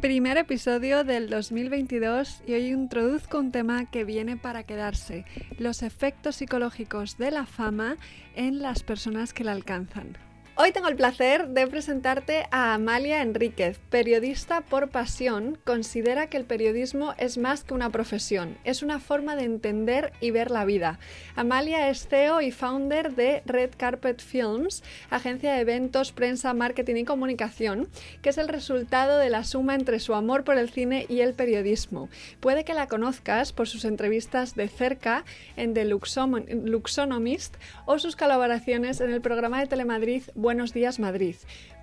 [0.00, 5.24] Primer episodio del 2022 y hoy introduzco un tema que viene para quedarse,
[5.58, 7.96] los efectos psicológicos de la fama
[8.34, 10.16] en las personas que la alcanzan.
[10.64, 15.58] Hoy tengo el placer de presentarte a Amalia Enríquez, periodista por pasión.
[15.64, 20.30] Considera que el periodismo es más que una profesión, es una forma de entender y
[20.30, 21.00] ver la vida.
[21.34, 27.04] Amalia es CEO y founder de Red Carpet Films, agencia de eventos, prensa, marketing y
[27.06, 27.88] comunicación,
[28.22, 31.34] que es el resultado de la suma entre su amor por el cine y el
[31.34, 32.08] periodismo.
[32.38, 35.24] Puede que la conozcas por sus entrevistas de cerca
[35.56, 40.22] en The Luxonomist o sus colaboraciones en el programa de Telemadrid
[40.52, 41.34] Buenos Días Madrid.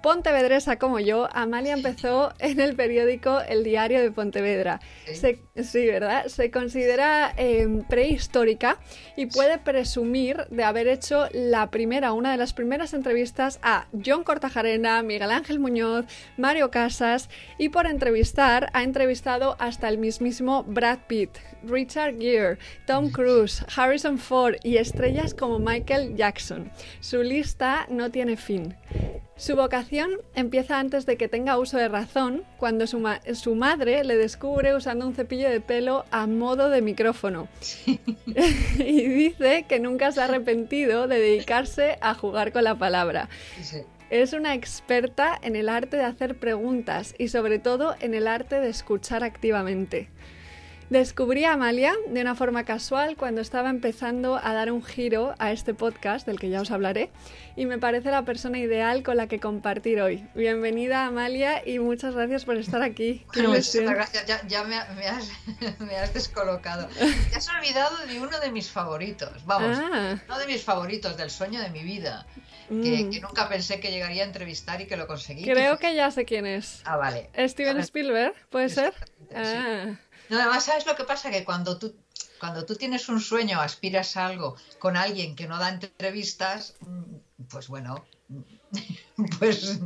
[0.01, 4.79] Pontevedresa como yo, Amalia empezó en el periódico El Diario de Pontevedra.
[5.13, 6.27] Sí, ¿verdad?
[6.27, 8.79] Se considera em, prehistórica
[9.17, 14.23] y puede presumir de haber hecho la primera, una de las primeras entrevistas a John
[14.23, 16.05] Cortajarena, Miguel Ángel Muñoz,
[16.37, 21.31] Mario Casas y por entrevistar ha entrevistado hasta el mismísimo Brad Pitt,
[21.63, 26.71] Richard Gere, Tom Cruise, Harrison Ford y estrellas como Michael Jackson.
[27.01, 28.75] Su lista no tiene fin.
[29.39, 34.75] Su vocación empieza antes de que tenga uso de razón, cuando su, madre le descubre
[34.75, 37.47] usando un cepillo de pelo a modo de micrófono.
[38.79, 43.29] y dice que nunca se ha arrepentido de dedicarse a jugar con la palabra.
[44.09, 48.59] Es una experta en el arte de hacer preguntas y sobre todo en el arte
[48.59, 50.09] de escuchar activamente.
[50.89, 55.51] Descubrí a Amalia de una forma casual cuando estaba empezando a dar un giro a
[55.51, 57.11] este podcast, del que ya os hablaré,
[57.55, 60.27] y me parece la persona ideal con la que compartir hoy.
[60.33, 63.23] Bienvenida Amalia y muchas gracias por estar aquí.
[63.35, 66.87] Bueno, muchas gracias, ya, me, has, descolocado.
[66.87, 70.17] Te has olvidado de uno de mis favoritos, vamos, ah.
[70.27, 72.25] uno de mis favoritos, del sueño de mi vida.
[72.67, 72.73] Que,
[73.03, 73.21] mm.
[73.21, 75.43] nunca pensé que llegaría a entrevistar y que lo conseguí.
[75.43, 76.81] Creo que, ya sé quién es.
[76.85, 77.29] Ah, vale.
[77.37, 78.93] Steven Spielberg, ¿puede ser?
[79.35, 79.95] Ah.
[80.29, 81.31] No, además, ¿sabes lo que pasa?
[81.31, 81.95] Que cuando tú,
[82.39, 87.45] cuando tú tienes un sueño, aspiras a algo con alguien que no da entrevistas, mm,
[87.49, 88.05] pues bueno,
[89.39, 89.79] pues,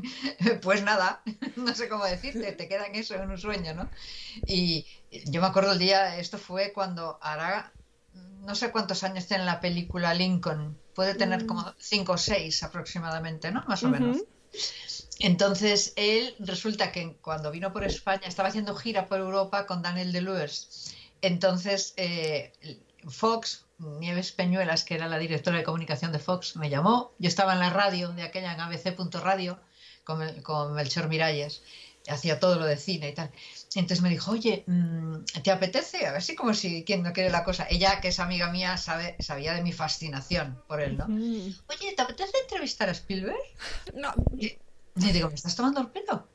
[0.61, 1.21] pues nada,
[1.55, 3.89] no sé cómo decirte, te queda en eso, en un sueño, ¿no?
[4.45, 4.85] Y
[5.25, 7.71] yo me acuerdo el día, esto fue cuando hará,
[8.41, 11.47] no sé cuántos años tiene la película Lincoln, puede tener mm.
[11.47, 13.63] como cinco o seis aproximadamente, ¿no?
[13.67, 14.17] Más o menos.
[15.19, 20.11] Entonces, él resulta que cuando vino por España estaba haciendo gira por Europa con Daniel
[20.11, 20.67] Deleuze.
[21.21, 22.51] Entonces, eh,
[23.07, 27.13] Fox, Nieves Peñuelas, que era la directora de comunicación de Fox, me llamó.
[27.19, 29.59] Yo estaba en la radio de aquella, en abc.radio,
[30.03, 31.63] con, con Melchor Miralles.
[32.09, 33.31] Hacía todo lo de cine y tal.
[33.75, 36.05] Entonces me dijo, oye, mm, ¿te apetece?
[36.05, 37.65] A ver si como si quien no quiere la cosa.
[37.69, 41.05] Ella, que es amiga mía, sabe, sabía de mi fascinación por él, ¿no?
[41.05, 43.37] Oye, ¿te apetece entrevistar a Spielberg?
[43.93, 44.13] No.
[44.37, 44.57] Y
[44.95, 46.27] digo, ¿me estás tomando el pelo?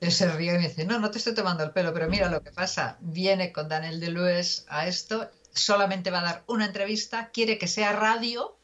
[0.00, 2.30] Y se ríe y me dice, no, no te estoy tomando el pelo, pero mira
[2.30, 2.98] lo que pasa.
[3.00, 7.92] Viene con Daniel Deleuze a esto, solamente va a dar una entrevista, quiere que sea
[7.92, 8.56] radio.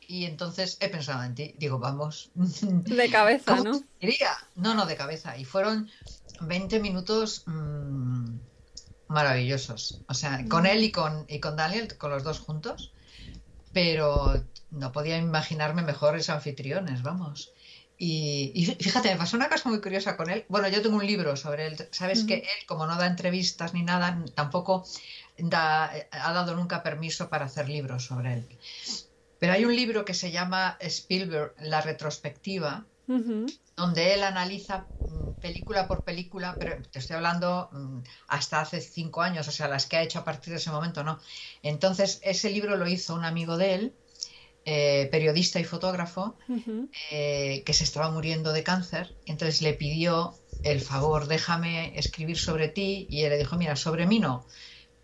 [0.00, 1.54] Y entonces he pensado en ti.
[1.58, 2.30] Digo, vamos.
[2.34, 3.80] De cabeza, ¿no?
[4.00, 4.32] Diría?
[4.56, 5.38] No, no, de cabeza.
[5.38, 5.88] Y fueron
[6.40, 8.36] 20 minutos mmm,
[9.08, 10.02] maravillosos.
[10.08, 12.92] O sea, con él y con, y con Daniel, con los dos juntos.
[13.72, 17.52] Pero no podía imaginarme mejores anfitriones, vamos.
[17.98, 20.44] Y, fíjate, me pasó una cosa muy curiosa con él.
[20.48, 21.88] Bueno, yo tengo un libro sobre él.
[21.92, 24.84] Sabes que él, como no da entrevistas ni nada, tampoco
[25.36, 28.58] da, ha dado nunca permiso para hacer libros sobre él.
[29.38, 32.86] Pero hay un libro que se llama Spielberg, La retrospectiva,
[33.76, 37.98] donde él analiza mm, película por película, pero te estoy hablando mm,
[38.28, 41.02] hasta hace cinco años, o sea, las que ha hecho a partir de ese momento,
[41.04, 41.20] no.
[41.62, 43.96] Entonces, ese libro lo hizo un amigo de él
[44.64, 46.36] eh, periodista y fotógrafo,
[47.10, 49.16] eh, que se estaba muriendo de cáncer.
[49.26, 53.06] Entonces le pidió el favor, déjame escribir sobre ti.
[53.10, 54.46] Y él le dijo, mira, sobre mí no,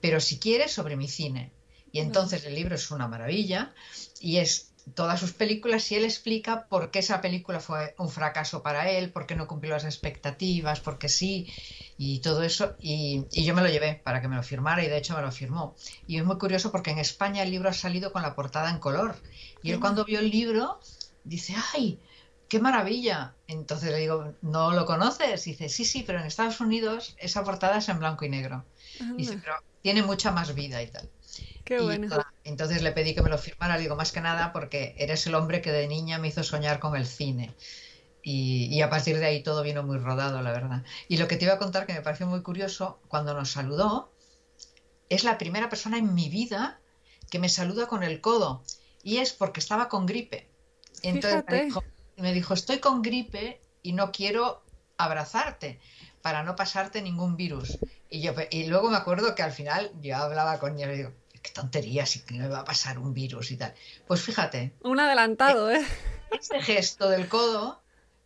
[0.00, 1.52] pero si quieres, sobre mi cine.
[1.90, 3.74] Y entonces el libro es una maravilla
[4.20, 8.62] y es todas sus películas y él explica por qué esa película fue un fracaso
[8.62, 11.52] para él, por qué no cumplió las expectativas, por qué sí
[11.96, 12.76] y todo eso.
[12.80, 15.32] Y, yo me lo llevé para que me lo firmara y de hecho me lo
[15.32, 15.76] firmó.
[16.06, 18.78] Y es muy curioso porque en España el libro ha salido con la portada en
[18.78, 19.16] color.
[19.62, 20.80] Y él cuando vio el libro
[21.24, 21.98] dice, ¡ay!
[22.48, 23.34] ¡Qué maravilla!
[23.46, 25.46] Entonces le digo, ¿no lo conoces?
[25.46, 28.64] Y dice, sí, sí, pero en Estados Unidos esa portada es en blanco y negro.
[29.00, 31.08] Y dice, pero tiene mucha más vida y tal.
[31.64, 32.08] Qué bueno.
[32.44, 35.60] entonces le pedí que me lo firmara, digo, más que nada porque eres el hombre
[35.60, 37.54] que de niña me hizo soñar con el cine.
[38.22, 40.82] Y, a partir de ahí todo vino muy rodado, la verdad.
[41.08, 44.12] Y lo que te iba a contar, que me pareció muy curioso, cuando nos saludó,
[45.08, 46.80] es la primera persona en mi vida
[47.30, 48.62] que me saluda con el codo.
[49.08, 50.50] Y es porque estaba con gripe.
[51.02, 51.74] Entonces
[52.18, 54.62] me dijo, estoy con gripe y no quiero
[54.98, 55.80] abrazarte
[56.20, 57.78] para no pasarte ningún virus.
[58.10, 61.12] Y, yo, y luego me acuerdo que al final yo hablaba con ella y digo,
[61.40, 63.72] qué tontería, si me va a pasar un virus y tal.
[64.06, 64.74] Pues fíjate.
[64.82, 65.80] Un adelantado, ¿eh?
[66.30, 67.80] Este gesto del codo,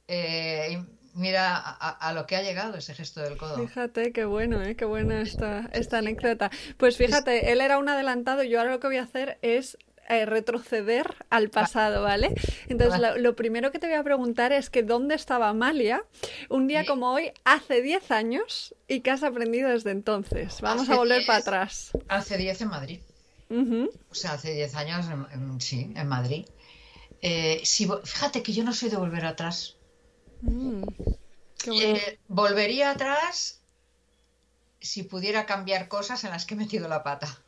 [0.08, 0.84] eh,
[1.14, 3.56] mira a, lo que ha llegado ese gesto del codo.
[3.56, 4.74] Fíjate, qué bueno, ¿eh?
[4.74, 6.50] qué buena esta, esta anécdota.
[6.76, 10.26] Pues fíjate, él era un adelantado, yo ahora lo que voy a hacer es eh,
[10.26, 12.34] retroceder al pasado, ¿vale?
[12.68, 16.04] Entonces, lo, primero que te voy a preguntar es que dónde estaba Amalia
[16.48, 20.60] un día como hoy, hace 10 años, y qué has aprendido desde entonces.
[20.60, 21.92] Vamos a volver para atrás.
[22.08, 23.00] Hace 10 en Madrid.
[24.10, 25.06] O sea, hace 10 años,
[25.58, 26.46] sí, en Madrid.
[27.20, 27.62] Eh,
[28.04, 29.76] fíjate que yo no soy de volver atrás.
[30.40, 30.82] Mm,
[31.72, 33.60] eh, volvería atrás
[34.80, 37.38] si pudiera cambiar cosas en las que he metido la pata.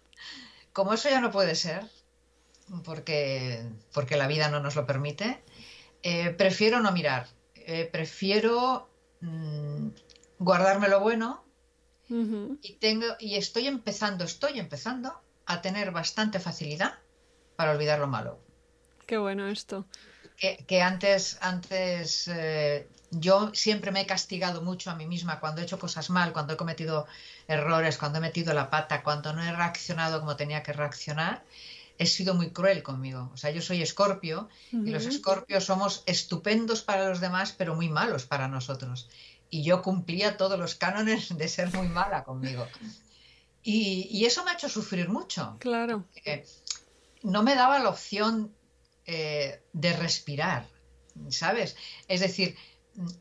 [0.73, 1.89] Como eso ya no puede ser,
[2.85, 5.43] porque, porque la vida no nos lo permite,
[6.03, 7.29] eh, prefiero no mirar.
[7.55, 8.91] Eh, prefiero
[9.21, 9.89] mm,
[10.39, 11.45] guardarme lo bueno
[12.09, 16.99] y, tengo, y estoy empezando, estoy empezando a tener bastante facilidad
[17.57, 18.39] para olvidar lo malo.
[19.07, 19.87] Qué bueno esto.
[20.37, 25.65] Que, antes, antes eh, yo siempre me he castigado mucho a mí misma cuando he
[25.65, 27.07] hecho cosas mal, cuando he cometido
[27.47, 31.45] errores, cuando he metido la pata, cuando no he reaccionado como tenía que reaccionar
[31.99, 33.31] he sido muy cruel conmigo.
[33.33, 37.89] O sea, yo soy escorpio y los escorpios somos estupendos para los demás, pero muy
[37.89, 39.09] malos para nosotros.
[39.51, 42.67] Y yo cumplía todos los cánones de ser muy mala conmigo.
[43.63, 45.57] Y, eso me ha hecho sufrir mucho.
[45.61, 46.05] Claro.
[47.23, 48.55] no me daba la opción
[49.07, 50.69] eh, de respirar,
[51.31, 51.77] ¿sabes?
[52.09, 52.57] Es decir,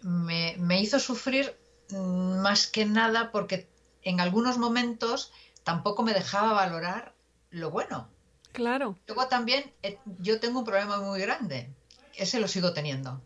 [0.02, 1.58] me, me hizo sufrir
[1.92, 3.70] más que nada porque
[4.02, 5.32] en algunos momentos
[5.64, 7.14] tampoco me dejaba valorar
[7.50, 8.13] lo bueno.
[8.54, 8.96] Claro.
[9.08, 11.74] Luego también eh, yo tengo un problema muy grande,
[12.16, 13.22] ese lo sigo teniendo,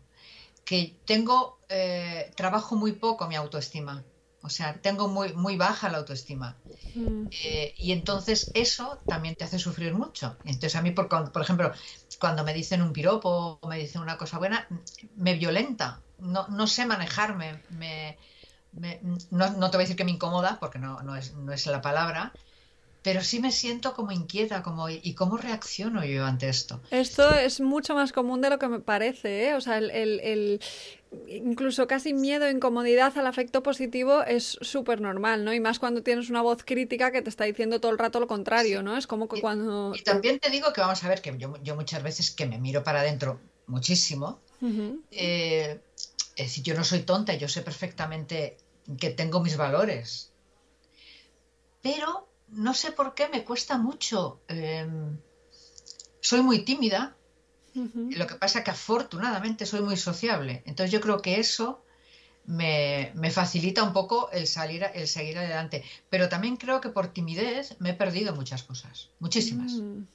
[0.64, 4.02] que tengo, eh, trabajo muy poco mi autoestima,
[4.42, 6.56] o sea, tengo muy, muy baja la autoestima.
[6.94, 7.26] Mm.
[7.30, 10.36] Eh, y entonces eso también te hace sufrir mucho.
[10.44, 11.72] Entonces a mí, por, por ejemplo,
[12.18, 14.66] cuando me dicen un piropo o me dicen una cosa buena,
[15.16, 18.18] me violenta, no, no sé manejarme, me,
[19.30, 21.66] no, no, te voy a decir que me incomoda, porque no, no, es, no es
[21.66, 22.32] la palabra,
[23.02, 26.80] pero sí me siento como inquieta, como ¿y cómo reacciono yo ante esto?
[26.90, 29.54] Esto es mucho más común de lo que me parece, ¿eh?
[29.54, 30.60] O sea, el, el,
[31.28, 35.54] incluso casi miedo incomodidad al afecto positivo es súper normal, ¿no?
[35.54, 38.26] Y más cuando tienes una voz crítica que te está diciendo todo el rato lo
[38.26, 38.96] contrario, ¿no?
[38.96, 39.92] Es como que cuando...
[39.94, 42.58] Y también te digo que vamos a ver que yo, yo muchas veces que me
[42.58, 44.40] miro para adentro muchísimo,
[45.12, 45.80] eh,
[46.36, 48.56] es decir, yo no soy tonta, yo sé perfectamente
[48.98, 50.30] que tengo mis valores,
[51.82, 54.40] pero no sé por qué me cuesta mucho.
[54.48, 55.18] Em,
[56.20, 57.14] soy muy tímida.
[57.74, 60.64] Lo que pasa es que afortunadamente soy muy sociable.
[60.66, 61.84] Entonces yo creo que eso
[62.46, 65.84] me, facilita un poco el salir, el seguir adelante.
[66.10, 69.74] Pero también creo que por timidez me he perdido muchas cosas, muchísimas.
[69.74, 70.06] Mm.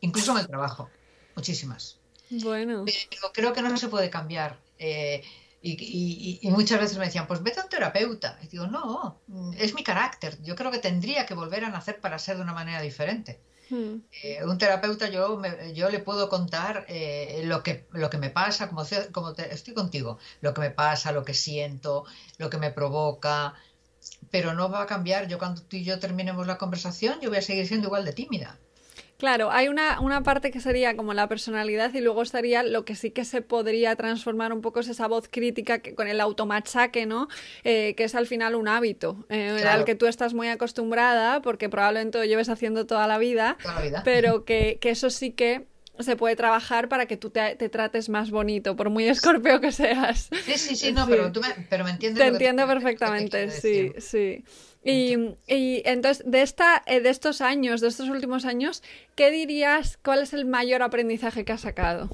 [0.00, 0.90] Incluso en el trabajo,
[1.36, 1.98] muchísimas.
[2.30, 2.84] Bueno.
[2.86, 4.58] Pero creo que no se puede cambiar.
[4.78, 5.22] Eh,
[5.62, 8.38] y, muchas veces me decían, pues vete a un terapeuta.
[8.42, 9.20] Y digo, no,
[9.58, 10.40] es mi carácter.
[10.42, 13.40] Yo creo que tendría que volver a nacer para ser de una manera diferente.
[13.68, 13.98] Hmm.
[14.22, 15.40] Eh, un terapeuta yo,
[15.74, 20.18] yo le puedo contar eh, lo, que, lo que me pasa, como, como estoy contigo,
[20.40, 22.04] lo que me pasa, lo que siento,
[22.38, 23.54] lo que me provoca,
[24.30, 25.28] pero no va a cambiar.
[25.28, 28.12] Yo cuando tú y yo terminemos la conversación, yo voy a seguir siendo igual de
[28.12, 28.58] tímida.
[29.20, 32.96] Claro, hay una, una, parte que sería como la personalidad y luego estaría lo que
[32.96, 37.04] sí que se podría transformar un poco es esa voz crítica que, con el automachaque,
[37.04, 37.28] ¿no?
[37.62, 41.68] Eh, que es al final un hábito eh, al que tú estás muy acostumbrada porque
[41.68, 44.02] probablemente lo lleves haciendo toda la vida, toda la vida.
[44.04, 45.66] pero que, que eso sí que
[45.98, 50.30] se puede trabajar para que tú te, trates más bonito, por muy escorpio que seas.
[50.46, 52.22] Sí, sí, sí, no, Pero, tú me, pero me entiendes.
[52.22, 54.44] Te entiendo perfectamente, sí, sí.
[54.82, 58.82] Y, y, entonces, de, esta, eh, de estos años, de estos últimos años,
[59.14, 62.08] ¿qué dirías, cuál es el mayor aprendizaje que has sacado?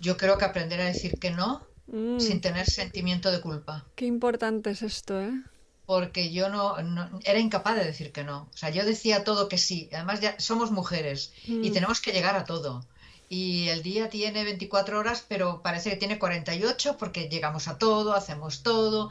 [0.00, 2.18] Yo creo que aprender a decir que no mm.
[2.18, 3.84] sin tener sentimiento de culpa.
[3.94, 5.32] Qué importante es esto, ¿eh?
[5.84, 6.76] Porque yo no,
[7.24, 8.48] era incapaz de decir que no.
[8.52, 9.88] O sea, yo decía todo que sí.
[9.92, 11.72] Además, ya somos mujeres y mm.
[11.72, 12.86] tenemos que llegar a todo.
[13.30, 18.14] Y el día tiene 24 horas, pero parece que tiene 48 porque llegamos a todo,
[18.14, 19.10] hacemos todo.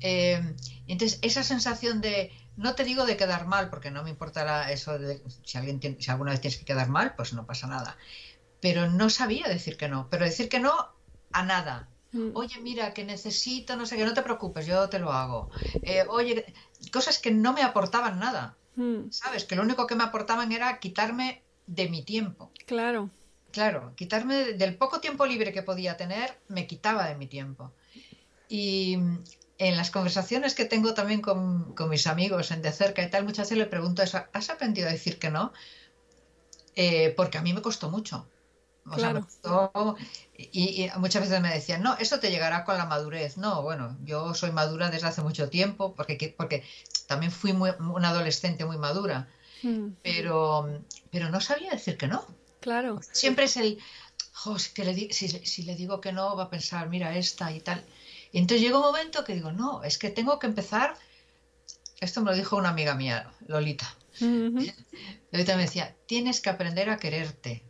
[0.00, 0.40] Eh,
[0.86, 4.98] entonces, esa sensación de no te digo de quedar mal, porque no me importará eso
[4.98, 7.96] de si alguien si alguna vez tienes que quedar mal, pues no pasa nada.
[8.60, 10.72] Pero no sabía decir que no, pero decir que no
[11.32, 11.88] a nada.
[12.12, 12.30] Mm.
[12.34, 15.50] Oye, mira, que necesito, no sé, que no te preocupes, yo te lo hago.
[15.82, 16.44] Eh, oye,
[16.92, 18.56] cosas que no me aportaban nada.
[18.76, 19.10] Mm.
[19.10, 19.44] ¿Sabes?
[19.44, 22.50] Que lo único que me aportaban era quitarme de mi tiempo.
[22.66, 23.10] Claro.
[23.52, 27.72] Claro, quitarme del poco tiempo libre que podía tener, me quitaba de mi tiempo.
[28.48, 28.98] Y
[29.60, 33.46] en las conversaciones que tengo también con, mis amigos en de cerca y tal, muchas
[33.46, 35.52] veces le pregunto eso, ¿has aprendido a decir que no?
[36.74, 38.26] Eh, porque a mí me costó mucho.
[40.38, 43.36] y, muchas veces me decían, no, eso te llegará con la madurez.
[43.36, 46.64] No, bueno, yo soy madura desde hace mucho tiempo, porque, porque
[47.06, 49.28] también fui muy, una adolescente muy madura,
[49.62, 49.88] hmm.
[50.02, 50.70] pero,
[51.10, 52.26] pero no sabía decir que no.
[52.60, 53.00] Claro.
[53.12, 53.78] Siempre es el,
[54.72, 57.84] que le si, si, le digo que no, va a pensar, mira esta y tal.
[58.32, 60.94] Y entonces llega un momento que digo, no, es que tengo que empezar.
[62.00, 63.94] Esto me lo dijo una amiga mía, Lolita.
[64.20, 67.64] Lolita me decía, tienes que aprender a quererte.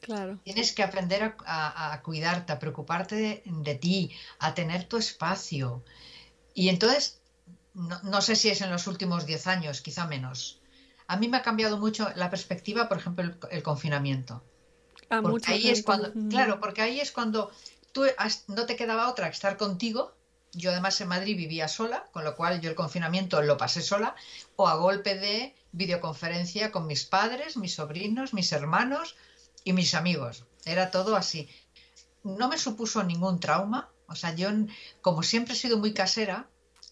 [0.00, 0.38] Claro.
[0.44, 5.82] Tienes que aprender a, cuidarte, a preocuparte de, ti, a tener tu espacio.
[6.52, 7.20] Y entonces,
[7.72, 10.60] no, sé si es en los últimos 10 años, quizá menos.
[11.06, 14.42] A mí me ha cambiado mucho la perspectiva, por ejemplo, el, confinamiento.
[15.22, 17.50] porque ahí es cuando, claro, porque ahí es cuando
[17.94, 18.04] tú
[18.48, 20.12] no te quedaba otra que estar contigo.
[20.52, 24.14] Yo además en Madrid vivía sola, con lo cual yo el confinamiento lo pasé sola,
[24.56, 29.16] o a golpe de videoconferencia con mis padres, mis sobrinos, mis hermanos
[29.64, 30.44] y mis amigos.
[30.64, 31.48] Era todo así.
[32.24, 33.90] No me supuso ningún trauma.
[34.08, 34.48] O sea, yo,
[35.00, 36.48] como siempre he sido muy casera,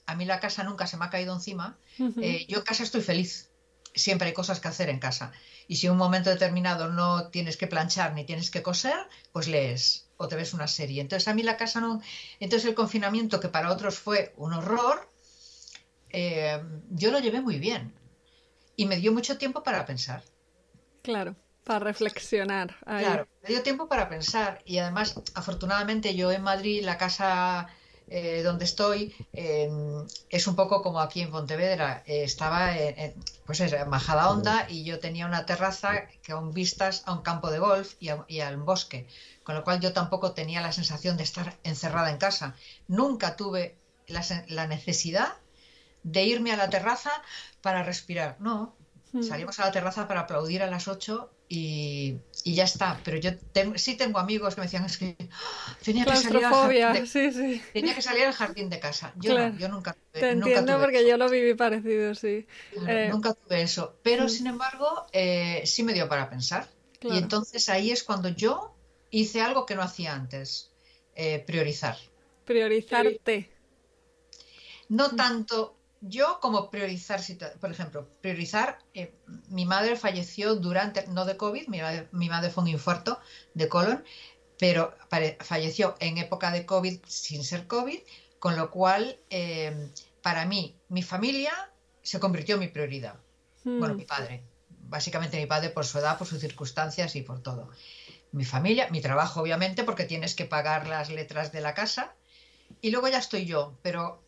[0.06, 1.78] a mí la casa nunca se me ha caído encima.
[2.20, 3.50] Eh, yo en casa estoy feliz.
[3.94, 5.32] Siempre hay cosas que hacer en casa.
[5.68, 8.96] Y si en un momento determinado no tienes que planchar ni tienes que coser,
[9.32, 11.00] pues lees o te ves una serie.
[11.00, 12.00] Entonces a mí la casa no...
[12.40, 15.10] Entonces el confinamiento, que para otros fue un horror,
[16.10, 17.92] eh, yo lo llevé muy bien.
[18.76, 20.22] Y me dio mucho tiempo para pensar.
[21.02, 22.76] Claro, para reflexionar.
[22.84, 24.62] Claro, me dio tiempo para pensar.
[24.64, 27.68] Y además, afortunadamente, yo en Madrid, la casa
[28.08, 32.02] eh, donde estoy es un poco como aquí en Pontevedra.
[32.06, 33.14] Eh, estaba en,
[33.46, 37.50] pues es, en Majada Honda y yo tenía una terraza con vistas a un campo
[37.50, 39.06] de golf y, y al bosque
[39.44, 42.54] con lo cual yo tampoco tenía la sensación de estar encerrada en casa.
[42.88, 45.34] Nunca tuve la, necesidad
[46.02, 47.10] de irme a la terraza
[47.60, 48.36] para respirar.
[48.40, 48.74] No,
[49.12, 49.22] hmm.
[49.22, 53.00] salimos a la terraza para aplaudir a las 8 y, ya está.
[53.04, 53.30] Pero yo
[53.76, 55.16] sí tengo amigos que me decían, es que
[55.84, 59.12] tenía que salir al jardín de, tenía que salir al jardín de casa.
[59.16, 62.46] Yo, yo nunca tuve Te entiendo porque yo lo viví parecido, sí.
[62.86, 63.96] Eh, nunca tuve eso.
[64.02, 64.28] Pero, hmm.
[64.28, 66.68] sin embargo, eh, sí me dio para pensar.
[67.02, 68.76] Y entonces ahí es cuando yo
[69.12, 70.72] hice algo que no hacía antes,
[71.14, 71.96] eh, priorizar.
[72.44, 73.48] Priorizarte.
[74.88, 77.20] No tanto yo como priorizar,
[77.60, 79.14] por ejemplo, priorizar, eh,
[79.48, 83.20] mi madre falleció durante, no de COVID, mi madre, fue un infarto
[83.54, 84.02] de colon,
[84.58, 84.94] pero
[85.40, 88.00] falleció en época de COVID sin ser COVID,
[88.40, 89.90] con lo cual eh,
[90.22, 91.52] para mí, mi familia
[92.02, 93.16] se convirtió en mi prioridad.
[93.64, 93.98] Bueno, hmm.
[93.98, 94.42] mi padre,
[94.88, 97.70] básicamente mi padre por su edad, por sus circunstancias y por todo
[98.32, 102.14] mi familia, mi trabajo obviamente, porque tienes que pagar las letras de la casa,
[102.80, 104.22] y luego ya estoy yo, pero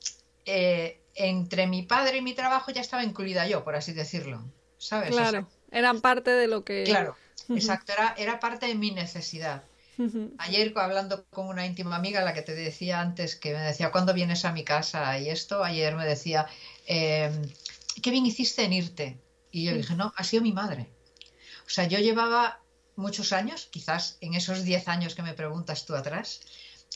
[0.44, 4.44] eh, entre mi padre y mi trabajo ya estaba incluida yo, por así decirlo,
[4.78, 5.10] ¿sabes?
[5.10, 6.84] Claro, eran parte de lo que...
[6.84, 7.16] Claro,
[7.48, 9.62] exacto, era, era parte de mi necesidad.
[10.38, 14.12] Ayer hablando con una íntima amiga, la que te decía antes, que me decía, ¿cuándo
[14.12, 15.16] vienes a mi casa?
[15.20, 16.48] Y esto, ayer me decía,
[16.86, 17.48] em,
[18.02, 19.18] ¿qué bien hiciste en irte?
[19.52, 20.88] Y yo dije, no, ha sido mi madre.
[21.64, 22.60] O sea, yo llevaba
[22.96, 26.40] muchos años, quizás en esos 10 años que me preguntas tú atrás,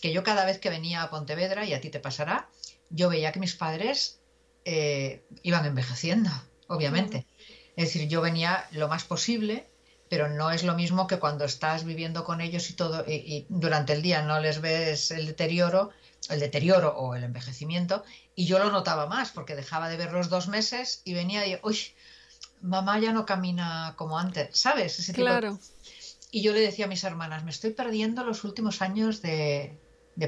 [0.01, 2.49] que yo cada vez que venía a Pontevedra, y a ti te pasará,
[2.91, 4.21] yo veía que mis padres
[4.65, 6.31] eh, iban envejeciendo,
[6.69, 7.27] obviamente.
[7.77, 9.69] Es decir, yo venía lo más posible,
[10.09, 13.93] pero no es lo mismo que cuando estás viviendo con ellos y todo, y, durante
[13.93, 15.91] el día no les ves el deterioro,
[16.31, 20.49] el deterioro o el envejecimiento, y yo lo notaba más, porque dejaba de verlos dos
[20.49, 21.79] meses y venía y, uy,
[22.63, 24.99] mamá ya no camina como antes, ¿sabes?
[24.99, 25.59] Ese claro.
[26.31, 29.79] Y yo le decía a mis hermanas, me estoy perdiendo los últimos años de,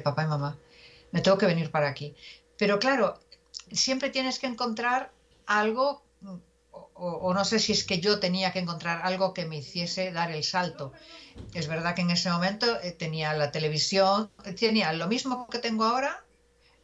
[0.03, 0.57] papá y mamá,
[1.13, 2.15] me tengo que venir para aquí.
[2.57, 3.21] Pero claro,
[3.71, 5.13] siempre tienes que encontrar
[5.47, 6.03] algo,
[6.71, 10.31] o, no sé si es que yo tenía que encontrar algo que me hiciese dar
[10.31, 10.93] el salto.
[11.53, 15.85] Es verdad que en ese momento eh, tenía la televisión, tenía lo mismo que tengo
[15.85, 16.25] ahora,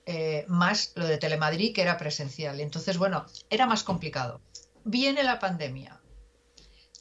[0.04, 2.60] eh, más lo de Telemadrid, que era presencial.
[2.60, 4.40] Entonces, bueno, era más complicado.
[4.88, 6.00] Viene la pandemia,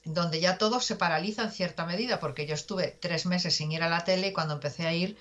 [0.06, 3.84] donde ya todo se paraliza en cierta medida, porque yo estuve tres meses sin ir
[3.84, 5.16] a la tele y cuando empecé a ir,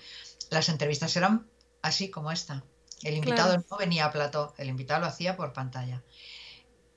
[0.49, 1.47] las entrevistas eran
[1.83, 2.63] así como esta.
[3.03, 6.01] El invitado no venía a plató, el invitado lo hacía por pantalla.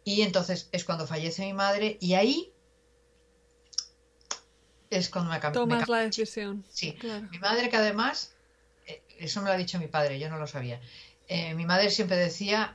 [0.05, 2.51] Y entonces es cuando fallece mi madre y ahí
[4.89, 5.61] es cuando me cambió.
[5.61, 6.65] Tomas la decisión.
[6.71, 6.97] Sí,
[7.31, 8.33] mi madre que además,
[8.87, 10.81] eh, eso me lo ha dicho mi padre, yo no lo sabía.
[11.27, 12.75] Eh, mi madre siempre decía,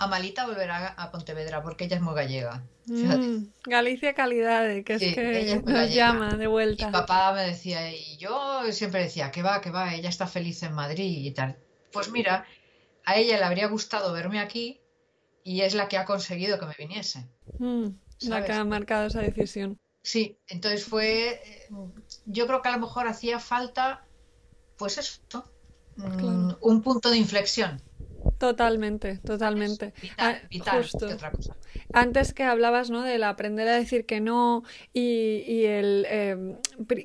[0.00, 2.64] Amalita volverá a Pontevedra porque ella es muy gallega.
[2.86, 6.88] Mm, Galicia calidad, que es que nos llama de vuelta.
[6.88, 10.62] Y papá me decía, y yo siempre decía, que va, que va, ella está feliz
[10.62, 11.58] en Madrid y tal.
[11.92, 12.46] Pues mira,
[13.04, 14.80] a ella le habría gustado verme aquí
[15.44, 17.28] y es la que ha conseguido que me viniese.
[17.58, 17.88] Mm,
[18.20, 19.78] la que ha marcado esa decisión.
[20.02, 21.42] Sí, entonces fue,
[22.24, 24.06] yo creo que a lo mejor hacía falta,
[24.78, 25.20] pues eso,
[25.96, 27.82] mm, un punto de inflexión.
[28.38, 29.92] Totalmente, totalmente.
[30.00, 31.56] Vital, vital otra cosa.
[31.92, 33.02] Antes que hablabas, ¿no?
[33.02, 36.56] Del aprender a decir que no y, el em,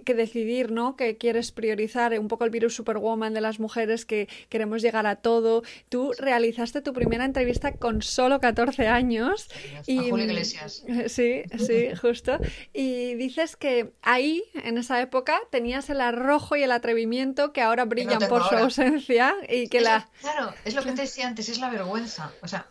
[0.03, 0.96] que decidir, ¿no?
[0.96, 5.17] Que quieres priorizar un poco el virus superwoman de las mujeres que queremos llegar a
[5.17, 5.63] todo.
[5.89, 9.50] Tú realizaste tu primera entrevista con solo 14 años.
[9.88, 10.84] y, Julio Iglesias.
[11.08, 12.39] Sí, sí, justo.
[12.74, 17.86] Y dices que ahí, en esa época, tenías el arrojo y el atrevimiento que ahora
[17.86, 20.10] brillan por su ausencia y que la...
[20.22, 22.34] claro, es lo que te decía antes, es la vergüenza.
[22.41, 22.67] O sea,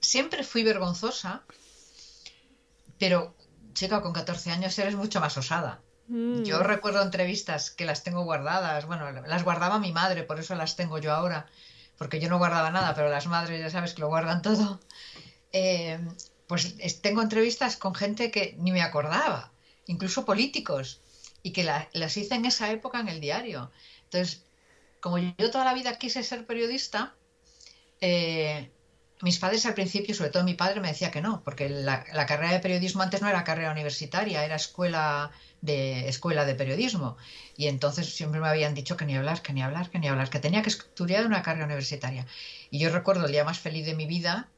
[0.00, 1.42] siempre fui vergonzosa,
[2.96, 3.34] pero,
[3.74, 5.80] chica, con 14 años eres mucho más osada.
[6.06, 6.44] Mm.
[6.44, 10.76] Yo recuerdo entrevistas que las tengo guardadas, bueno, las guardaba mi madre, por eso las
[10.76, 11.46] tengo yo ahora,
[11.96, 14.78] porque yo no guardaba nada, pero las madres ya sabes que lo guardan todo.
[15.52, 15.98] Eh,
[16.46, 19.50] pues tengo entrevistas con gente que ni me acordaba,
[19.86, 21.00] incluso políticos,
[21.42, 23.72] y que las hice en esa época en el diario.
[24.04, 24.44] Entonces,
[25.00, 27.16] como yo toda la vida quise ser periodista,
[28.00, 28.70] eh,
[29.20, 32.52] mis padres al principio, sobre todo mi padre, me decía que no, porque la, carrera
[32.52, 37.16] de periodismo antes no era carrera universitaria, era escuela de escuela de periodismo.
[37.56, 40.30] Y entonces siempre me habían dicho que ni hablar, que ni hablar, que ni hablar,
[40.30, 42.26] que tenía que estudiar una carrera universitaria.
[42.70, 44.48] Y yo recuerdo el día más feliz de mi vida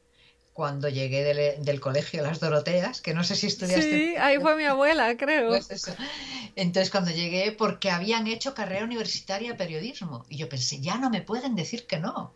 [0.53, 1.23] cuando llegué
[1.59, 3.91] del, colegio Las Doroteas, que no sé si estudiaste.
[3.91, 5.49] Sí, ahí fue mi abuela, creo.
[5.49, 5.95] Pues eso.
[6.57, 11.23] Entonces cuando llegué, porque habían hecho carrera universitaria periodismo, y yo pensé, ya no me
[11.23, 12.33] pueden decir que no.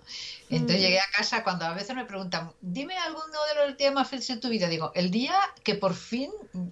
[0.49, 0.85] Entonces mm.
[0.85, 4.37] llegué a casa cuando a veces me preguntan, dime alguno de los días más felices
[4.37, 4.69] de tu vida.
[4.69, 6.31] Digo, el día que por fin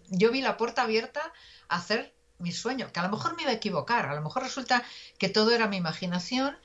[0.08, 1.32] yo vi la puerta abierta
[1.68, 4.42] a hacer mi sueño, que a lo mejor me iba a equivocar, a lo mejor
[4.42, 4.84] resulta
[5.18, 6.56] que todo era mi imaginación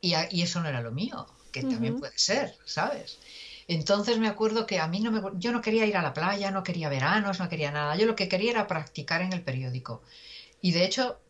[0.00, 3.18] y, y eso no era lo mío, que también puede ser, ¿sabes?
[3.68, 6.50] Entonces me acuerdo que a mí no me, yo no quería ir a la playa,
[6.50, 7.96] no quería veranos, no quería nada.
[7.96, 10.02] Yo lo que quería era practicar en el periódico.
[10.60, 11.20] Y de hecho,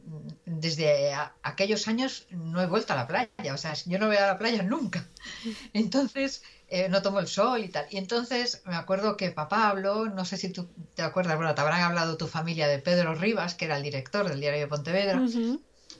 [0.46, 3.52] desde aquellos años no he vuelto a la playa.
[3.52, 5.08] O sea, yo no voy a la playa nunca.
[5.72, 7.86] Entonces, eh, no tomo el sol y tal.
[7.90, 11.60] Y entonces me acuerdo que papá habló, no sé si tú te acuerdas, bueno, te
[11.60, 15.22] habrán hablado tu familia de Pedro Rivas, que era el director del diario de Pontevedra.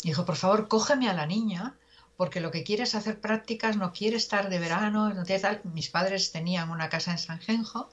[0.02, 1.76] Y dijo, por favor, cógeme a la niña
[2.16, 5.60] porque lo que quiere es hacer prácticas, no quiere estar de verano, no tiene tal.
[5.64, 7.90] Mis padres tenían una casa en San Genjo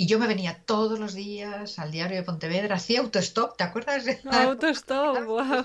[0.00, 4.04] y yo me venía todos los días al diario de Pontevedra, hacía autostop, ¿te acuerdas?
[4.30, 5.64] Autostop, wow.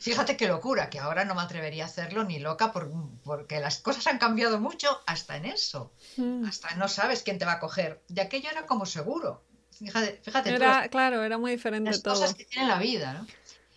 [0.00, 4.08] Fíjate qué locura, que ahora no me atrevería a hacerlo ni loca porque las cosas
[4.08, 5.92] han cambiado mucho hasta en eso.
[6.16, 6.46] Mm.
[6.46, 8.02] Hasta no sabes quién te va a coger.
[8.08, 9.44] De aquello era como seguro.
[9.70, 12.14] Fíjate, fíjate era, claro, era muy diferente las todo.
[12.14, 13.26] cosas que tiene la vida, ¿no?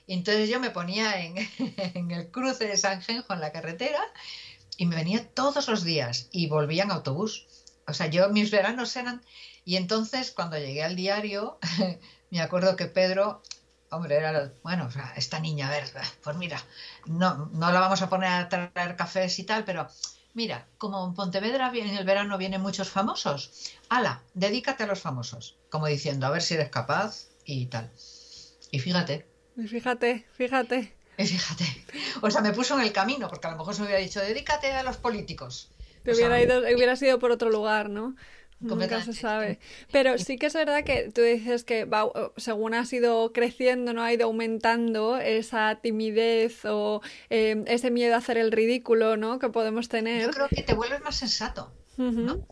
[0.08, 4.02] Entonces yo me ponía en, en el cruce de San Genjo en la carretera
[4.78, 7.48] y me venía todos los días y volvía en autobús.
[7.88, 9.24] O sea, yo mis veranos eran...
[9.64, 11.58] Y entonces cuando llegué al diario,
[12.30, 13.42] me acuerdo que Pedro,
[13.90, 15.86] hombre, era, bueno, o sea, esta niña, a ver,
[16.24, 16.62] pues mira,
[17.06, 19.88] no, no la vamos a poner a traer cafés y tal, pero
[20.36, 25.58] mira, como en Pontevedra en el verano vienen muchos famosos, ala, dedícate a los famosos,
[25.72, 27.92] como diciendo, a ver si eres capaz y tal.
[28.70, 30.94] Y fíjate, Fíjate, fíjate.
[31.18, 31.66] Fíjate.
[32.22, 34.20] O sea, me puso en el camino, porque a lo mejor se me hubiera dicho,
[34.20, 35.72] dedícate a los políticos.
[36.04, 38.16] Te hubiera, ido, hubiera sido por otro lugar, ¿no?
[38.60, 39.60] Nunca se sabe.
[39.92, 41.88] Pero sí que es verdad que tú dices que
[42.38, 44.02] según has ido creciendo, ¿no?
[44.02, 49.40] Ha ido aumentando esa timidez o eh, ese miedo a hacer el ridículo, ¿no?
[49.40, 50.22] Que podemos tener.
[50.22, 52.46] Yo creo que te vuelves más sensato, ¿no?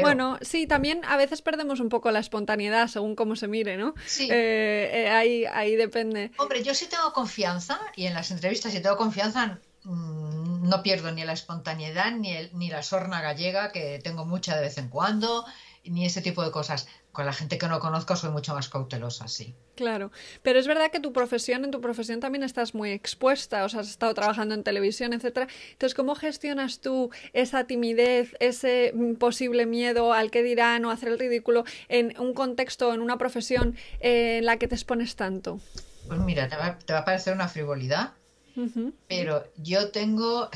[0.00, 3.94] Bueno, sí, también a veces perdemos un poco la espontaneidad según cómo se mire, ¿no?
[4.06, 4.28] Sí.
[4.30, 6.30] Eh, eh, ahí, ahí depende.
[6.38, 11.12] Hombre, yo sí tengo confianza y en las entrevistas si tengo confianza mm, no pierdo
[11.12, 14.88] ni la espontaneidad ni, el, ni la sorna gallega que tengo mucha de vez en
[14.88, 15.44] cuando
[15.84, 16.86] ni ese tipo de cosas.
[17.12, 19.54] Con la gente que no conozco soy mucho más cautelosa, sí.
[19.74, 20.10] Claro,
[20.42, 23.80] pero es verdad que tu profesión, en tu profesión también estás muy expuesta, o sea,
[23.80, 25.46] has estado trabajando en televisión, etcétera.
[25.72, 31.18] Entonces, ¿cómo gestionas tú esa timidez, ese posible miedo al que dirán o hacer el
[31.18, 35.60] ridículo en un contexto, en una profesión eh, en la que te expones tanto?
[36.08, 38.12] Pues mira, te va, a parecer una frivolidad,
[39.08, 40.50] pero yo tengo,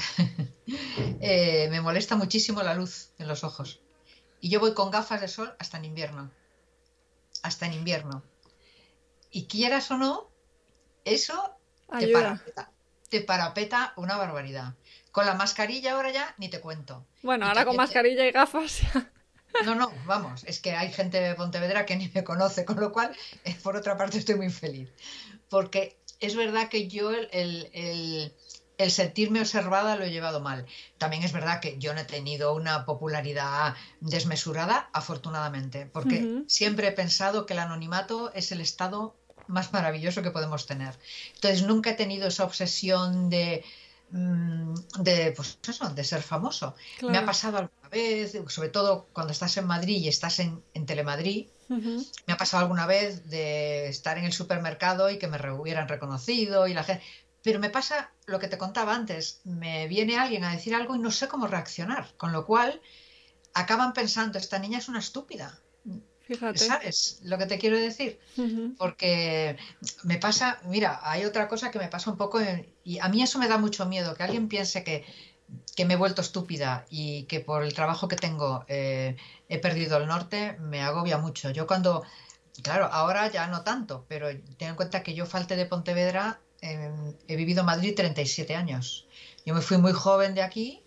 [1.20, 3.80] eh, me molesta muchísimo la luz en los ojos
[4.40, 6.30] Y yo voy con gafas de sol hasta en invierno.
[7.46, 8.24] Hasta en invierno.
[9.30, 10.28] Y quieras o no,
[11.04, 11.56] eso
[11.98, 12.72] te parapeta,
[13.08, 14.74] te parapeta una barbaridad.
[15.12, 17.06] Con la mascarilla ahora ya ni te cuento.
[17.22, 18.80] Bueno, ahora con mascarilla y gafas.
[19.64, 22.92] No, no, vamos, es que hay gente de Pontevedra que ni me conoce, con lo
[22.92, 24.90] cual, eh, por otra parte, estoy muy feliz.
[25.48, 28.34] Porque es verdad que yo el,
[28.88, 30.66] sentirme observada lo he llevado mal.
[30.98, 36.92] También es verdad que yo no he tenido una popularidad desmesurada, afortunadamente, porque siempre he
[36.92, 39.14] pensado que el anonimato es el estado
[39.46, 40.98] más maravilloso que podemos tener.
[41.34, 43.64] Entonces nunca he tenido esa obsesión de,
[44.10, 46.74] mm, de pues eso, de ser famoso.
[47.02, 51.46] Me ha pasado alguna vez, sobre todo cuando estás en Madrid y estás en, Telemadrid,
[51.68, 56.66] me ha pasado alguna vez de estar en el supermercado y que me hubieran reconocido
[56.68, 57.02] y la gente...
[57.46, 60.98] Pero me pasa lo que te contaba antes, me viene alguien a decir algo y
[60.98, 62.82] no sé cómo reaccionar, con lo cual
[63.54, 65.56] acaban pensando, esta niña es una estúpida.
[66.22, 66.58] Fíjate.
[66.58, 68.18] ¿Sabes lo que te quiero decir?
[68.76, 69.56] Porque
[70.02, 72.40] me pasa, mira, hay otra cosa que me pasa un poco,
[72.82, 75.04] y a mí eso me da mucho miedo, que alguien piense que,
[75.84, 79.16] me he vuelto estúpida y que por el trabajo que tengo eh,
[79.48, 81.50] he perdido el norte, me agobia mucho.
[81.50, 82.02] Yo cuando,
[82.64, 84.26] claro, ahora ya no tanto, pero
[84.58, 86.40] ten en cuenta que yo falte de Pontevedra,
[87.28, 89.06] he vivido en Madrid 37 años.
[89.44, 90.82] Yo me fui muy joven de aquí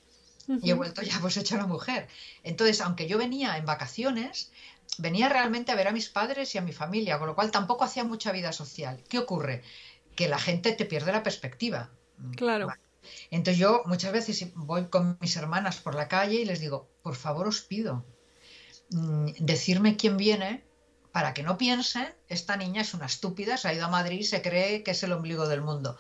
[0.62, 2.08] y he vuelto ya pues hecha una mujer.
[2.44, 4.52] Entonces, aunque yo venía en vacaciones,
[4.98, 7.84] venía realmente a ver a mis padres y a mi familia, con lo cual tampoco
[7.84, 9.04] hacía mucha vida social.
[9.08, 9.64] ¿Qué ocurre?
[10.16, 11.90] Que la gente te pierde la perspectiva.
[12.36, 12.68] Claro.
[13.32, 17.16] Entonces yo muchas veces voy con mis hermanas por la calle y les digo, por
[17.16, 18.06] favor os pido,
[18.92, 20.64] mm, decirme quién viene
[21.12, 24.24] para que no piensen, esta niña es una estúpida, se ha ido a Madrid y
[24.24, 25.98] se cree que es el ombligo del mundo.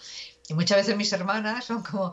[0.47, 2.11] Y muchas veces mis hermanas son como,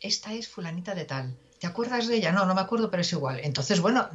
[0.00, 1.36] esta es fulanita de tal.
[1.58, 2.32] ¿Te acuerdas de ella?
[2.32, 3.40] No, no me acuerdo, pero es igual.
[3.42, 4.08] Entonces, bueno,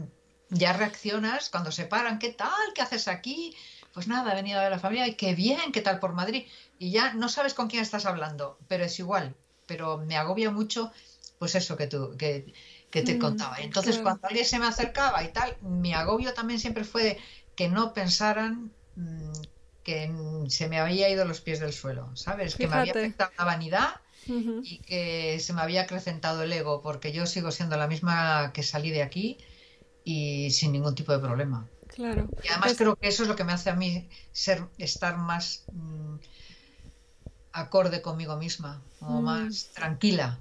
[0.50, 2.74] ya reaccionas cuando se paran, ¿qué tal?
[2.74, 3.56] ¿Qué haces aquí?
[3.94, 6.14] Pues nada, he venido a ver a la familia y qué bien, ¿qué tal por
[6.14, 6.46] Madrid?
[6.80, 9.36] Y ya no sabes con quién estás hablando, pero es igual.
[9.68, 10.92] Pero me agobia mucho,
[11.40, 12.54] pues eso que tú, que,
[12.92, 13.58] te mm, contaba.
[13.60, 17.18] Entonces, cuando alguien se me acercaba y tal, mi agobio también siempre fue
[17.56, 19.32] que no pensaran mm,
[19.84, 20.12] que
[20.50, 22.56] se me había ido los pies del suelo, ¿sabes?
[22.56, 27.12] Que me había afectado la vanidad y que se me había acrecentado el ego, porque
[27.12, 29.38] yo sigo siendo la misma que salí de aquí
[30.04, 31.68] y sin ningún tipo de problema.
[31.88, 32.28] Claro.
[32.44, 35.18] Y además pues creo que eso es lo que me hace a mí ser estar
[35.18, 36.16] más mm,
[37.54, 39.24] acorde conmigo misma, o mm.
[39.24, 40.40] más tranquila.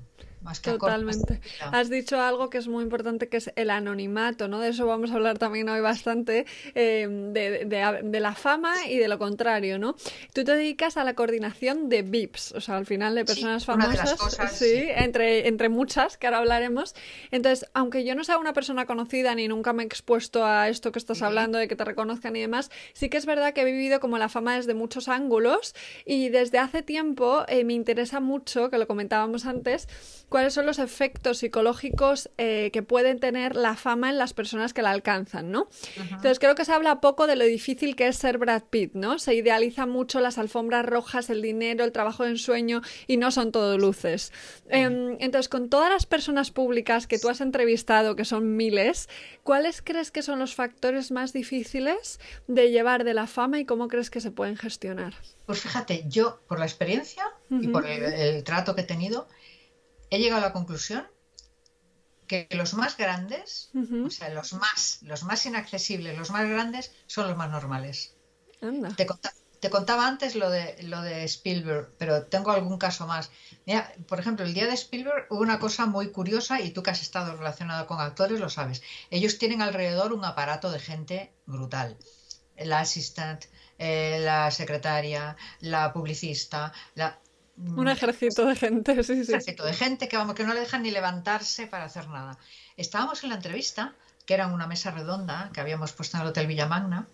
[0.63, 1.41] Totalmente.
[1.73, 4.61] Has dicho algo que es muy importante, que es el anonimato, ¿no?
[4.61, 9.19] De eso vamos a hablar también hoy bastante, eh, de, la fama y de lo
[9.19, 9.95] contrario, ¿no?
[10.33, 14.17] Tú te dedicas a la coordinación de VIPs, o sea, al final de personas famosas,
[14.53, 16.95] sí, Entre, entre muchas, que ahora hablaremos.
[17.31, 20.93] Entonces, aunque yo no sea una persona conocida ni nunca me he expuesto a esto
[20.93, 23.65] que estás hablando, de que te reconozcan y demás, sí que es verdad que he
[23.65, 28.71] vivido como la fama desde muchos ángulos y desde hace tiempo eh, me interesa mucho,
[28.71, 29.89] que lo comentábamos antes,
[30.35, 34.83] cuáles son los efectos psicológicos eh, que pueden tener la fama en las personas que
[34.83, 35.69] la alcanzan, ¿no?
[35.97, 39.21] Entonces creo que se habla poco de lo difícil que es ser Brad Pitt, ¿no?
[39.21, 43.53] Se idealiza mucho las alfombras rojas, el dinero, el trabajo de ensueño y no son
[43.53, 44.33] todo luces.
[44.71, 49.09] Em, entonces, con todas las personas públicas que tú has entrevistado, que son miles,
[49.45, 52.19] ¿cuáles crees que son los factores más difíciles
[52.49, 55.15] de llevar de la fama y cómo crees que se pueden gestionar?
[55.47, 59.29] Pues fíjate, yo por la experiencia y por el trato que he tenido,
[60.15, 61.07] he llegado a la conclusión
[62.27, 67.29] que los más grandes, o sea, los más, los más inaccesibles, los más grandes, son
[67.29, 68.15] los más normales.
[69.61, 73.31] Te, contaba antes lo de, lo de Spielberg, pero tengo algún caso más.
[73.67, 76.91] Mira, por ejemplo, el día de Spielberg hubo una cosa muy curiosa y tú que
[76.91, 78.83] has estado relacionado con actores lo sabes.
[79.11, 81.97] Ellos tienen alrededor un aparato de gente brutal.
[82.57, 83.49] La asistente,
[83.79, 87.19] eh, la secretaria, la publicista, la...
[87.57, 89.33] Un ejército de gente, sí, sí.
[89.33, 92.39] Un ejército de gente que, vamos, que no le dejan ni levantarse para hacer nada.
[92.77, 93.95] Estábamos en la entrevista,
[94.27, 97.09] que era una mesa redonda que habíamos puesto en el Hotel Villamagna,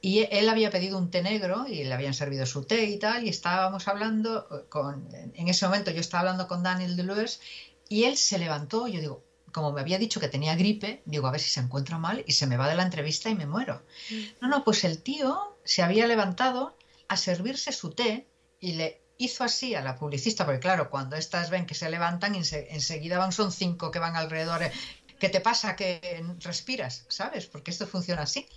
[0.00, 3.24] y él había pedido un té negro y le habían servido su té y tal,
[3.24, 7.40] y estábamos hablando con, en ese momento yo estaba hablando con Daniel Deleuze,
[7.88, 11.30] y él se levantó, yo digo, como me había dicho que tenía gripe, digo, a
[11.30, 13.82] ver si se encuentra mal y se me va de la entrevista y me muero.
[14.10, 14.22] Mm.
[14.42, 16.76] No, no, pues el tío se había levantado
[17.08, 18.26] a servirse su té
[18.58, 22.34] y le hizo así a la publicista, porque claro, cuando estas ven que se levantan,
[22.34, 24.62] enseguida van, son cinco que van alrededor.
[24.62, 24.72] Eh,
[25.18, 25.76] ¿Qué te pasa?
[25.76, 27.46] Que respiras, ¿sabes?
[27.46, 28.48] Porque esto funciona así.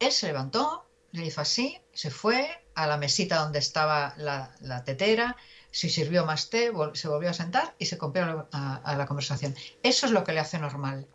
[0.00, 5.36] Él se levantó, le hizo así, se fue a la mesita donde estaba la, tetera,
[5.70, 9.54] se sirvió más té, se volvió a sentar y se copió a, la conversación.
[9.82, 11.06] Eso es lo que le hace normal.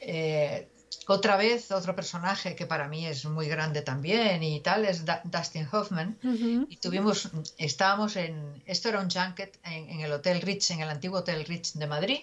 [0.00, 0.68] Eh,
[1.10, 5.66] Otra vez, otro personaje que para mí es muy grande también y tal, es Dustin
[5.72, 6.16] Hoffman.
[6.68, 11.18] Y tuvimos, estábamos en, esto era un junket en, el Hotel Rich, en el antiguo
[11.18, 12.20] Hotel Rich de Madrid.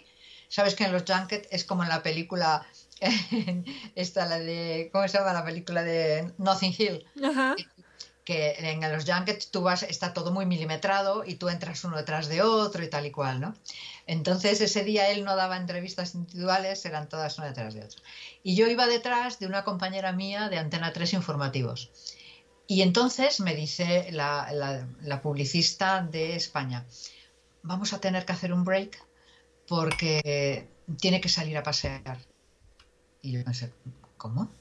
[0.47, 2.65] Sabes que en los junkets es como en la película,
[3.95, 7.05] esta, la de, ¿cómo se llama la película de Nothing Hill?
[8.27, 12.27] Que en los junkets tú vas, está todo muy milimetrado y tú entras uno detrás
[12.27, 13.55] de otro y tal y cual, ¿no?
[14.05, 18.01] Entonces ese día él no daba entrevistas individuales, eran todas una detrás de otra.
[18.43, 21.89] Y yo iba detrás de una compañera mía de Antena 3 Informativos.
[22.67, 24.51] Y entonces me dice la,
[25.01, 26.85] la publicista de España,
[27.63, 29.01] vamos a tener que hacer un break
[29.69, 30.67] porque
[30.99, 32.17] tiene que salir a pasear.
[33.21, 33.71] Y yo pensé,
[34.17, 34.51] ¿cómo?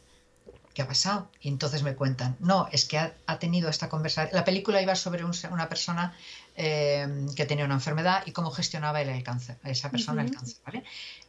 [0.76, 1.30] ¿Qué ha pasado?
[1.40, 4.36] Y entonces me cuentan, no, es que ha, tenido esta conversación.
[4.36, 6.14] La película iba sobre una persona
[6.54, 10.58] eh, que tenía una enfermedad y cómo gestionaba él el cáncer, esa persona el cáncer,
[10.66, 10.84] ¿vale?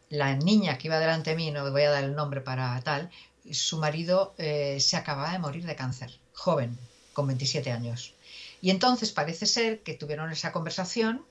[0.09, 3.09] La niña que iba delante de mí, no voy a dar el nombre para tal,
[3.49, 6.77] su marido eh, se acababa de morir de cáncer, joven,
[7.13, 8.15] con 27 años.
[8.61, 11.25] Y entonces parece ser que tuvieron esa conversación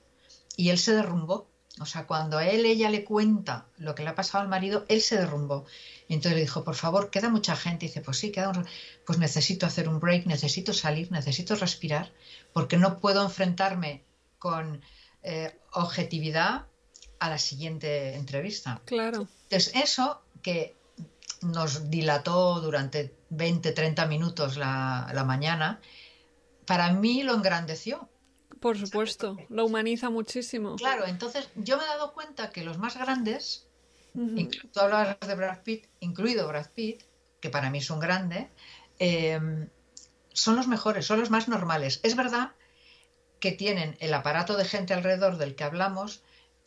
[0.55, 1.45] y él se derrumbó.
[1.79, 5.01] O sea, cuando él ella le cuenta lo que le ha pasado al marido, él
[5.01, 5.65] se derrumbó.
[6.07, 7.85] Y entonces le dijo, por favor, queda mucha gente.
[7.85, 8.65] Y dice, pues sí, queda un...
[9.05, 12.11] Pues necesito hacer un break, necesito salir, necesito respirar,
[12.53, 14.03] porque no puedo enfrentarme
[14.39, 14.81] con
[15.23, 16.65] eh, objetividad
[17.19, 18.81] a la siguiente entrevista.
[18.85, 19.27] Claro.
[19.43, 20.75] Entonces, eso que
[21.41, 25.79] nos dilató durante 20, 30 minutos la, la mañana,
[26.65, 28.09] para mí lo engrandeció.
[28.59, 30.75] Por supuesto, lo humaniza muchísimo.
[30.75, 33.67] Claro, entonces yo me he dado cuenta que los más grandes
[34.73, 37.03] Tú hablabas de Brad Pitt, incluido Brad Pitt,
[37.39, 38.49] que para mí es un grande,
[38.97, 39.69] em,
[40.33, 41.99] son los mejores, son los más normales.
[42.01, 42.53] Es verdad
[43.39, 46.23] que tienen el aparato de gente alrededor del que hablamos,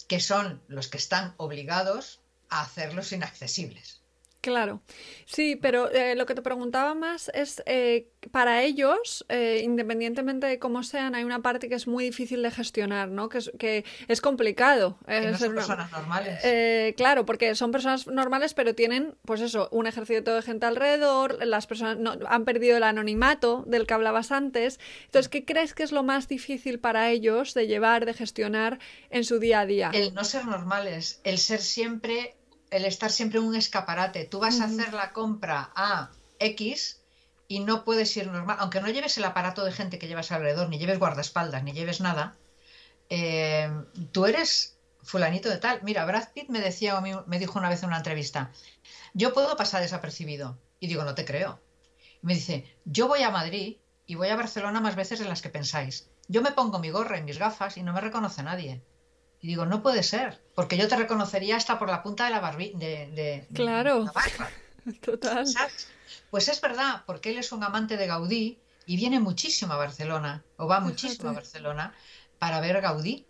[0.07, 4.00] que son los que están obligados a hacerlos inaccesibles.
[4.41, 4.81] Claro,
[5.27, 10.59] sí, pero eh, lo que te preguntaba más es, eh, para ellos, eh, independientemente de
[10.59, 13.29] cómo sean, hay una parte que es muy difícil de gestionar, ¿no?
[13.29, 14.99] Que es, que es complicado.
[15.07, 16.95] Que no son personas normales.
[16.97, 21.67] claro, porque son personas normales, pero tienen, pues eso, un ejército de gente alrededor, las
[21.67, 24.81] personas no, han perdido el anonimato del que hablabas antes.
[25.05, 28.79] Entonces, ¿qué crees que es lo más difícil para ellos de llevar, de gestionar
[29.11, 29.91] en su día a día?
[29.93, 32.37] El no ser normales, el ser siempre
[32.71, 34.25] el estar siempre en un escaparate.
[34.25, 37.01] Tú vas a hacer la compra a X
[37.49, 40.69] y no puedes ir normal, aunque no lleves el aparato de gente que llevas alrededor,
[40.69, 42.37] ni lleves guardaespaldas, ni lleves nada,
[43.09, 43.71] eh,
[44.13, 45.81] tú eres fulanito de tal.
[45.83, 48.53] Mira, Brad Pitt me decía, me dijo una vez en una entrevista,
[49.15, 50.59] yo puedo pasar desapercibido.
[50.79, 51.61] Y digo, no te creo.
[52.23, 55.43] Y me dice, yo voy a Madrid y voy a Barcelona más veces de las
[55.43, 56.09] que pensáis.
[56.29, 58.83] Yo me pongo mi gorra y mis gafas y no me reconoce nadie.
[59.43, 62.41] Y digo, no puede ser, porque yo te reconocería hasta por la punta de la
[62.41, 62.79] barbilla.
[62.79, 64.05] De, claro.
[65.01, 65.47] Total.
[66.31, 70.45] Pues es verdad, porque él es un amante de Gaudí y viene muchísimo a Barcelona,
[70.57, 71.95] o va muchísimo a Barcelona
[72.39, 73.27] para ver Gaudí.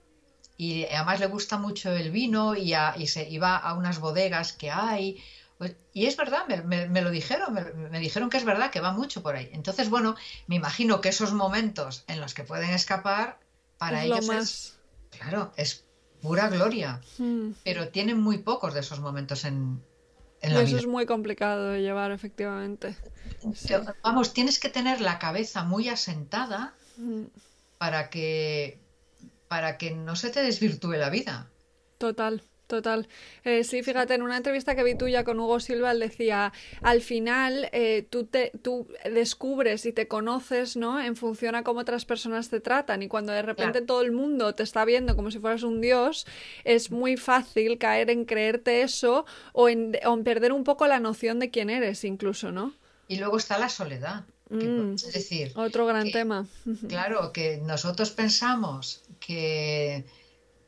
[0.57, 4.71] Y además le gusta mucho el vino y, y, se, va a unas bodegas que
[4.71, 5.23] hay.
[5.59, 7.55] Pues, y es verdad, me, lo dijeron,
[7.91, 9.49] me, dijeron que es verdad, que va mucho por ahí.
[9.53, 10.17] Entonces, bueno,
[10.49, 13.39] me imagino que esos momentos en los que pueden escapar,
[13.79, 14.79] para ellos es,
[15.11, 15.85] claro, es
[16.21, 17.51] pura gloria, hmm.
[17.65, 19.83] pero tienen muy pocos de esos momentos en,
[20.43, 22.97] en la eso es muy complicado de llevar, efectivamente.
[24.03, 27.25] Vamos, tienes que tener la cabeza muy asentada hmm.
[27.79, 28.79] para que
[29.49, 31.51] para que no se te desvirtúe la vida.
[31.99, 32.45] Total.
[32.71, 33.09] Total.
[33.43, 36.53] Eh, sí, fíjate, en una entrevista que vi tuya con Hugo Silva, él decía,
[36.83, 41.01] al final eh, tú, te, tú descubres y te conoces, ¿no?
[41.01, 44.55] En función a cómo otras personas te tratan y cuando de repente todo el mundo
[44.55, 46.29] te está viendo como si fueras un dios,
[46.63, 51.51] es muy fácil caer en creerte eso o en, perder un poco la noción de
[51.51, 52.73] quién eres incluso, ¿no?
[53.09, 54.27] Y luego está la soledad.
[54.49, 56.47] Mm, es decir, otro gran tema.
[56.89, 60.05] Claro, que nosotros pensamos que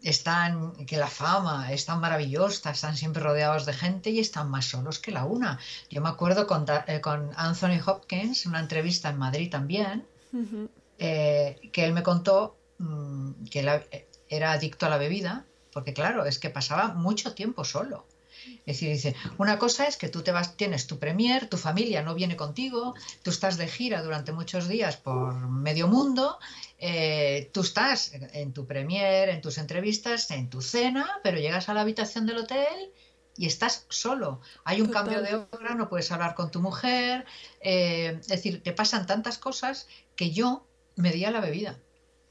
[0.02, 4.66] están, que la fama es tan maravillosa, están siempre rodeados de gente y están más
[4.66, 5.58] solos que la una.
[5.90, 10.06] Yo me acuerdo con, eh, con Anthony Hopkins, una entrevista en Madrid también,
[10.98, 16.26] eh, que él me contó mm, que eh, era adicto a la bebida, porque claro,
[16.26, 18.06] es que pasaba mucho tiempo solo.
[18.66, 22.02] Es decir, dice, una cosa es que tú te vas, tienes tu premier, tu familia
[22.02, 26.38] no viene contigo, tú estás de gira durante muchos días por medio mundo,
[26.84, 31.74] eh, tú estás en tu premier, en tus entrevistas, en tu cena, pero llegas a
[31.74, 32.90] la habitación del hotel
[33.36, 34.40] y estás solo.
[34.64, 37.24] Hay un cambio de hora, no puedes hablar con tu mujer,
[37.60, 40.66] eh, es decir, te pasan tantas cosas que yo
[40.96, 41.78] me di a la bebida.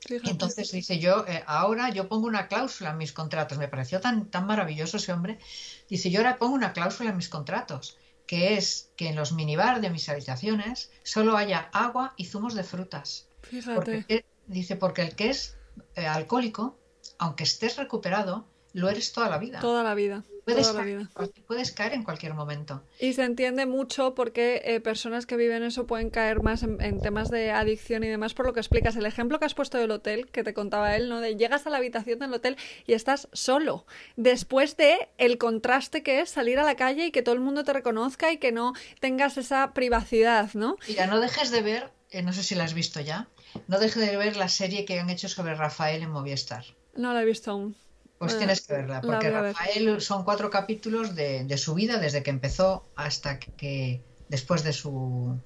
[0.10, 4.26] Entonces dice yo, eh, ahora yo pongo una cláusula en mis contratos, me pareció tan,
[4.26, 5.40] tan maravilloso ese hombre,
[5.88, 9.80] dice yo ahora pongo una cláusula en mis contratos, que es que en los minibar
[9.80, 13.30] de mis habitaciones solo haya agua y zumos de frutas.
[13.44, 14.26] Fíjate.
[14.52, 15.58] Dice, porque el que es
[15.96, 16.78] eh, alcohólico,
[17.18, 19.60] aunque estés recuperado, lo eres toda la vida.
[19.60, 20.24] Toda la vida.
[20.46, 21.08] Puedes, caer,
[21.46, 22.82] puedes caer en cualquier momento.
[23.00, 27.30] Y se entiende mucho porque eh, personas que viven eso pueden caer más en, temas
[27.30, 28.96] de adicción y demás por lo que explicas.
[28.96, 31.22] El ejemplo que has puesto del hotel, que te contaba él, ¿no?
[31.22, 33.86] De llegas a la habitación del hotel y estás solo.
[34.16, 37.64] Después de el contraste que es salir a la calle y que todo el mundo
[37.64, 40.78] te reconozca y que no tengas esa privacidad, ¿no?
[40.88, 43.28] Mira, no dejes de ver, eh, no sé si la has visto ya,
[43.68, 46.66] no dejes de ver la serie que han hecho sobre Rafael en Movistar.
[46.96, 47.76] No la he visto aún.
[48.18, 52.86] Pues tienes que verla, porque Rafael son cuatro capítulos de, su vida desde que empezó
[52.96, 55.40] hasta que después de su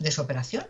[0.00, 0.66] de su operación.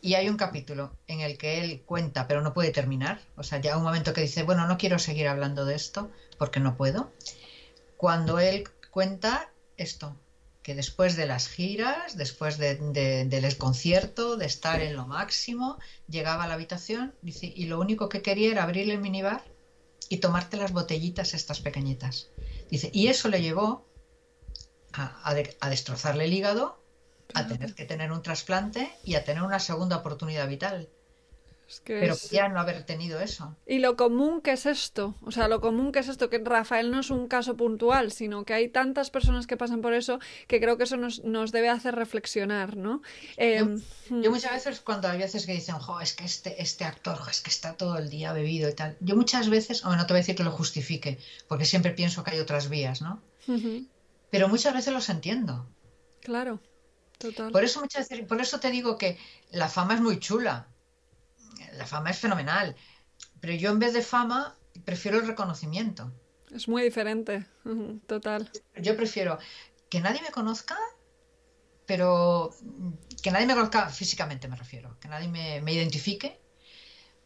[0.00, 3.20] Y hay un capítulo en el que él cuenta, pero no puede terminar.
[3.36, 6.60] O sea, ya un momento que dice, bueno, no quiero seguir hablando de esto porque
[6.60, 7.10] no puedo.
[7.96, 10.14] Cuando él cuenta esto,
[10.66, 16.48] que después de las giras, después del concierto, de estar en lo máximo, llegaba a
[16.48, 19.44] la habitación dice, y lo único que quería era abrir el minibar
[20.08, 22.30] y tomarte las botellitas estas pequeñitas.
[22.68, 23.86] Dice, y eso le llevó
[24.92, 25.34] a,
[25.70, 26.82] destrozarle el hígado,
[27.32, 30.88] a tener que tener un trasplante y a tener una segunda oportunidad vital.
[31.84, 33.56] Pero ya no haber tenido eso.
[33.66, 36.92] Y lo común que es esto, o sea, lo común que es esto, que Rafael
[36.92, 40.60] no es un caso puntual, sino que hay tantas personas que pasan por eso que
[40.60, 43.02] creo que eso nos, debe hacer reflexionar, ¿no?
[43.36, 44.28] yo, em, hmm.
[44.30, 47.50] muchas veces, cuando hay veces que dicen, jo, es que este, este actor, es que
[47.50, 50.22] está todo el día bebido y tal, yo muchas veces, o no te voy a
[50.22, 53.20] decir que lo justifique, porque siempre pienso que hay otras vías, ¿no?
[54.30, 55.66] Pero muchas veces los entiendo.
[56.20, 56.60] Claro,
[57.18, 57.50] total.
[57.50, 59.18] Por eso, muchas veces, por eso te digo que
[59.50, 60.68] la fama es muy chula
[61.74, 62.76] la fama es fenomenal,
[63.40, 66.12] pero yo en vez de fama prefiero el reconocimiento.
[66.50, 67.46] Es muy diferente,
[68.06, 68.50] total.
[68.76, 69.38] Yo prefiero
[69.90, 70.78] que nadie me conozca,
[71.86, 72.54] pero
[73.22, 76.40] que nadie me conozca físicamente, me refiero, que nadie me, identifique,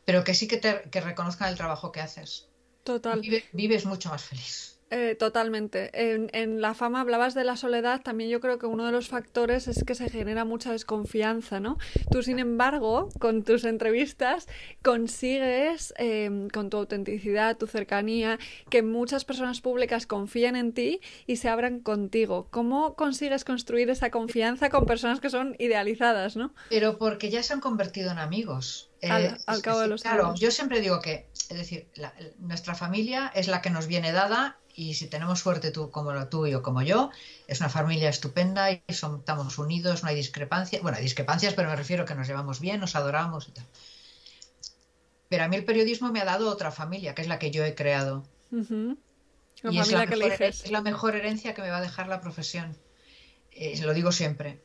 [0.04, 2.48] pero que sí que, te, que reconozcan el trabajo que haces.
[2.84, 3.20] Total.
[3.52, 4.79] vives mucho más feliz.
[4.92, 5.90] Eh, totalmente.
[5.94, 9.68] En, la fama hablabas de la soledad, también yo creo que uno de los factores
[9.68, 11.78] es que se genera mucha desconfianza, ¿no?
[12.10, 14.48] Tú, sin embargo, con tus entrevistas
[14.82, 21.36] consigues, em, con tu autenticidad, tu cercanía, que muchas personas públicas confíen en ti y
[21.36, 22.48] se abran contigo.
[22.50, 26.52] ¿Cómo consigues construir esa confianza con personas que son idealizadas, ¿no?
[26.68, 28.89] Pero porque ya se han convertido en amigos.
[29.02, 31.88] Al, eh, cabo de los Claro, yo siempre digo que, es decir,
[32.38, 36.46] nuestra familia es la que nos viene dada y si tenemos suerte tú como tú
[36.46, 37.10] y yo como yo,
[37.46, 40.82] es una familia estupenda y estamos unidos, no hay discrepancias.
[40.82, 43.66] Bueno, hay discrepancias, pero me refiero a que nos llevamos bien, nos adoramos y tal.
[45.28, 47.64] Pero a mí el periodismo me ha dado otra familia, que es la que yo
[47.64, 48.24] he creado.
[48.50, 52.76] y es la, mejor, es la, mejor, herencia que me va a dejar la profesión.
[53.52, 54.60] Eh, lo digo siempre.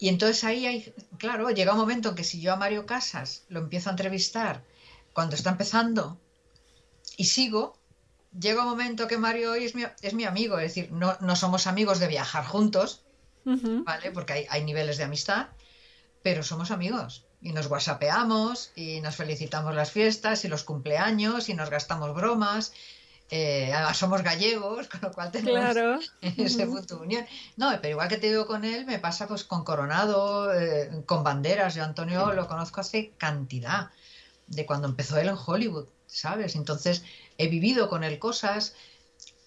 [0.00, 3.44] Y entonces ahí hay, claro, llega un momento en que si yo a Mario Casas
[3.48, 4.64] lo empiezo a entrevistar
[5.12, 6.18] cuando está empezando
[7.18, 7.76] y sigo,
[8.32, 11.36] llega un momento que Mario hoy es mi, es mi amigo, es decir, no, no,
[11.36, 13.02] somos amigos de viajar juntos,
[13.44, 14.10] ¿vale?
[14.10, 15.48] Porque hay, hay, niveles de amistad,
[16.22, 21.54] pero somos amigos y nos whatsappeamos y nos felicitamos las fiestas y los cumpleaños y
[21.54, 22.72] nos gastamos bromas.
[23.30, 26.00] Eh, además somos gallegos, con lo cual tenemos claro.
[26.20, 27.26] ese punto de unión.
[27.56, 31.22] No, pero igual que te digo con él, me pasa pues con Coronado, eh, con
[31.22, 31.74] Banderas.
[31.74, 33.90] Yo Antonio lo conozco hace cantidad,
[34.48, 36.56] de cuando empezó él en Hollywood, ¿sabes?
[36.56, 37.04] Entonces,
[37.38, 38.74] he vivido con él cosas.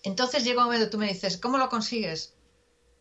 [0.04, 2.34] Entonces llega un momento, tú me dices, ¿cómo lo consigues?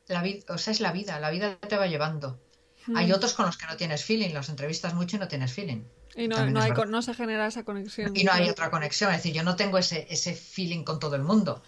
[0.08, 2.40] La vida, o sea, es la vida, la vida te va llevando.
[2.96, 5.84] Hay otros con los que no tienes feeling, los entrevistas mucho y no tienes feeling.
[6.14, 8.14] Y no, no, hay, no, se genera esa conexión.
[8.14, 11.16] Y no hay otra conexión, es decir, yo no tengo ese, ese feeling con todo
[11.16, 11.62] el mundo.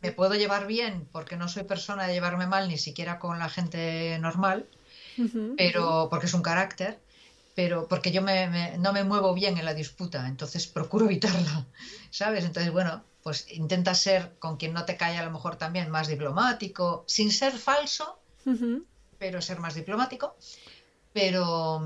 [0.00, 3.48] Me puedo llevar bien porque no soy persona de llevarme mal ni siquiera con la
[3.48, 4.66] gente normal,
[5.56, 6.98] pero porque es un carácter,
[7.54, 11.66] pero porque yo no me muevo bien en la disputa, entonces procuro evitarla,
[12.10, 12.44] ¿sabes?
[12.44, 16.08] Entonces, bueno, pues intenta ser con quien no te cae a lo mejor también más
[16.08, 18.18] diplomático, sin ser falso,
[19.18, 20.36] pero ser más diplomático,
[21.12, 21.82] pero,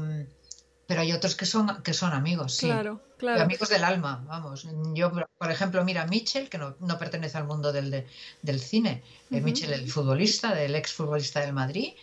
[0.92, 2.66] pero hay otros que son, que son amigos, sí.
[2.66, 3.40] Claro, claro.
[3.40, 4.68] Amigos del alma, vamos.
[4.92, 8.04] Yo, por ejemplo, mira, Mitchell, que no, pertenece al mundo del,
[8.42, 11.94] del cine, uh Mitchell, el futbolista, del ex futbolista del Madrid,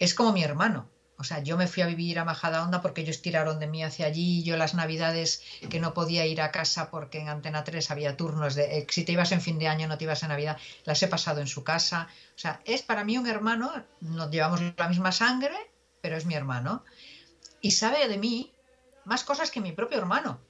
[0.00, 0.88] es como mi hermano.
[1.16, 4.06] O sea, yo me fui a vivir a Majadahonda porque ellos tiraron de mí hacia
[4.06, 4.42] allí.
[4.42, 5.40] Yo las navidades
[5.70, 9.04] que no podía ir a casa porque en Antena 3 había turnos de eh, si
[9.04, 11.46] te ibas en fin de año, no te ibas en Navidad, las he pasado en
[11.46, 12.08] su casa.
[12.34, 15.54] O sea, es para mí un hermano, nos llevamos la misma sangre,
[16.00, 16.82] pero es mi hermano.
[17.62, 18.52] Y sabe de mí
[19.04, 20.40] más cosas que mi propio hermano.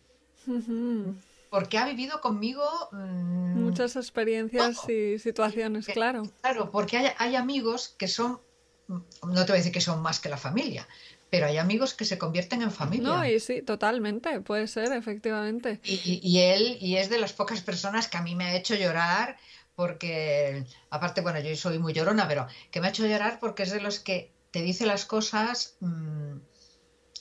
[1.51, 6.23] porque ha vivido conmigo mm, muchas experiencias y situaciones, claro.
[6.41, 8.41] Claro, porque hay, hay amigos que son,
[8.89, 10.89] no te voy a decir que son más que la familia,
[11.29, 13.09] pero hay amigos que se convierten en familia.
[13.09, 15.81] No, y sí, totalmente, puede ser, efectivamente.
[15.85, 19.37] Y, él, y es de las pocas personas que a mí me ha hecho llorar,
[19.75, 23.71] porque, aparte, bueno, yo soy muy llorona, pero que me ha hecho llorar porque es
[23.71, 26.37] de los que te dice las cosas mm,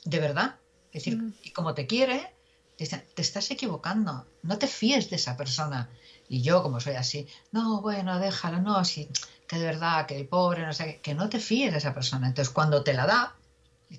[0.03, 0.55] de verdad.
[0.91, 1.33] Es decir, mm.
[1.43, 2.33] y como te quiere,
[2.77, 5.89] te, te estás equivocando, no te fíes de esa persona.
[6.27, 9.09] Y yo, como soy así, no, bueno, déjalo, no, así,
[9.47, 12.27] que de verdad, que el pobre, no sé, que no te fíes de esa persona.
[12.27, 13.35] Entonces, cuando te la da,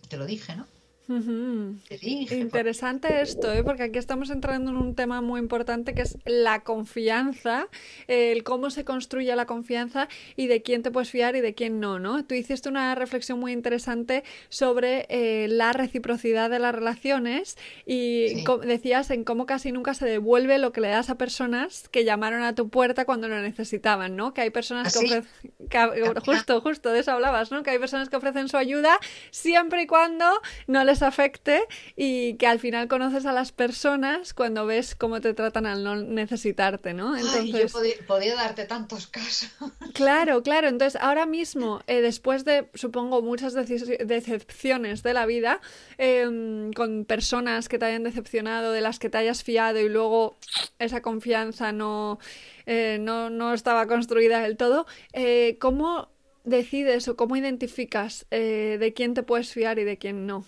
[0.09, 0.67] te lo dije, ¿no?
[1.09, 3.65] Interesante esto, ¿eh?
[3.65, 7.69] porque aquí estamos entrando en un tema muy importante que es la confianza,
[8.07, 11.81] el cómo se construye la confianza y de quién te puedes fiar y de quién
[11.81, 12.25] no, ¿no?
[12.25, 19.11] Tú hiciste una reflexión muy interesante sobre eh, la reciprocidad de las relaciones y decías
[19.11, 22.55] en cómo casi nunca se devuelve lo que le das a personas que llamaron a
[22.55, 24.35] tu puerta cuando lo necesitaban, ¿no?
[24.35, 27.63] Que hay personas que ofrecen, justo, justo de eso hablabas, ¿no?
[27.63, 28.99] Que hay personas que ofrecen su ayuda
[29.31, 30.27] siempre y cuando
[30.67, 31.63] no les afecte
[31.97, 35.97] y que al final conoces a las personas cuando ves cómo te tratan al no
[35.97, 37.17] necesitarte, ¿no?
[37.17, 37.73] Entonces...
[37.73, 39.49] yo podía, darte tantos casos.
[39.95, 40.69] Claro, claro.
[40.69, 45.61] Entonces, ahora mismo, eh, después de, supongo, muchas decepciones de la vida,
[45.99, 50.39] em, con personas que te hayan decepcionado, de las que te hayas fiado y luego
[50.79, 52.19] esa confianza no,
[52.67, 56.09] eh, no, no, estaba construida del todo, eh, ¿cómo
[56.45, 60.45] decides o cómo identificas de quién te puedes fiar y de quién no?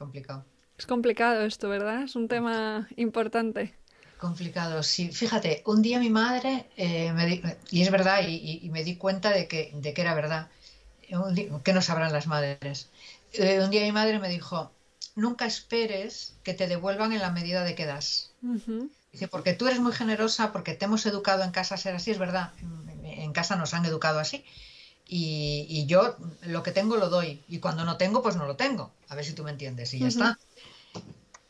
[0.00, 0.44] Complicado.
[0.78, 2.04] Es complicado esto, ¿verdad?
[2.04, 3.74] Es un tema importante.
[4.18, 5.12] Complicado, sí.
[5.12, 9.46] Fíjate, un día mi madre, eh, me y es verdad, y, me di cuenta de
[9.46, 10.48] que, de que era verdad,
[11.64, 12.88] que no sabrán las madres.
[13.34, 14.72] Eh, un día mi madre me dijo,
[15.16, 18.32] nunca esperes que te devuelvan en la medida de que das.
[19.12, 22.10] Dice, porque tú eres muy generosa, porque te hemos educado en casa a ser así,
[22.10, 22.52] es verdad,
[23.02, 24.44] en casa nos han educado así,
[25.12, 28.92] y, yo lo que tengo lo doy y cuando no tengo, pues no lo tengo.
[29.08, 30.38] A ver si tú me entiendes y ya está.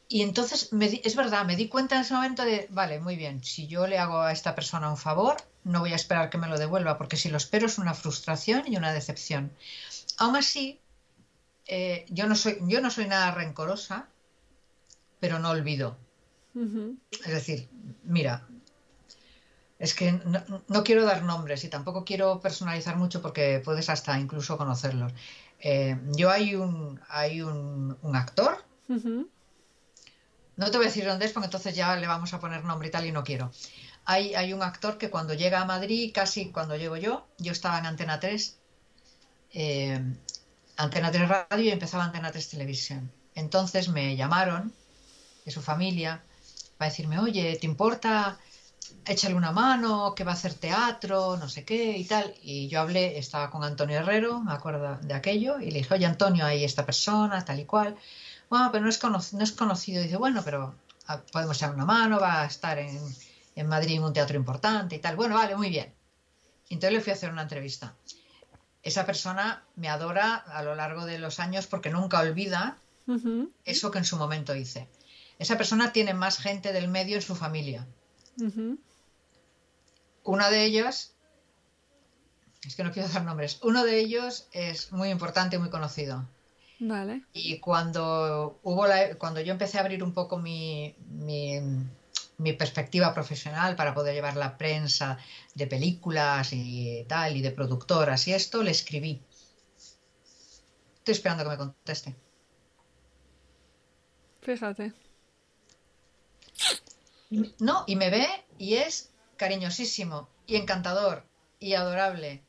[0.08, 3.66] Y entonces, es verdad, me di cuenta en ese momento de, vale, muy bien, si
[3.66, 6.58] yo le hago a esta persona un favor, no voy a esperar que me lo
[6.58, 9.52] devuelva, porque si lo espero es una frustración y una decepción.
[10.16, 10.80] Aún así,
[11.66, 14.08] eh, yo, no soy, yo no soy nada rencorosa,
[15.20, 15.96] pero no olvido.
[17.24, 17.68] Es decir,
[18.02, 18.48] mira,
[19.80, 24.58] es que no, quiero dar nombres y tampoco quiero personalizar mucho porque puedes hasta incluso
[24.58, 25.12] conocerlos.
[25.58, 31.46] Eh, yo hay un, hay un, actor, no te voy a decir dónde es porque
[31.46, 33.50] entonces ya le vamos a poner nombre y tal y no quiero.
[34.04, 37.78] Hay, hay un actor que cuando llega a Madrid, casi cuando llego yo, yo estaba
[37.78, 38.58] en Antena 3,
[39.54, 40.14] eh,
[40.76, 43.10] Antena 3 Radio y empezaba Antena 3 Televisión.
[43.34, 44.74] Entonces me llamaron
[45.46, 46.22] de su familia
[46.76, 48.38] para decirme, oye, ¿te importa?
[49.06, 52.34] Échale una mano, que va a hacer teatro, no sé qué y tal.
[52.42, 56.06] Y yo hablé, estaba con Antonio Herrero, me acuerdo de aquello, y le dije, oye
[56.06, 57.96] Antonio, hay esta persona, tal y cual.
[58.48, 60.02] Bueno, pero no es, conocido, no es conocido.
[60.02, 60.74] dice, bueno, pero
[61.06, 63.00] ah, podemos echar una mano, va a estar en,
[63.56, 65.16] en Madrid en un teatro importante y tal.
[65.16, 65.92] Bueno, vale, muy bien.
[66.68, 67.94] entonces le fui a hacer una entrevista.
[68.82, 72.78] Esa persona me adora a lo largo de los años porque nunca olvida
[73.64, 74.88] eso que en su momento hice.
[75.38, 77.86] Esa persona tiene más gente del medio en su familia.
[80.24, 81.14] Una de ellas,
[82.66, 86.26] es que no quiero dar nombres, uno de ellos es muy importante y muy conocido.
[86.80, 87.24] Vale.
[87.34, 88.86] Y cuando hubo
[89.18, 94.56] cuando yo empecé a abrir un poco mi, mi, perspectiva profesional para poder llevar la
[94.56, 95.18] prensa
[95.54, 99.22] de películas y tal, y de productoras y esto, le escribí.
[100.98, 102.16] Estoy esperando que me conteste.
[104.40, 104.94] Fíjate.
[107.58, 108.26] No, y me ve
[108.58, 109.09] y es
[109.40, 111.24] cariñosísimo y encantador
[111.58, 112.44] y adorable.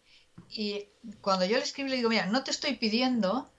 [0.49, 0.87] Y
[1.21, 3.49] cuando yo le escribo, le digo, mira, no te estoy pidiendo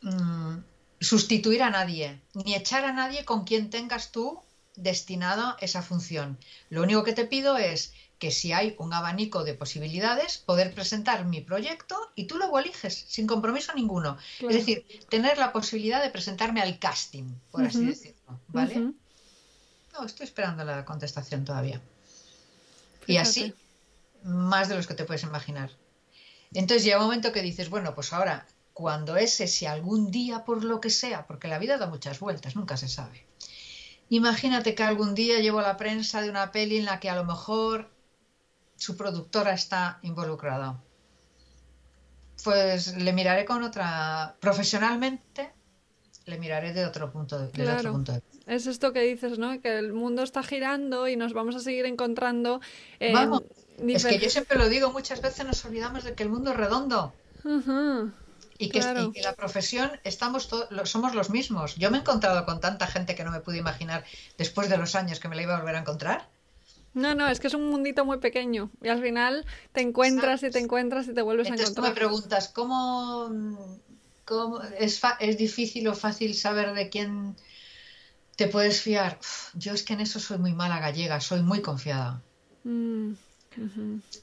[0.00, 0.56] mm,
[0.98, 4.40] sustituir a nadie, ni echar a nadie con quien tengas tú
[4.74, 6.38] destinado esa función.
[6.70, 11.26] Lo único que te pido es que si hay un abanico de posibilidades, poder presentar
[11.26, 14.16] mi proyecto y tú luego eliges, sin compromiso ninguno.
[14.40, 18.40] Es decir, tener la posibilidad de presentarme al casting, por así decirlo.
[18.48, 18.94] ¿Vale?
[20.06, 21.80] estoy esperando la contestación todavía.
[23.06, 23.54] Y así,
[24.22, 25.70] más de los que te puedes imaginar.
[26.52, 30.64] Entonces llega un momento que dices, bueno, pues ahora, cuando ese, si algún día por
[30.64, 33.26] lo que sea, porque la vida da muchas vueltas, nunca se sabe.
[34.08, 37.24] Imagínate que algún día llevo la prensa de una peli en la que a lo
[37.24, 37.90] mejor
[38.76, 40.80] su productora está involucrada.
[42.44, 45.52] Pues le miraré con otra, profesionalmente,
[46.26, 47.78] le miraré de otro punto de, Claro.
[47.78, 48.52] otro punto de vista.
[48.52, 49.60] Es esto que dices, ¿no?
[49.60, 52.60] Que el mundo está girando y nos vamos a seguir encontrando
[52.98, 53.42] en Vamos,
[53.78, 56.56] Es que yo siempre lo digo, muchas veces nos olvidamos de que el mundo es
[56.56, 57.12] redondo
[58.58, 59.04] y que, Claro.
[59.04, 60.48] y que la profesión estamos
[60.84, 61.76] somos los mismos.
[61.76, 64.04] Yo me he encontrado con tanta gente que no me pude imaginar
[64.36, 66.28] después de los años que me la iba a volver a encontrar.
[66.94, 70.50] No, no, es que es un mundito muy pequeño y al final te encuentras y
[70.50, 72.08] te encuentras y te vuelves a Entonces tú me encontrar.
[72.08, 73.28] preguntas, ¿cómo,
[74.26, 77.36] cómo es, fa- es difícil o fácil saber de quién
[78.36, 79.18] te puedes fiar?
[79.20, 82.22] Uf, Yo es que en eso soy muy mala gallega, soy muy confiada.
[82.66, 83.14] Mm.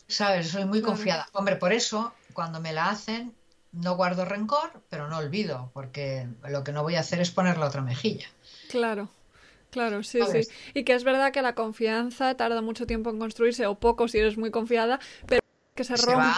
[0.08, 0.50] ¿Sabes?
[0.52, 0.88] Soy muy Claro.
[0.88, 1.28] confiada.
[1.34, 3.36] Hombre, por eso, cuando me la hacen,
[3.74, 7.58] no guardo rencor, pero no olvido, porque lo que no voy a hacer es poner
[7.58, 8.28] la otra mejilla.
[8.68, 9.10] Claro,
[9.72, 10.48] claro, sí, ¿Sabes?
[10.48, 10.50] sí.
[10.74, 14.20] Y que es verdad que la confianza tarda mucho tiempo en construirse, o poco si
[14.20, 15.42] eres muy confiada, pero
[15.76, 16.34] que se Se va.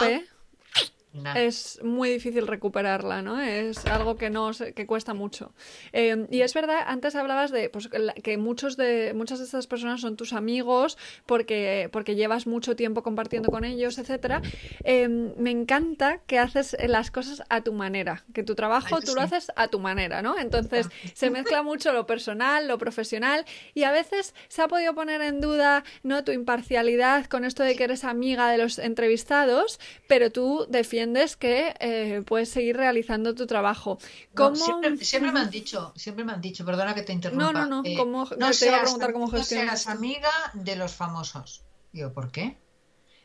[1.35, 3.39] Es muy difícil recuperarla, ¿no?
[3.41, 5.53] Es algo que no se- que cuesta mucho.
[5.93, 7.89] Eh, y es verdad, antes hablabas de pues,
[8.23, 13.03] que muchos de muchas de estas personas son tus amigos porque porque llevas mucho tiempo
[13.03, 14.41] compartiendo con ellos, etcétera.
[14.83, 19.21] Eh, me encanta que haces las cosas a tu manera, que tu trabajo tú lo
[19.21, 20.37] haces a tu manera, ¿no?
[20.37, 25.21] Entonces se mezcla mucho lo personal, lo profesional y a veces se ha podido poner
[25.21, 26.23] en duda, ¿no?
[26.23, 31.04] Tu imparcialidad con esto de que eres amiga de los entrevistados, pero tú defiendes
[31.37, 33.97] que eh, puedes seguir realizando tu trabajo.
[34.01, 34.55] No, ¿Cómo?
[34.55, 37.51] siempre, siempre me han dicho, siempre me han dicho, perdona que te interrumpa.
[37.51, 39.79] No, no, no, eh, ¿cómo- no te iba a seas- preguntar cómo no gestionas seas
[39.81, 39.91] esto.
[39.91, 41.63] amiga de los famosos.
[41.91, 42.57] Digo, ¿por qué?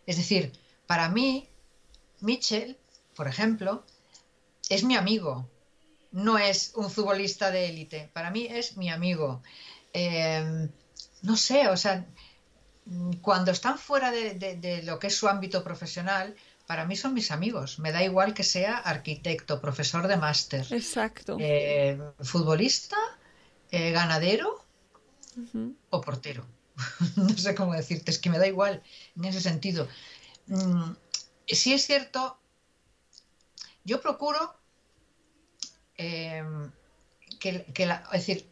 [0.06, 0.52] Es decir,
[0.86, 1.48] para mí,
[2.20, 2.76] Mitchell,
[3.14, 3.84] por ejemplo,
[4.68, 5.48] es mi amigo.
[6.12, 8.10] No es un futbolista de élite.
[8.12, 9.42] Para mí es mi amigo.
[9.92, 10.68] Eh,
[11.22, 12.06] no sé, o sea,
[13.22, 16.34] cuando están fuera de, de- de lo que es su ámbito profesional,
[16.70, 17.80] para mí son mis amigos.
[17.80, 21.36] Me da igual que sea arquitecto, profesor de máster, Exacto.
[21.40, 22.96] eh, futbolista,
[23.72, 24.64] eh, ganadero
[25.90, 26.46] o portero.
[27.16, 28.84] no sé cómo decirte, es que me da igual
[29.16, 29.88] en ese sentido.
[30.46, 30.92] Mm,
[31.48, 32.38] sí es cierto,
[33.82, 34.54] yo procuro
[35.96, 36.44] eh,
[37.40, 38.48] que, que la, es decir,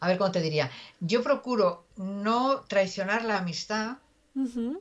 [0.00, 3.98] a ver cómo te diría, yo procuro no traicionar la amistad,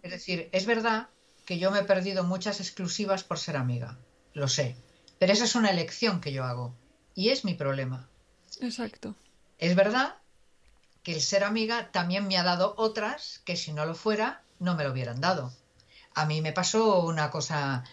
[0.02, 1.10] es decir, es verdad
[1.50, 3.98] que yo me he perdido muchas exclusivas por ser amiga,
[4.34, 4.76] lo sé,
[5.18, 6.76] pero esa es una elección que yo hago
[7.16, 8.08] y es mi problema.
[8.62, 9.16] Exacto.
[9.58, 10.14] Es verdad
[11.02, 14.76] que el ser amiga también me ha dado otras que si no lo fuera no
[14.76, 15.52] me lo hubieran dado.
[16.14, 17.84] A mí me pasó una cosa,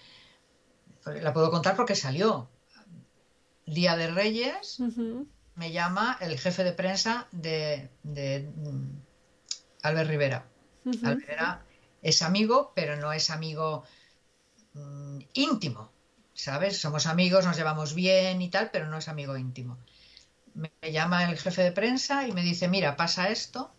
[1.06, 2.50] la puedo contar porque salió.
[3.64, 4.80] Día de Reyes
[5.54, 9.00] me llama el jefe de prensa de, de, mm,
[9.80, 10.46] Albert Rivera.
[10.84, 11.66] Albert Rivera
[12.02, 13.84] es amigo, pero no es amigo
[14.74, 15.90] mm, íntimo,
[16.34, 16.78] ¿sabes?
[16.78, 19.78] Somos amigos, nos llevamos bien y tal, pero no es amigo íntimo.
[20.54, 23.72] Me llama el jefe de prensa y me dice, mira, pasa esto,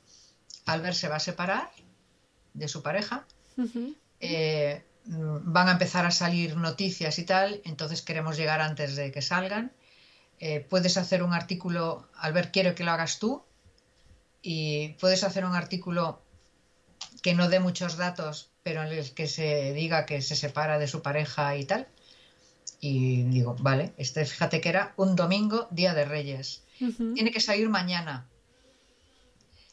[0.65, 1.71] Albert se va a separar
[2.53, 3.25] de su pareja,
[4.19, 9.11] eh, mm, van a empezar a salir noticias y tal, entonces queremos llegar antes de
[9.11, 9.71] que salgan.
[10.39, 13.43] Eh, puedes hacer un artículo, Albert quiero que lo hagas tú,
[14.41, 16.21] y puedes hacer un artículo
[17.21, 20.87] que no dé muchos datos, pero en el que se diga que se separa de
[20.87, 21.87] su pareja y tal.
[22.79, 26.63] Y digo, vale, este fíjate que era un domingo, día de Reyes.
[26.77, 28.27] Tiene que salir mañana.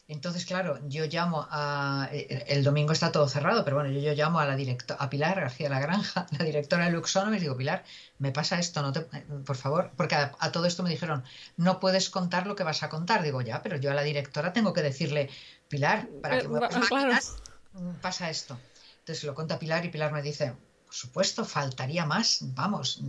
[0.07, 2.09] Entonces, claro, yo llamo a.
[2.11, 5.39] El domingo está todo cerrado, pero bueno, yo, yo llamo a la directora, a Pilar
[5.39, 7.83] García La Granja, la directora de Luxonomy, y digo, Pilar,
[8.19, 11.23] me pasa esto, no te, por favor, porque a, a todo esto me dijeron,
[11.57, 13.23] no puedes contar lo que vas a contar.
[13.23, 15.31] Digo, ya, pero yo a la directora tengo que decirle,
[15.67, 16.95] Pilar, para que Eh, muevas va- claro.
[16.95, 17.35] máquinas,
[17.73, 18.59] mm, pasa esto.
[18.99, 20.53] Entonces lo cuenta Pilar y Pilar me dice,
[20.85, 23.01] por supuesto, faltaría más, vamos,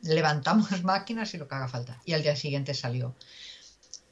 [0.00, 2.00] levantamos máquinas y lo que haga falta.
[2.04, 3.14] Y al día siguiente salió.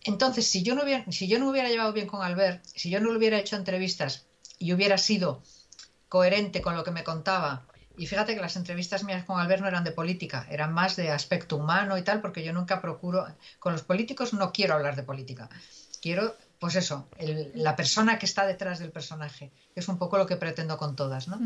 [0.05, 3.01] Entonces, si yo no hubiera, si yo no hubiera llevado bien con Albert, si yo
[3.01, 4.27] no le hubiera hecho entrevistas
[4.59, 5.43] y hubiera sido
[6.09, 7.67] coherente con lo que me contaba,
[7.97, 11.11] y fíjate que las entrevistas mías con Albert no eran de política, eran más de
[11.11, 13.27] aspecto humano y tal, porque yo nunca procuro,
[13.59, 15.49] con los políticos no quiero hablar de política,
[16.01, 20.17] quiero, pues eso, el- la persona que está detrás del personaje, que es un poco
[20.17, 21.41] lo que pretendo con todas, ¿no?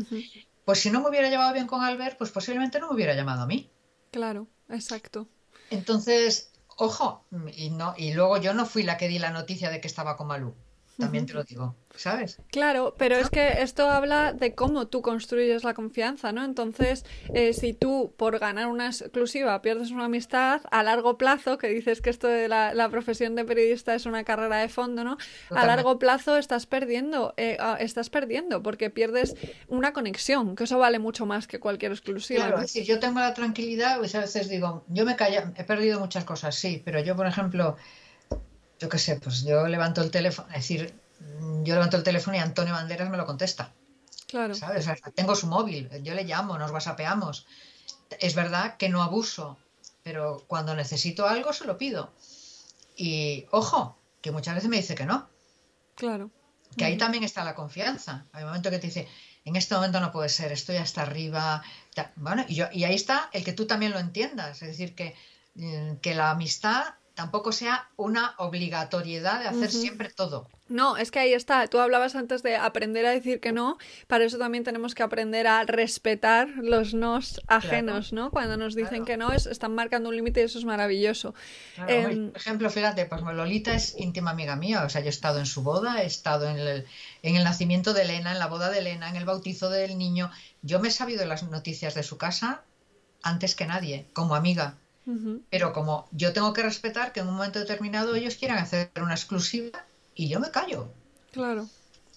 [0.63, 3.41] Pues si no me hubiera llevado bien con Albert, pues posiblemente no me hubiera llamado
[3.41, 3.71] a mí.
[4.11, 5.27] Claro, exacto.
[5.71, 9.81] Entonces, ojo, y no, y luego yo no fui la que di la noticia de
[9.81, 10.53] que estaba con Malú.
[10.99, 12.37] también te lo digo, ¿sabes?
[12.51, 16.43] Claro, pero es que esto habla de cómo tú construyes la confianza, ¿no?
[16.43, 21.67] Entonces, eh, si tú por ganar una exclusiva pierdes una amistad a largo plazo, que
[21.67, 25.17] dices que esto de la, profesión de periodista es una carrera de fondo, ¿no?
[25.49, 29.35] A largo plazo estás perdiendo, eh, ah, estás perdiendo porque pierdes
[29.67, 32.45] una conexión, que eso vale mucho más que cualquier exclusiva.
[32.45, 35.63] Claro, es decir, yo tengo la tranquilidad, pues a veces digo, yo me callo, he
[35.63, 37.75] perdido muchas cosas, sí, pero yo, por ejemplo,
[38.79, 40.93] yo qué sé, pues yo levanto el teléfono, es decir,
[41.63, 43.73] yo levanto el teléfono y Antonio Banderas me lo contesta.
[44.27, 44.55] Claro.
[44.55, 44.87] ¿Sabes?
[45.15, 47.45] tengo su móvil, yo le llamo, nos whatsappeamos.
[48.19, 49.57] Es verdad que no abuso,
[50.03, 52.11] pero cuando necesito algo se lo pido.
[52.95, 55.29] Y ojo, que muchas veces me dice que no.
[55.95, 56.29] Claro.
[56.75, 58.25] Que ahí también está la confianza.
[58.33, 59.07] Hay un momento que te dice,
[59.45, 61.63] en este momento no puede ser, estoy hasta arriba.
[62.15, 64.61] Bueno, y, yo, y ahí está el que tú también lo entiendas.
[64.61, 65.15] Es decir, que,
[65.55, 70.47] mm, que la amistad tampoco sea una obligatoriedad de hacer siempre todo.
[70.69, 71.65] No, es que ahí está.
[71.65, 73.79] Tú hablabas antes de aprender a decir que no.
[74.05, 78.29] Para eso también tenemos que aprender a respetar los nos ajenos, ¿no?
[78.29, 81.33] Cuando nos dicen que no, es, están marcando un límite y eso es maravilloso.
[81.87, 84.83] Em, por ejemplo, fíjate, pues Lolita es íntima amiga mía.
[84.83, 86.85] O sea, yo he estado en su boda, he estado en el,
[87.23, 90.29] en el nacimiento de Elena, en la boda de Elena, en el bautizo del niño.
[90.61, 92.61] Yo me he sabido las noticias de su casa
[93.23, 94.77] antes que nadie, como amiga.
[95.49, 99.13] Pero como yo tengo que respetar que en un momento determinado ellos quieran hacer una
[99.13, 99.85] exclusiva
[100.15, 100.91] y yo me callo.
[101.31, 101.69] Claro.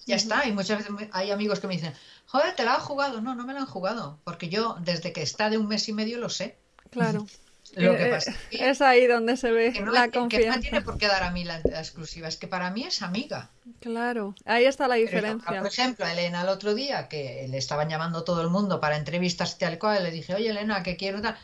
[0.05, 1.93] Ya está, y muchas veces hay amigos que me dicen,
[2.25, 3.21] joder, te la han jugado.
[3.21, 5.93] No, no me la han jugado, porque yo desde que está de un mes y
[5.93, 6.57] medio lo sé.
[6.89, 7.27] Claro.
[7.75, 10.37] Lo que eh, pasa es, ahí donde se ve la confianza.
[10.37, 13.01] Que no tiene por qué dar a mí la, exclusiva, es que para mí es
[13.01, 13.49] amiga.
[13.79, 15.59] Claro, ahí está la diferencia.
[15.59, 18.97] por ejemplo, a Elena el otro día, que le estaban llamando todo el mundo para
[18.97, 21.37] entrevistas y tal cual, le dije, oye Elena, que quiero dar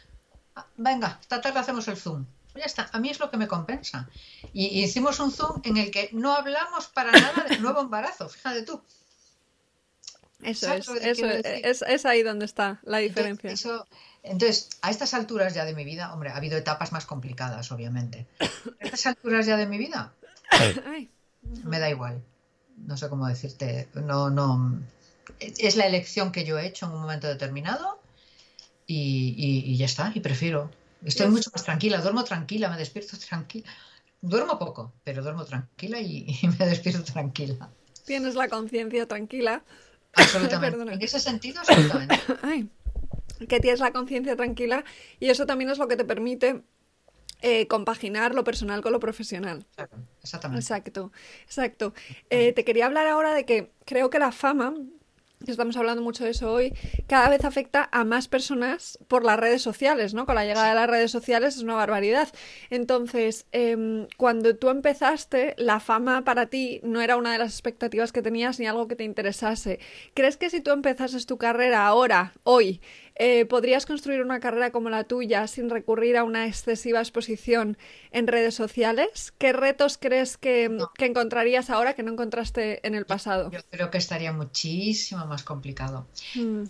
[0.78, 2.26] venga, esta tarde hacemos el Zoom.
[2.56, 4.10] Ya está, a mí es lo que me compensa.
[4.54, 8.64] Y, hicimos un Zoom en el que no hablamos para nada del nuevo embarazo, fíjate
[8.64, 8.82] tú.
[10.42, 13.52] Eso es, eso es, es, ahí donde está la diferencia.
[14.22, 18.28] Entonces, a estas alturas ya de mi vida, hombre, ha habido etapas más complicadas, obviamente.
[18.40, 20.14] A estas alturas ya de mi vida,
[21.64, 22.22] me da igual.
[22.78, 23.88] No sé cómo decirte.
[23.94, 24.80] No, no.
[25.40, 28.00] Es la elección que yo he hecho en un momento determinado
[28.88, 30.72] y, ya está, y prefiero.
[31.04, 33.70] Estoy mucho más tranquila, duermo tranquila, me despierto tranquila.
[34.22, 37.70] Duermo poco, pero duermo tranquila y, me despierto tranquila.
[38.06, 39.64] Tienes la conciencia tranquila.
[40.14, 40.94] Absolutamente.
[40.94, 42.16] en ese sentido, absolutamente.
[43.48, 44.84] que tienes la conciencia tranquila
[45.20, 46.64] y eso también es lo que te permite
[47.44, 49.68] eh, compaginar lo personal con lo profesional.
[50.24, 50.62] Exactamente.
[50.62, 51.12] Exacto,
[51.44, 51.94] exacto.
[52.32, 54.74] Eh, te quería hablar ahora de que creo que la fama
[55.46, 56.74] estamos hablando mucho de eso hoy,
[57.08, 60.26] cada vez afecta a más personas por las redes sociales, ¿no?
[60.26, 62.30] Con la llegada de las redes sociales es una barbaridad.
[62.70, 68.12] Entonces, em, cuando tú empezaste, la fama para ti no era una de las expectativas
[68.12, 69.80] que tenías ni algo que te interesase.
[70.14, 72.82] ¿Crees que si tú empezases tu carrera ahora, hoy,
[73.20, 77.76] eh, ¿podrías construir una carrera como la tuya sin recurrir a una excesiva exposición
[78.12, 79.34] en redes sociales?
[79.40, 83.50] ¿Qué retos crees que, encontrarías ahora que no encontraste en el pasado?
[83.50, 86.06] Yo creo que estaría muchísimo más complicado.
[86.36, 86.66] Mm.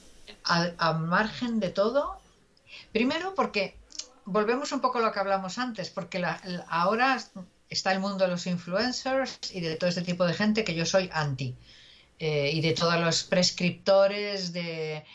[0.45, 2.17] A, margen de todo,
[2.93, 3.75] primero porque
[4.23, 6.23] volvemos un poco a lo que hablamos antes, porque
[6.69, 7.21] ahora
[7.69, 10.85] está el mundo de los influencers y de todo este tipo de gente que yo
[10.85, 11.55] soy anti.
[12.19, 15.05] Eh, y de todos los prescriptores de,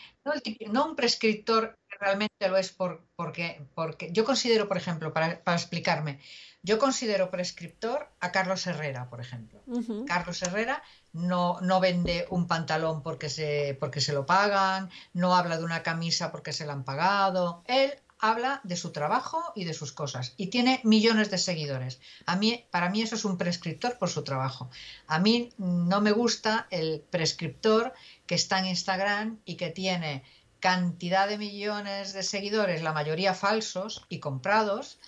[0.71, 5.41] no, un prescriptor que realmente lo es por, porque, porque yo considero, por ejemplo, para,
[5.47, 6.21] explicarme,
[6.63, 9.61] yo considero prescriptor a Carlos Herrera, por ejemplo.
[10.07, 15.59] Carlos Herrera no, no vende un pantalón porque se, porque se lo pagan, no habla
[15.59, 17.65] de una camisa porque se la han pagado.
[17.67, 17.93] Él
[18.23, 22.01] habla de su trabajo y de sus cosas y tiene millones de seguidores.
[22.25, 24.71] A mí, para mí eso es un prescriptor por su trabajo.
[25.09, 27.93] A mí no me gusta el prescriptor
[28.33, 30.25] que está en Instagram y que tiene
[30.59, 34.99] cantidad de millones de seguidores, la mayoría falsos y comprados,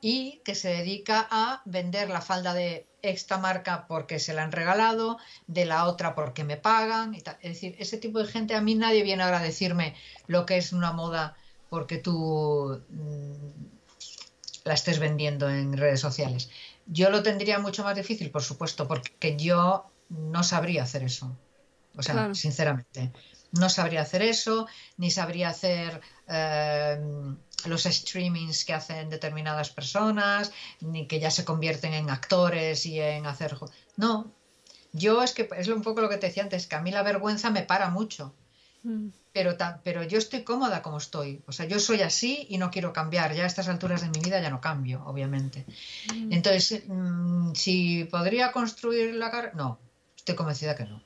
[0.00, 4.50] y que se dedica a vender la falda de esta marca porque se la han
[4.50, 7.14] regalado, de la otra porque me pagan.
[7.14, 9.94] Es decir, ese tipo de gente a mí nadie viene ahora a decirme
[10.26, 11.36] lo que es una moda
[11.70, 16.50] porque tú mm, la estés vendiendo en redes sociales.
[16.86, 21.38] Yo lo tendría mucho más difícil, por supuesto, porque yo no sabría hacer eso.
[21.96, 23.12] O sea, sinceramente,
[23.52, 24.66] no sabría hacer eso,
[24.96, 26.98] ni sabría hacer eh,
[27.66, 33.26] los streamings que hacen determinadas personas, ni que ya se convierten en actores y en
[33.26, 33.56] hacer...
[33.96, 34.32] No,
[34.92, 37.02] yo es que es un poco lo que te decía antes, que a mí la
[37.02, 38.34] vergüenza me para mucho.
[38.82, 39.08] Mm.
[39.32, 41.42] Pero, pero yo estoy cómoda como estoy.
[41.46, 43.34] O sea, yo soy así y no quiero cambiar.
[43.34, 45.64] Ya a estas alturas de mi vida ya no cambio, obviamente.
[46.14, 46.32] Mm.
[46.32, 49.54] Entonces, mm, si podría construir la carrera...
[49.54, 49.78] No,
[50.16, 51.02] estoy convencida que no.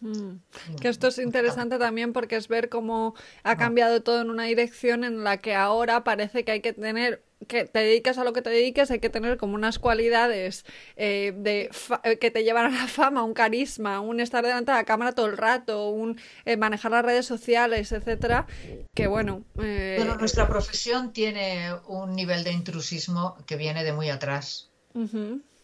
[0.00, 0.36] Mm.
[0.80, 5.04] Que esto es interesante también porque es ver cómo ha cambiado todo en una dirección
[5.04, 8.42] en la que ahora parece que hay que tener que te dediques a lo que
[8.42, 10.64] te dediques, hay que tener como unas cualidades
[10.96, 11.70] eh, de
[12.02, 15.12] eh, que te llevan a la fama, un carisma, un estar delante de la cámara
[15.12, 18.46] todo el rato, un eh, manejar las redes sociales, etcétera.
[18.94, 19.44] Que bueno.
[19.54, 24.70] Bueno, nuestra profesión tiene un nivel de intrusismo que viene de muy atrás.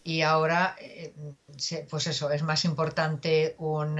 [0.03, 0.75] Y ahora,
[1.89, 3.99] pues eso, es más importante un,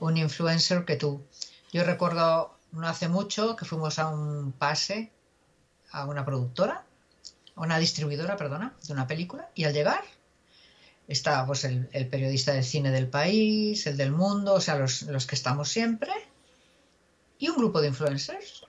[0.00, 1.24] un influencer que tú.
[1.72, 5.10] Yo recuerdo no hace mucho que fuimos a un pase
[5.90, 6.84] a una productora,
[7.54, 10.04] a una distribuidora, perdona, de una película, y al llegar
[11.06, 15.34] estaba pues el, periodista de cine del país, el del mundo, o sea, los, que
[15.34, 16.12] estamos siempre,
[17.38, 18.66] y un grupo de influencers,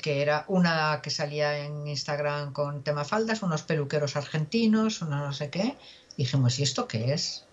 [0.00, 5.32] que era una que salía en Instagram con tema faldas, unos peluqueros argentinos, una no
[5.32, 5.76] sé qué.
[6.16, 7.44] Dijimos, ¿y esto qué es?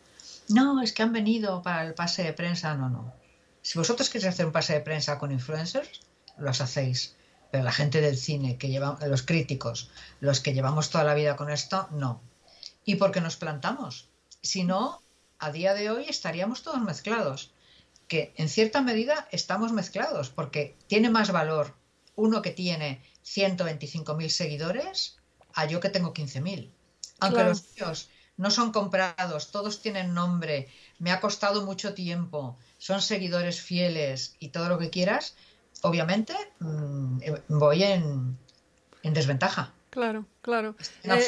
[0.50, 2.76] No, es que han venido para el pase de prensa.
[2.76, 3.14] No, no.
[3.62, 6.02] Si vosotros queréis hacer un pase de prensa con influencers,
[6.38, 7.16] los hacéis
[7.52, 9.89] pero la gente del cine, que lleva, los críticos,
[10.22, 12.22] los que llevamos toda la vida con esto, no.
[12.86, 14.08] ¿Y por qué nos plantamos?
[14.42, 15.04] Si no,
[15.38, 17.52] a día de hoy estaríamos todos mezclados.
[18.08, 21.76] Que en cierta medida estamos mezclados, porque tiene más valor
[22.22, 25.18] uno que tiene 125.000 seguidores
[25.54, 26.70] a yo que tengo 15.000.
[27.20, 30.70] Aunque los míos no son comprados, todos tienen nombre,
[31.00, 35.36] me ha costado mucho tiempo, son seguidores fieles y todo lo que quieras,
[35.82, 38.38] obviamente mm, eh, voy en,
[39.04, 39.74] desventaja.
[39.92, 40.76] Claro, claro.
[41.04, 41.20] Eh,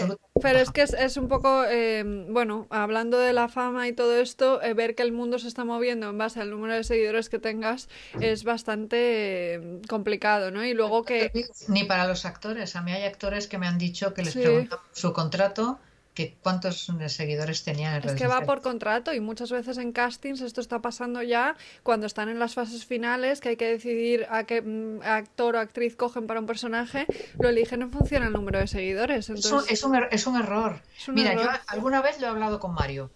[0.41, 4.61] pero es que es, un poco, eh, bueno, hablando de la fama y todo esto,
[4.76, 7.89] ver que el mundo se está moviendo en base al número de seguidores que tengas
[8.22, 10.64] es bastante complicado, ¿no?
[10.64, 11.30] Y luego que...
[11.68, 12.78] Ni para los actores.
[12.78, 14.70] A mí hay actores que me han dicho que les sí.
[14.93, 15.78] su contrato
[16.14, 20.41] que cuántos seguidores tenían en Es que va por contrato y muchas veces en castings
[20.41, 24.43] esto está pasando ya cuando están en las fases finales que hay que decidir a
[24.43, 27.07] qué mm, actor o actriz cogen para un personaje,
[27.39, 29.30] lo eligen en función al número de seguidores.
[29.30, 29.72] Entonces...
[29.72, 30.82] Es, un, er-, es, un, error.
[31.07, 33.09] Mira, yo alguna vez lo he hablado con Mario,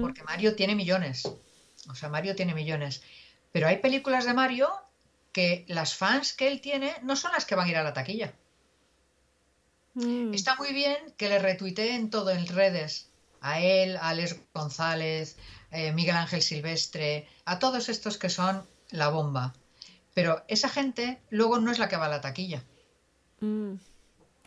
[0.00, 1.30] porque Mario tiene millones.
[1.90, 3.02] O sea, Mario tiene millones.
[3.52, 4.70] Pero hay películas de Mario
[5.32, 7.92] que las fans que él tiene no son las que van a ir a la
[7.92, 8.32] taquilla.
[9.94, 10.34] Mm.
[10.34, 13.08] Está muy bien que le retuiteen todo en redes.
[13.40, 15.36] A él, a Alex González,
[15.70, 19.54] eh, Miguel Ángel Silvestre, a todos estos que son la bomba.
[20.14, 22.64] Pero esa gente luego no es la que va a la taquilla.
[23.40, 23.74] Mm.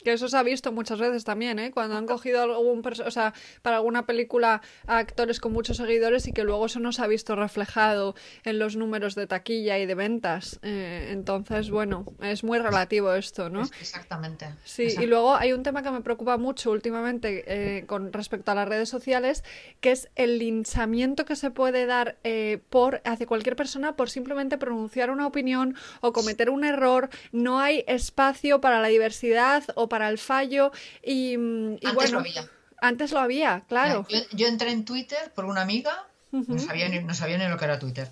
[0.04, 1.72] Que eso se ha visto muchas veces también, ¿eh?
[1.72, 6.34] Cuando han cogido algún o sea, para alguna película a actores con muchos seguidores y
[6.34, 9.96] que luego eso no se ha visto reflejado en los números de taquilla y de
[9.96, 10.60] ventas.
[10.62, 13.64] Eh, entonces, bueno, es muy relativo esto, ¿no?
[13.80, 14.48] Exactamente.
[14.64, 18.56] Sí, y luego hay un tema que me preocupa mucho últimamente eh, con respecto a
[18.56, 19.44] las redes sociales,
[19.80, 24.58] que es el linchamiento que se puede dar eh, por hacia cualquier persona por simplemente
[24.58, 27.10] pronunciar una opinión o cometer un error.
[27.32, 30.72] No hay espacio para la diversidad o para el fallo
[31.04, 32.50] y, mm, antes bueno, lo había.
[32.82, 34.08] Antes lo había, claro.
[34.32, 37.66] Yo, entré en Twitter por una amiga, no, sabía ni, no, sabía ni, lo que
[37.66, 38.10] era Twitter.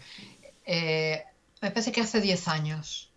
[0.64, 1.24] Eh,
[1.60, 3.10] me parece que hace 10 años.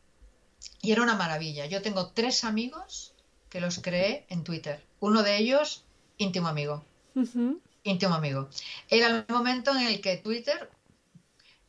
[0.81, 1.67] Y era una maravilla.
[1.67, 3.13] Yo tengo tres amigos
[3.51, 4.83] que los creé en Twitter.
[4.99, 5.85] Uno de ellos,
[6.17, 6.87] íntimo amigo.
[7.83, 8.49] Íntimo amigo.
[8.89, 10.71] Era el momento en el que Twitter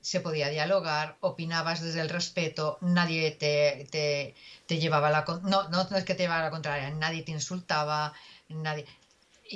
[0.06, 3.88] se podía dialogar, opinabas desde el respeto, nadie te,
[4.68, 5.26] te, llevaba la...
[5.42, 8.14] No, no, es que te llevara la contraria, nadie te insultaba,
[8.50, 8.86] nadie...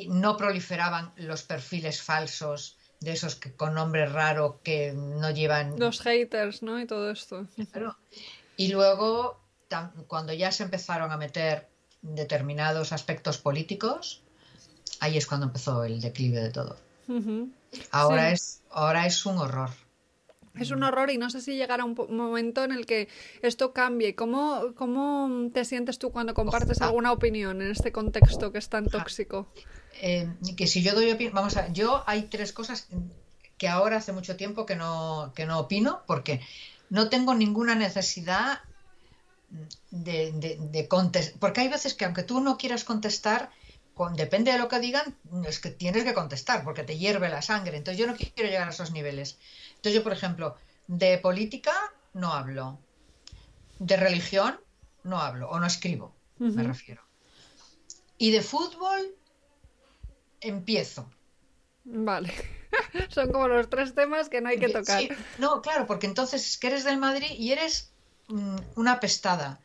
[0.08, 5.80] no proliferaban los perfiles falsos de esos que, con nombre raro que no llevan...
[5.80, 6.82] Los haters, ¿no?
[6.82, 7.46] Y todo esto.
[8.58, 9.40] Y luego,
[10.08, 11.70] cuando ya se empezaron a meter
[12.02, 14.24] determinados aspectos políticos,
[15.00, 16.76] ahí es cuando empezó el declive de todo.
[17.92, 19.70] ahora, es, ahora es un horror.
[20.56, 23.08] Es un horror y no sé si llegará un momento en el que
[23.42, 24.16] esto cambie.
[24.16, 28.88] ¿Cómo, cómo te sientes tú cuando compartes alguna opinión en este contexto que es tan
[28.88, 29.48] tóxico?
[30.02, 32.88] Eh, que si yo doy opinión, vamos a yo hay tres cosas
[33.58, 36.42] que ahora hace mucho tiempo que no, que no opino porque
[36.90, 38.62] no tengo ninguna necesidad
[39.92, 41.40] de, de, contestar.
[41.40, 43.52] Porque hay veces que aunque tú no quieras contestar,
[44.16, 47.78] depende de lo que digan, es que tienes que contestar porque te hierve la sangre.
[47.78, 49.38] Entonces yo no quiero llegar a esos niveles.
[49.80, 50.58] Entonces yo, por ejemplo,
[50.88, 51.72] de política
[52.14, 52.80] no hablo,
[53.80, 54.60] de religión
[55.04, 57.02] no hablo o no escribo, me refiero.
[58.18, 59.16] Y de fútbol
[60.42, 61.10] empiezo.
[61.86, 62.34] Vale.
[63.10, 65.02] Son como los tres temas que no hay que tocar.
[65.38, 67.92] No, claro, porque entonces es que eres del Madrid y eres
[68.28, 69.62] mm, una pestada.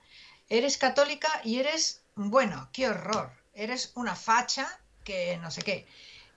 [0.49, 3.33] Eres católica y eres, bueno, qué horror.
[3.53, 4.69] Eres una facha
[5.03, 5.87] que no sé qué.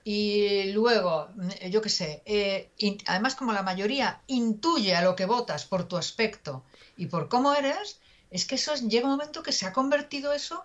[0.10, 1.28] Y luego,
[1.70, 2.72] yo qué sé, eh,
[3.08, 6.64] además como la mayoría intuye a lo que votas por tu aspecto
[6.96, 8.00] y por cómo eres,
[8.32, 10.64] es que eso llega un momento que se ha convertido eso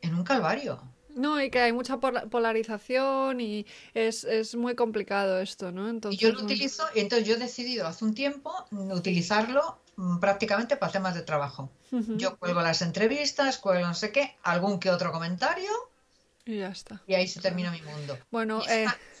[0.00, 0.80] en un calvario.
[1.10, 5.90] No, y que hay mucha polarización y es, muy complicado esto, ¿no?
[5.90, 10.18] Entonces, y yo lo utilizo, y entonces yo he decidido hace un tiempo utilizarlo mm,
[10.18, 11.70] prácticamente para temas de trabajo.
[11.90, 15.70] Yo cuelgo las entrevistas, cuelgo no sé qué, algún que otro comentario.
[16.46, 17.00] Y ya está.
[17.06, 18.18] Y ahí se termina mi mundo.
[18.30, 18.66] Bueno, es,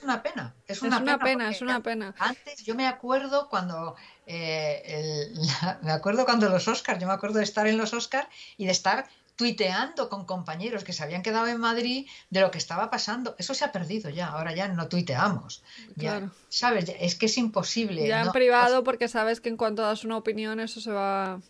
[0.02, 0.54] una, eh, pena.
[0.66, 2.14] Es una, pena, es una pena.
[2.18, 3.96] Antes yo me acuerdo cuando
[4.26, 5.32] eh,
[5.82, 8.72] me acuerdo cuando los Oscars, yo me acuerdo de estar en los Oscars y de
[8.72, 13.34] estar tuiteando con compañeros que se habían quedado en Madrid de lo que estaba pasando.
[13.38, 15.62] Eso se ha perdido ya, ahora ya no tuiteamos.
[15.98, 16.30] Claro.
[16.48, 16.92] ¿Sabes?
[17.00, 18.06] Es que es imposible.
[18.06, 21.40] Ya en privado porque sabes que en cuanto das una opinión eso se va...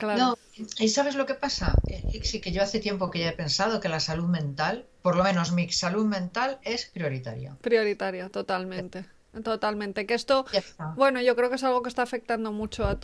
[0.00, 0.18] Claro.
[0.18, 0.38] No,
[0.78, 1.76] ¿y sabes lo que pasa?
[1.86, 5.14] Eh, sí que yo hace tiempo que ya he pensado que la salud mental, por
[5.14, 7.54] lo menos mi salud mental, es prioritaria.
[7.60, 9.04] Prioritaria, totalmente.
[9.44, 10.44] Totalmente, que esto,
[10.96, 12.98] bueno, yo creo que es algo que está afectando mucho a,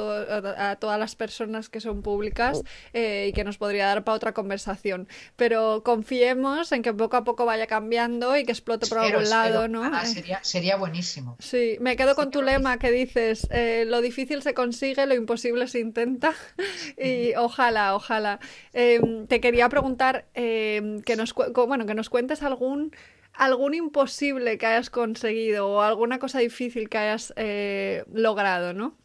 [0.70, 2.62] a, todas las personas que son públicas
[2.93, 5.07] eh, y que nos podría dar para otra conversación.
[5.37, 9.68] Pero confiemos en que poco a poco vaya cambiando y que explote por algún lado,
[9.68, 9.85] ¿no?
[9.85, 11.37] Ah, sería, sería buenísimo.
[11.39, 15.68] Sí, me quedo con tu lema que dices, eh, lo difícil se consigue, lo imposible
[15.68, 16.35] se intenta
[16.99, 18.41] y ojalá, ojalá.
[18.72, 22.93] Em, te quería preguntar em, que, nos, bueno, que nos cuentes algún
[23.37, 28.97] algún imposible que hayas conseguido o alguna cosa difícil que hayas eh, logrado, ¿no?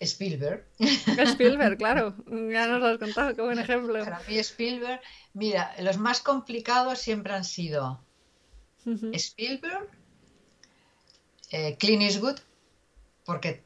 [0.00, 0.66] Spielberg.
[0.78, 2.14] Spielberg, claro.
[2.26, 4.04] Ya nos lo has contado, qué buen ejemplo.
[4.04, 5.00] Para mí Spielberg,
[5.32, 8.02] mira, los más complicados siempre han sido
[9.12, 9.88] Spielberg,
[11.50, 12.38] eh, Clint Eastwood,
[13.24, 13.64] porque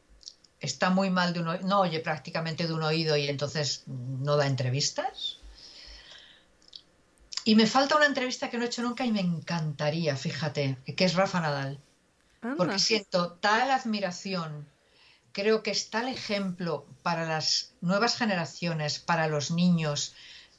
[0.60, 4.36] está muy mal de un oído, no oye prácticamente de un oído y entonces no
[4.36, 5.39] da entrevistas.
[7.44, 11.04] Y me falta una entrevista que no he hecho nunca y me encantaría, fíjate, que
[11.04, 11.80] es Rafa Nadal.
[12.56, 14.66] Porque siento tal admiración,
[15.32, 20.14] creo que es tal ejemplo para las nuevas generaciones, para los niños,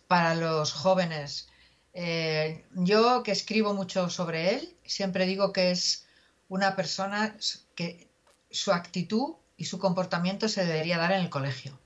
[0.07, 1.49] para los jóvenes.
[1.93, 6.05] Eh, yo que escribo mucho sobre él, siempre digo que es
[6.49, 7.35] una persona
[7.75, 8.07] que
[8.49, 11.77] su actitud y su comportamiento se debería dar en el colegio.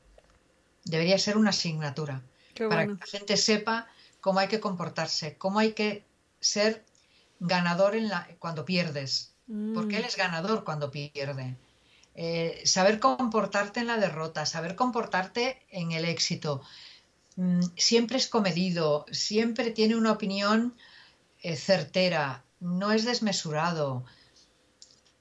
[0.84, 2.22] Debería ser una asignatura
[2.70, 3.88] para que la gente sepa
[4.26, 6.04] cómo hay que comportarse, cómo hay que
[6.40, 6.84] ser
[7.40, 9.36] ganador en la, cuando pierdes,
[9.76, 10.08] porque él mm.
[10.08, 11.56] es ganador cuando pierde.
[12.16, 16.64] Eh, saber comportarte en la derrota, saber comportarte en el éxito.
[17.36, 20.76] Mm, siempre es comedido, siempre tiene una opinión
[21.44, 24.06] eh, certera, no es desmesurado.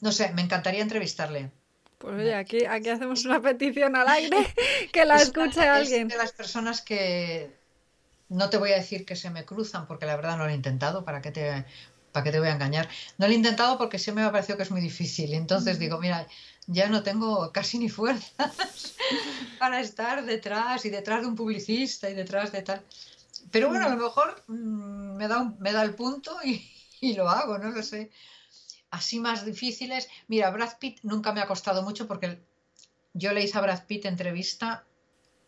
[0.01, 1.51] No sé, me encantaría entrevistarle.
[1.99, 4.55] Pues oye, aquí, aquí hacemos una petición al aire
[4.93, 6.09] que la escuche alguien.
[6.09, 7.64] de las personas que
[8.29, 10.55] no te voy a decir que se me cruzan porque la verdad no lo he
[10.55, 11.65] intentado, ¿para qué te,
[12.13, 12.89] para qué te voy a engañar?
[13.19, 15.35] No lo he intentado porque sí me ha parecido que es muy difícil.
[15.35, 16.27] Entonces digo, mira,
[16.67, 18.95] ya no tengo casi ni fuerzas
[19.59, 22.83] para estar detrás y detrás de un publicista y detrás de tal.
[23.51, 26.71] Pero bueno, a lo mejor mm, me, da me da el punto y,
[27.01, 28.11] y lo hago, no lo sé.
[28.91, 30.09] Así más difíciles.
[30.29, 32.41] Mira, Brad Pitt nunca me ha costado mucho porque
[33.13, 34.85] yo le hice a Brad Pitt entrevista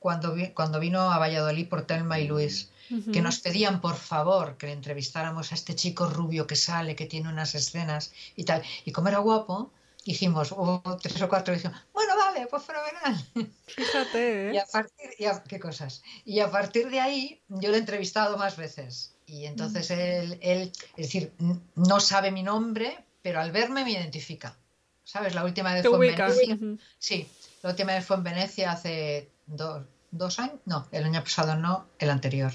[0.07, 2.70] cuando, cuando vino a Valladolid por Telma y Luis,
[3.12, 7.07] que nos pedían por favor que le entrevistáramos a este chico rubio que sale, que
[7.07, 8.62] tiene unas escenas y tal.
[8.84, 9.72] Y como era guapo,
[10.04, 13.16] dijimos, oh, tres o cuatro, dijimos, bueno, vale, pues fenomenal.
[13.66, 14.54] Fíjate, ¿eh?
[14.54, 15.11] Y a partir,
[15.48, 16.04] ¿qué cosas?
[16.24, 19.12] Y a partir de ahí, yo lo he entrevistado más veces.
[19.26, 21.32] Y entonces él, él, es decir,
[21.74, 24.57] no sabe mi nombre, pero al verme me identifica.
[25.02, 25.34] ¿Sabes?
[25.34, 26.59] La última vez fue en Venecia.
[27.00, 27.28] Sí,
[27.64, 31.86] la última vez fue en Venecia hace dos, dos años, no, el año pasado no,
[31.98, 32.52] el anterior.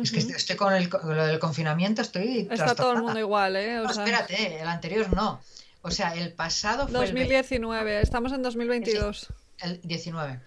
[0.00, 2.48] Es que estoy, con, el, lo del confinamiento, estoy.
[2.50, 3.76] Está todo el mundo igual, ¿eh?
[3.76, 5.40] no, espérate, el anterior no.
[5.82, 6.98] O sea, el pasado fue.
[7.00, 9.28] 2019, estamos en 2022.
[9.60, 10.40] El 19.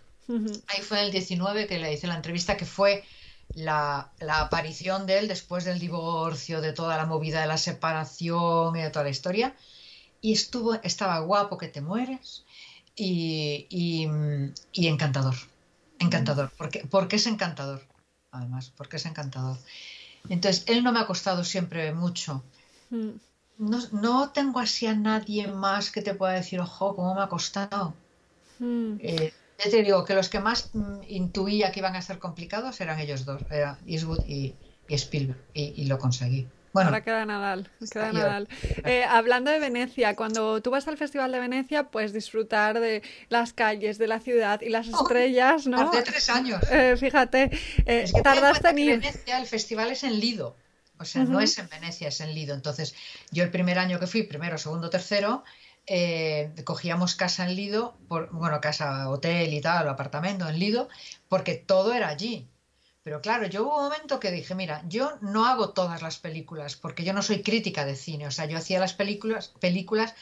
[0.67, 3.03] Ahí fue el 19 que le hice la entrevista, que fue
[3.53, 8.75] la, la, aparición de él después del divorcio, de toda la movida de la separación
[8.75, 9.55] y de toda la historia.
[10.21, 12.45] Y estuvo, estaba guapo que te mueres
[12.95, 15.35] y, y encantador.
[16.05, 17.81] Encantador, porque, porque es encantador,
[18.31, 19.57] además, porque es encantador.
[20.29, 22.43] Entonces, él no me ha costado siempre mucho.
[22.89, 23.11] Mm.
[23.57, 27.93] No, tengo así a nadie más que te pueda decir, ojo, cómo me ha costado.
[28.59, 28.95] Mm.
[28.99, 29.33] Eh,
[29.63, 32.99] ya te digo que los que más mm, intuía que iban a ser complicados eran
[32.99, 34.55] ellos dos, era Eastwood y,
[34.89, 36.47] Spielberg, y, lo conseguí.
[36.75, 37.69] Bueno, Ahora queda Nadal.
[37.89, 38.49] Queda Nadal.
[38.83, 43.53] Eh, hablando de Venecia, cuando tú vas al Festival de Venecia, puedes disfrutar de las
[43.53, 45.89] calles, de la ciudad y las oh, estrellas, ¿no?
[45.89, 46.61] Hace tres años.
[46.69, 47.43] Eh, fíjate,
[47.85, 48.99] eh, es que tardaste en ir.
[48.99, 50.57] Venecia, el festival es en Lido.
[50.99, 52.53] O sea, no es en Venecia, es en Lido.
[52.53, 52.93] Entonces,
[53.31, 55.45] yo el primer año que fui, primero, segundo, tercero,
[55.87, 60.89] eh, cogíamos casa en Lido, por, bueno, casa, hotel y tal, o apartamento en Lido,
[61.29, 62.49] porque todo era allí.
[63.05, 66.75] Pero claro, yo hubo un momento que dije, mira, yo no hago todas las películas,
[66.75, 70.15] porque yo no soy crítica de cine, o sea, yo hacía las películas, películas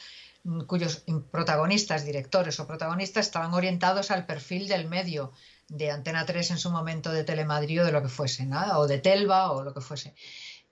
[0.44, 5.32] mm, cuyos protagonistas, directores o protagonistas estaban orientados al perfil del medio,
[5.70, 8.98] de Antena 3 en su momento, de Telemadrid o de lo que fuese, o de
[8.98, 10.14] Telva o lo que fuese.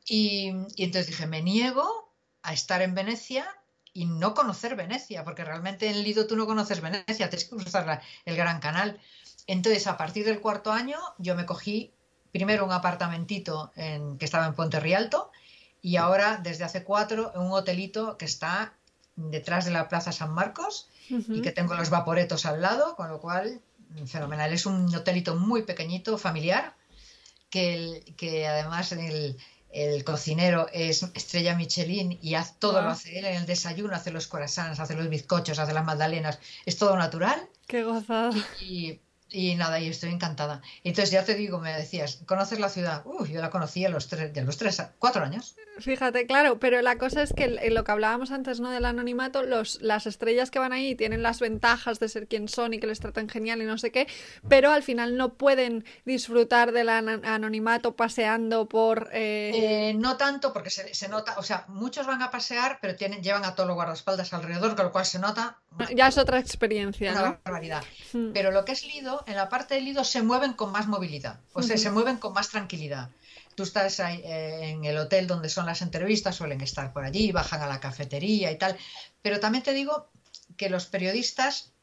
[0.06, 3.48] Y, entonces dije, me niego a estar en Venecia
[3.94, 8.02] y no conocer Venecia, porque realmente en Lido tú no conoces Venecia, tienes que cruzar
[8.26, 9.00] el Gran Canal.
[9.48, 11.94] Entonces, a partir del cuarto año, yo me cogí
[12.32, 15.32] primero un apartamentito en, que estaba en Ponte Rialto
[15.82, 18.74] y ahora, desde hace cuatro, un hotelito que está
[19.16, 23.20] detrás de la Plaza San Marcos y que tengo los vaporetos al lado, con lo
[23.20, 23.60] cual,
[24.06, 24.54] fenomenal.
[24.54, 26.76] Es un hotelito muy pequeñito, familiar,
[27.50, 29.38] que, que además el,
[29.72, 34.12] el cocinero es estrella Michelin y haz, todo lo hace él en el desayuno, hace
[34.12, 37.50] los corazones, hace los bizcochos, hace las magdalenas, es todo natural.
[37.68, 38.32] Qué gozada.
[38.62, 39.02] Y, y
[39.56, 40.62] nada, y estoy encantada.
[40.84, 43.04] Entonces ya te digo, me decías, ¿conoces la ciudad?
[43.06, 45.56] Uy, yo la conocí a los tres, de los tres, cuatro años.
[45.80, 48.70] Fíjate, claro, pero la cosa es que en lo que hablábamos antes, ¿no?
[48.70, 52.74] Del anonimato, los, las estrellas que van ahí tienen las ventajas de ser quien son
[52.74, 54.08] y que les tratan genial y no sé qué,
[54.48, 59.10] pero al final no pueden disfrutar del anonimato paseando por...
[59.14, 59.94] Eh, eh...
[59.94, 63.46] no tanto, porque se, se, nota, o sea, muchos van a pasear, pero tienen, llevan
[63.46, 65.58] a todos los guardaespaldas alrededor, con lo cual se nota...
[65.96, 67.84] Ya es otra experiencia, una barbaridad.
[68.12, 68.34] Hmm.
[68.34, 71.40] Pero lo que es Lido, en la parte de Lido se mueven con más movilidad,
[71.54, 73.10] o sea, se mueven con más tranquilidad.
[73.56, 77.32] Tú estás ahí, eh, en el hotel donde son las entrevistas, suelen estar por allí,
[77.32, 78.78] bajan a la cafetería y tal.
[79.22, 80.10] Pero también te digo
[80.58, 81.74] que los periodistas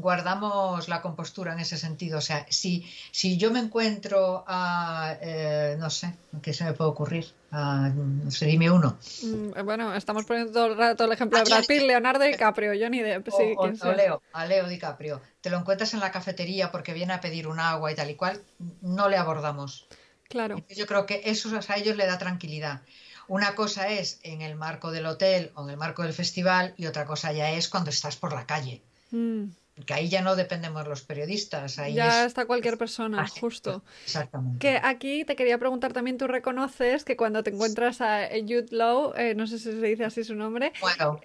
[0.00, 2.18] guardamos la compostura en ese sentido.
[2.18, 6.90] O sea, si, si yo me encuentro a, eh, no sé, ¿qué se me puede
[6.90, 7.26] ocurrir?
[7.50, 8.98] A, no sé, dime uno.
[9.22, 13.00] Mm, bueno, estamos poniendo todo el rato el ejemplo de Brad Pitt, Leonardo DiCaprio, Johnny
[13.00, 15.20] Depp, sí, o, o, Leo, a Leo DiCaprio.
[15.40, 18.14] Te lo encuentras en la cafetería porque viene a pedir un agua y tal y
[18.14, 18.40] cual,
[18.80, 19.88] no le abordamos.
[20.28, 20.62] Claro.
[20.68, 22.82] Yo creo que eso a ellos le da tranquilidad.
[23.28, 26.86] Una cosa es en el marco del hotel o en el marco del festival y
[26.86, 28.82] otra cosa ya es cuando estás por la calle.
[29.10, 29.48] Mm
[29.86, 31.78] que ahí ya no dependemos los periodistas.
[31.78, 33.82] Ahí ya está cualquier persona, justo.
[34.04, 34.58] Exactamente.
[34.58, 39.14] Que aquí te quería preguntar también, tú reconoces que cuando te encuentras a Jude Law,
[39.16, 40.72] eh, no sé si se dice así su nombre,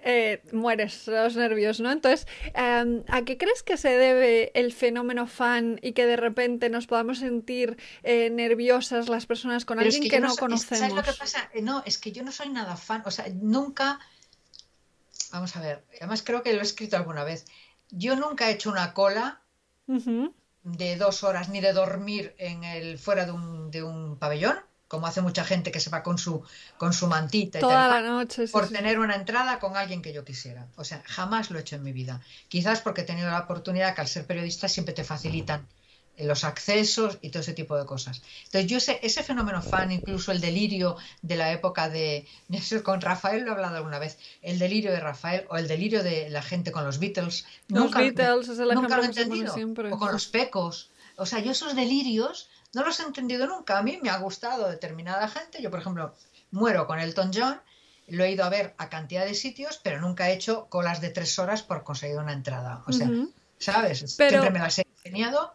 [0.04, 1.90] eh, mueres los nervios, ¿no?
[1.90, 6.68] Entonces, em, ¿a qué crees que se debe el fenómeno fan y que de repente
[6.68, 10.78] nos podamos sentir eh, nerviosas las personas con alguien que, no, conocemos?
[10.78, 11.50] ¿Sabes lo que pasa?
[11.60, 14.00] No, es que yo no soy nada fan, o sea, nunca...
[15.32, 17.46] Vamos a ver, además creo que lo he escrito alguna vez
[17.90, 19.40] yo nunca he hecho una cola
[20.64, 24.56] de dos horas ni de dormir en el fuera de un, de un pabellón,
[24.88, 26.42] como hace mucha gente que se va con su,
[26.78, 30.68] con su mantita Toda la noche, por tener una entrada con alguien que yo quisiera.
[30.76, 32.20] O sea, jamás lo he hecho en mi vida.
[32.48, 35.66] Quizás porque he tenido la oportunidad que al ser periodista siempre te facilitan
[36.18, 38.22] los accesos y todo ese tipo de cosas.
[38.44, 42.26] Entonces, yo ese, ese fenómeno fan, incluso el delirio de la época de.
[42.84, 46.30] Con Rafael lo he hablado alguna vez, el delirio de Rafael o el delirio de
[46.30, 47.44] la gente con los Beatles.
[47.68, 49.54] Los Beatles es el nunca lo he entendido.
[49.90, 50.90] O con los pecos.
[51.16, 53.78] O sea, yo esos delirios no los he entendido nunca.
[53.78, 55.62] A mí me ha gustado determinada gente.
[55.62, 56.14] Yo, por ejemplo,
[56.50, 57.60] muero con Elton John.
[58.06, 61.08] Lo he ido a ver a cantidad de sitios, pero nunca he hecho colas de
[61.08, 62.84] tres horas por conseguir una entrada.
[62.86, 63.08] O sea,
[63.58, 64.00] ¿sabes?
[64.00, 65.54] Siempre me las he enseñado.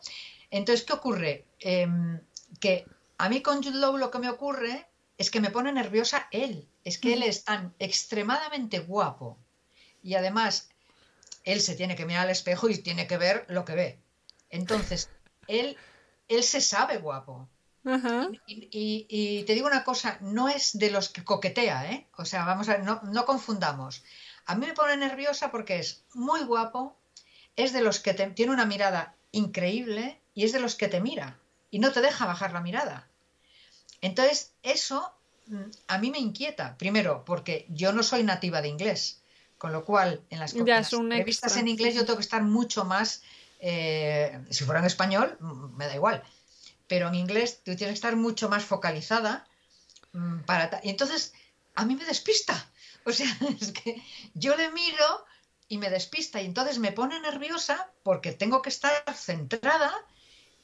[0.51, 1.45] Entonces, ¿qué ocurre?
[1.59, 2.19] Em,
[2.59, 2.85] que
[3.17, 4.87] a mí con Jude Law lo que me ocurre
[5.17, 6.67] es que me pone nerviosa él.
[6.83, 9.37] Es que él es tan extremadamente guapo.
[10.01, 10.69] Y además,
[11.43, 13.99] él se tiene que mirar al espejo y tiene que ver lo que ve.
[14.49, 15.09] Entonces,
[15.47, 15.77] él,
[16.27, 17.49] él se sabe guapo.
[18.47, 22.07] y, te digo una cosa, no es de los que coquetea, ¿eh?
[22.17, 24.03] O sea, vamos a ver, no, no confundamos.
[24.45, 26.95] A mí me pone nerviosa porque es muy guapo,
[27.55, 31.37] es de los que tiene una mirada increíble, y es de los que te mira
[31.69, 33.09] y no te deja bajar la mirada.
[33.99, 35.11] Entonces, eso
[35.47, 39.21] mm, a mí me inquieta, primero, porque yo no soy nativa de inglés,
[39.57, 43.21] con lo cual en las, entrevistas en inglés yo tengo que estar mucho más,
[43.59, 46.23] eh, si fuera en español, mm, me da igual,
[46.87, 49.45] pero en inglés tú tienes que estar mucho más focalizada
[50.13, 50.79] mm, para...
[50.83, 51.33] Y entonces,
[51.75, 52.55] a mí me despista.
[53.05, 53.27] O sea,
[53.59, 54.03] es que
[54.35, 55.25] yo le miro
[55.67, 59.91] y me despista y entonces me pone nerviosa porque tengo que estar centrada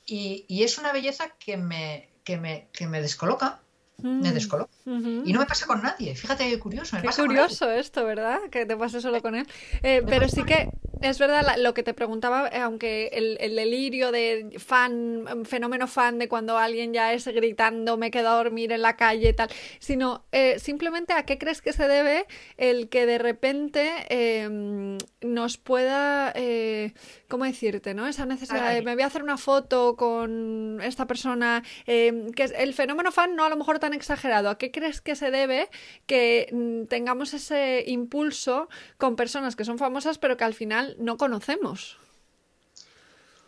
[0.05, 3.61] y, es una belleza que me, que me, que me descoloca.
[3.97, 4.71] Me mm, descoloca.
[4.85, 6.15] Y no me pasa con nadie.
[6.15, 6.97] Fíjate qué curioso.
[7.01, 8.39] qué curioso esto, ¿verdad?
[8.51, 9.47] Que te pase solo con él.
[9.83, 10.69] Eh, pero sí que
[11.01, 16.19] es verdad lo que te preguntaba, eh, aunque el, el, delirio de fan, fenómeno fan
[16.19, 19.49] de cuando alguien ya es gritando, me quedo a dormir en la calle y tal,
[19.79, 22.25] sino eh, simplemente a qué crees que se debe
[22.57, 26.93] el que de repente em, nos pueda, eh,
[27.27, 27.93] ¿cómo decirte?
[27.93, 28.07] ¿no?
[28.07, 32.53] Esa necesidad de me voy a hacer una foto con esta persona, em, que es
[32.57, 35.69] el fenómeno fan no a lo mejor tan exagerado, ¿a qué crees que se debe
[36.05, 41.17] que mm, tengamos ese impulso con personas que son famosas pero que al final no
[41.17, 41.97] conocemos.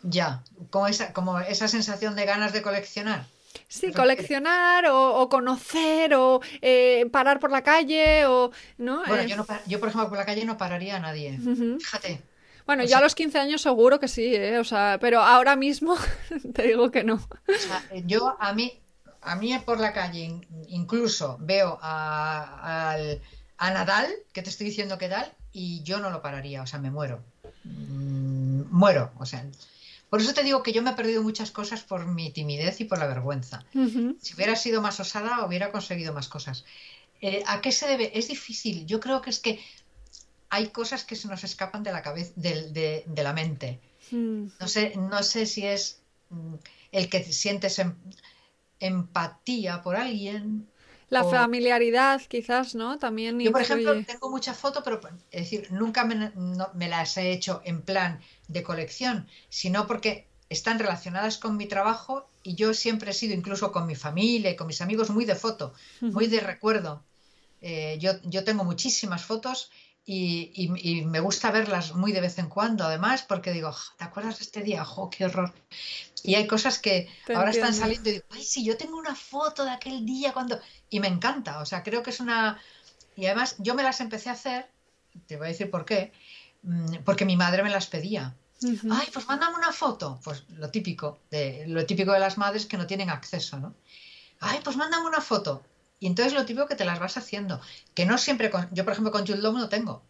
[0.02, 3.26] Ya, como esa, como esa sensación de ganas de coleccionar.
[3.66, 8.50] Sí, coleccionar o, conocer o eh, parar por la calle o...
[8.76, 9.02] ¿no?
[9.06, 11.38] Bueno, yo, yo, por ejemplo, por la calle no pararía a nadie.
[11.78, 12.22] Fíjate.
[12.66, 14.58] Bueno, ya a los 15 años seguro que sí, ¿eh?
[14.58, 15.96] o sea, pero ahora mismo
[16.54, 17.18] te digo que no.
[18.04, 18.78] yo a mí,
[19.22, 22.96] a mí por la calle incluso veo a,
[23.56, 26.78] a Nadal, que te estoy diciendo que tal, y yo no lo pararía, o sea,
[26.78, 27.22] me muero.
[27.64, 29.44] Mm, muero, o sea.
[30.10, 32.84] Por eso te digo que yo me he perdido muchas cosas por mi timidez y
[32.84, 33.64] por la vergüenza.
[33.72, 36.64] Si hubiera sido más osada, hubiera conseguido más cosas.
[37.20, 38.18] Eh, ¿A qué se debe?
[38.18, 38.86] Es difícil.
[38.86, 39.60] Yo creo que es que
[40.48, 43.80] hay cosas que se nos escapan de la cabeza, de, la mente.
[44.10, 44.46] Hmm.
[44.58, 46.54] No sé, no sé si es mm,
[46.92, 47.94] el que sientes em,
[48.80, 50.66] empatía por alguien
[51.08, 52.98] la familiaridad, quizás, ¿no?
[52.98, 53.40] También.
[53.40, 55.00] Yo, por ejemplo, tengo mucha foto, pero
[55.30, 56.32] es decir, nunca me,
[56.74, 62.28] me, las he hecho en plan de colección, sino porque están relacionadas con mi trabajo
[62.42, 65.34] y yo siempre he sido, incluso con mi familia y con mis amigos, muy de
[65.34, 67.02] foto, muy de recuerdo.
[67.60, 69.70] Eh, yo, yo tengo muchísimas fotos
[70.10, 74.44] y, me gusta verlas muy de vez en cuando, además, porque digo, ¿te acuerdas de
[74.44, 74.82] este día?
[74.82, 75.52] ¡Jo, qué horror!
[76.22, 79.64] Y hay cosas que ahora están saliendo y digo, ay, sí, yo tengo una foto
[79.64, 80.58] de aquel día cuando...
[80.88, 82.58] Y me encanta, o sea, creo que es una...
[83.16, 84.70] Y además yo me las empecé a hacer,
[85.26, 86.12] te voy a decir por qué,
[86.62, 88.34] mm, porque mi madre me las pedía.
[88.90, 90.18] Ay, pues mándame una foto.
[90.24, 93.74] Pues lo típico, de, lo típico de las madres que no tienen acceso, ¿no?
[94.40, 95.62] Ay, pues mándame una foto.
[96.00, 97.60] Y entonces lo típico que te las vas haciendo.
[97.94, 100.04] Que no siempre, yo por ejemplo con Jude no tengo.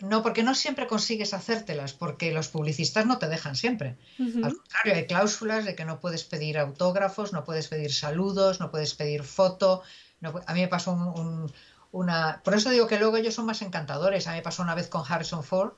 [0.00, 3.96] no, porque no siempre consigues hacértelas, porque los publicistas no te dejan siempre.
[4.18, 8.70] Al contrario, hay cláusulas de que no puedes pedir autógrafos, no puedes pedir saludos, no
[8.70, 9.82] puedes pedir foto.
[10.22, 10.92] a mí me pasó
[11.92, 12.40] una...
[12.42, 14.26] Por eso digo que luego ellos son más encantadores.
[14.26, 15.74] A mí me pasó una vez con Harrison Ford,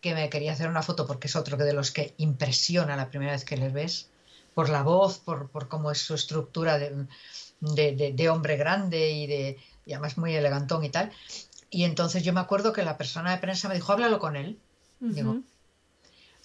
[0.00, 3.32] que me quería hacer una foto porque es otro de los que impresiona la primera
[3.32, 4.10] vez que les ves,
[4.54, 7.06] por la voz, por, por cómo es su estructura de
[7.60, 11.10] de, hombre grande y de y además muy elegantón y tal.
[11.70, 14.58] Y entonces yo me acuerdo que la persona de prensa me dijo, háblalo con él.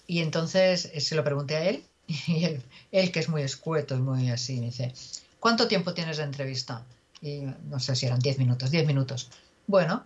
[0.06, 2.44] y entonces eh, se lo pregunté a él, y
[2.90, 4.92] él, que es muy escueto y muy así, me dice,
[5.40, 6.84] ¿cuánto tiempo tienes de entrevista?
[7.20, 9.30] Y no sé si eran 10 minutos, 10 minutos.
[9.66, 10.04] Bueno,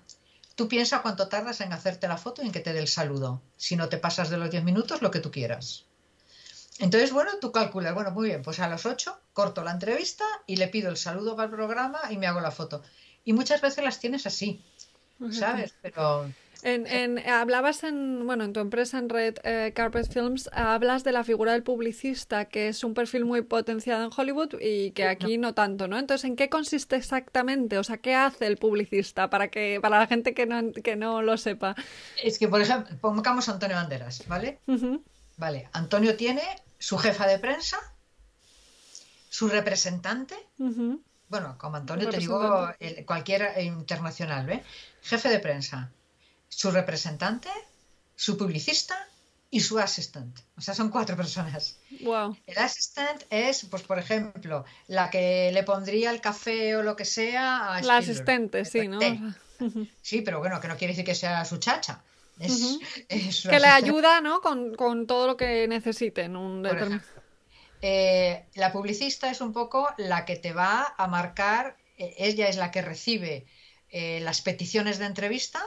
[0.55, 3.41] tú piensa cuánto tardas en hacerte la foto y en que te dé el saludo.
[3.57, 5.85] Si no te pasas de los 10 minutos, lo que tú quieras.
[6.79, 10.57] Entonces, bueno, tú calculas, bueno, muy bien, pues a las 8 corto la entrevista y
[10.57, 12.83] le pido el saludo para el programa y me hago la foto.
[13.24, 14.62] Y muchas veces las tienes así,
[15.31, 15.74] ¿sabes?
[15.83, 16.26] Pero...
[16.62, 21.22] En, hablabas en, bueno, en tu empresa en Red eh, Carpet Films, hablas de la
[21.22, 25.55] figura del publicista, que es un perfil muy potenciado en Hollywood y que aquí no
[25.55, 25.97] tanto, ¿no?
[25.99, 27.79] Entonces, ¿en qué consiste exactamente?
[27.79, 31.22] O sea, ¿qué hace el publicista para que para la gente que no, que no
[31.22, 31.76] lo sepa?
[32.24, 34.59] Es que, por ejemplo, pongamos a Antonio Banderas, ¿vale?
[35.37, 36.43] Vale, Antonio tiene
[36.79, 37.79] su jefa de prensa,
[39.29, 40.37] su representante,
[41.29, 42.72] bueno, como Antonio te digo,
[43.05, 44.62] cualquier internacional, ¿ve?
[45.03, 45.91] Jefe de prensa,
[46.49, 47.49] su representante,
[48.16, 48.97] su publicista
[49.51, 50.43] y su asistente.
[50.57, 51.79] O sea, son cuatro personas.
[52.03, 52.37] Wow.
[52.47, 57.05] El asistente es, pues, por ejemplo, la que le pondría el café o lo que
[57.05, 58.99] sea a La asistente, sí, ¿no?
[60.03, 62.01] Sí, pero bueno, que no quiere decir que sea su chacha
[62.39, 64.41] que le ayuda ¿no?
[64.41, 66.36] con, todo lo que necesiten.
[66.36, 66.66] Un
[67.80, 72.56] eh, la publicista es un poco la que te va a marcar, eh, ella es
[72.56, 73.47] la que recibe
[73.90, 75.65] eh, las peticiones de entrevista,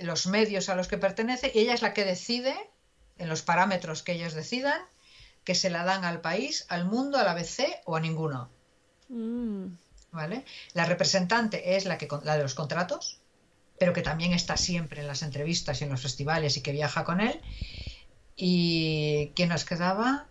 [0.00, 2.54] los medios a los que pertenece, y ella es la que decide,
[3.18, 4.80] en los parámetros que ellos decidan,
[5.44, 8.50] que se la dan al país, al mundo, a la ABC o a ninguno.
[9.08, 9.66] Mm.
[10.12, 10.44] ¿Vale?
[10.72, 13.19] La representante es la, que, la de los contratos,
[13.80, 17.02] pero que también está siempre en las entrevistas y en los festivales y que viaja
[17.02, 17.40] con él.
[18.36, 20.26] ¿Y quién nos quedaba?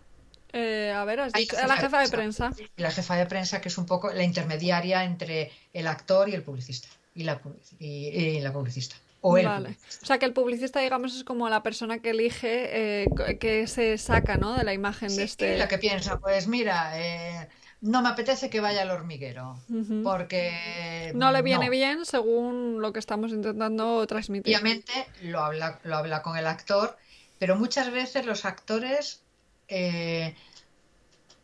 [0.52, 2.52] Eh, a ver, has dicho, la jefa de prensa.
[2.76, 6.44] La jefa de prensa, que es un poco la intermediaria entre el actor y el
[6.44, 6.86] publicista.
[7.12, 7.40] Y la,
[7.80, 8.94] y, la publicista.
[9.20, 9.70] O, el vale.
[10.00, 13.98] o sea, que el publicista, digamos, es como la persona que elige, eh, que se
[13.98, 14.56] saca, ¿no?
[14.56, 15.58] De la imagen de este.
[15.58, 17.48] La que piensa, pues mira, eh,
[17.80, 19.58] no me apetece que vaya al hormiguero,
[20.02, 21.12] porque...
[21.14, 24.54] No le viene bien según lo que estamos intentando transmitir.
[24.54, 24.92] Obviamente
[25.22, 26.96] lo habla, lo habla con el actor,
[27.38, 29.22] pero muchas veces los actores
[29.70, 30.34] eh,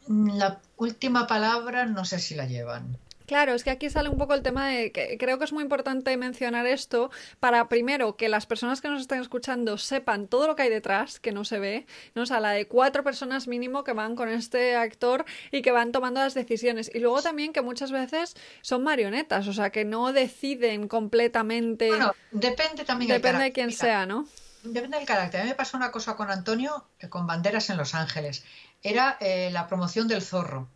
[0.08, 2.98] la última palabra no sé si la llevan.
[3.26, 5.62] Claro, es que aquí sale un poco el tema de que creo que es muy
[5.62, 10.56] importante mencionar esto para primero que las personas que nos están escuchando sepan todo lo
[10.56, 12.22] que hay detrás, que no se ve, ¿no?
[12.22, 15.92] O sea, la de cuatro personas mínimo que van con este actor y que van
[15.92, 16.90] tomando las decisiones.
[16.94, 21.88] Y luego también que muchas veces son marionetas, o sea, que no deciden completamente.
[21.88, 24.26] Bueno, depende también Depende de quién sea, ¿no?
[24.62, 25.40] Depende del carácter.
[25.40, 28.44] A mí me pasó una cosa con Antonio, con Banderas en Los Ángeles.
[28.82, 30.68] Era eh, la promoción del zorro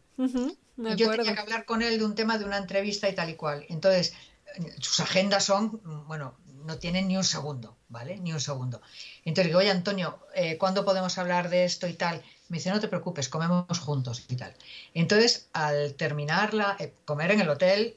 [0.97, 3.35] yo tenía que hablar con él de un tema de una entrevista y tal y
[3.35, 3.65] cual.
[3.69, 4.15] Entonces,
[4.79, 6.35] sus agendas son, bueno,
[6.65, 8.19] no tienen ni un segundo, ¿vale?
[8.19, 8.81] Ni un segundo.
[9.25, 12.23] Entonces digo, oye Antonio, eh, ¿cuándo podemos hablar de esto y tal?
[12.49, 14.55] Me dice, no te preocupes, comemos juntos y tal.
[14.95, 17.97] Entonces, al terminar la, eh, comer en el hotel,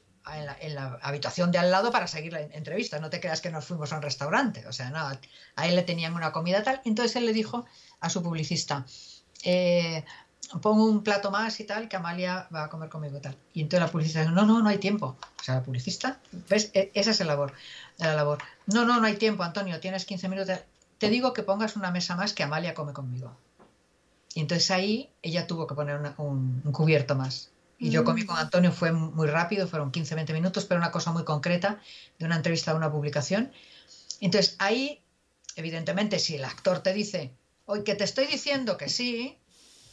[0.60, 3.64] en la, habitación de al lado para seguir la entrevista, no te creas que nos
[3.66, 5.20] fuimos a un restaurante, o sea, nada,
[5.56, 6.80] a él le tenían una comida tal.
[6.84, 7.66] Entonces él le dijo
[8.00, 8.86] a su publicista,
[9.42, 10.04] eh,
[10.60, 13.36] pongo un plato más y tal, que Amalia va a comer conmigo y tal.
[13.52, 15.16] Y entonces la publicista dice, no, no, no hay tiempo.
[15.40, 16.70] O sea, la publicista, ¿ves?
[16.74, 17.52] E, esa es la labor,
[17.98, 18.38] la labor.
[18.66, 20.58] No, no, no hay tiempo, Antonio, tienes 15 minutos.
[20.98, 23.36] Te digo que pongas una mesa más que Amalia come conmigo.
[24.34, 27.50] Y entonces ahí ella tuvo que poner un, cubierto más.
[27.78, 28.40] Y yo comí con mm.
[28.40, 31.80] Antonio, fue muy rápido, fueron 15, 20 minutos, pero una cosa muy concreta
[32.18, 33.52] de una entrevista de una publicación.
[34.20, 35.02] Entonces ahí,
[35.56, 37.32] evidentemente, si el actor te dice,
[37.66, 39.38] hoy que te estoy diciendo que sí,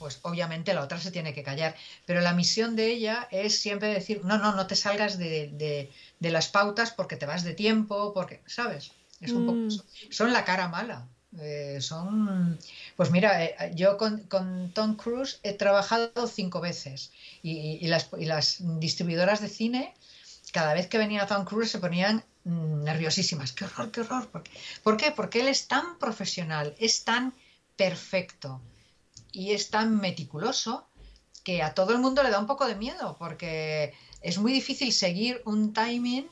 [0.01, 1.75] pues obviamente la otra se tiene que callar.
[2.07, 6.47] Pero la misión de ella es siempre decir, no, no, no te salgas de, las
[6.47, 8.93] pautas porque te vas de tiempo, porque, ¿sabes?
[9.21, 9.69] Es un poco mm.
[10.09, 11.07] Son la cara mala.
[11.39, 12.57] Eh, son,
[12.95, 14.27] pues mira, eh, yo con,
[14.73, 17.11] Tom Cruise he trabajado cinco veces
[17.43, 18.07] y, las,
[18.79, 19.93] distribuidoras de cine,
[20.51, 23.51] cada vez que venía Tom Cruise se ponían mm, nerviosísimas.
[23.51, 24.31] ¡Qué horror, qué horror!
[24.81, 25.11] ¿Por qué?
[25.11, 27.33] Porque él es tan profesional, es tan
[27.75, 28.59] perfecto
[29.31, 30.87] y es tan meticuloso
[31.43, 34.93] que a todo el mundo le da un poco de miedo porque es muy difícil
[34.93, 36.29] seguir un timing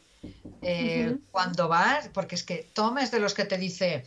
[0.61, 4.03] eh, cuando vas, porque es que Tom es de los que te dice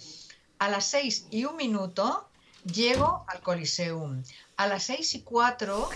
[0.59, 2.29] a las seis y un minuto
[2.65, 4.23] llego al Coliseum,
[4.57, 5.89] a las seis y cuatro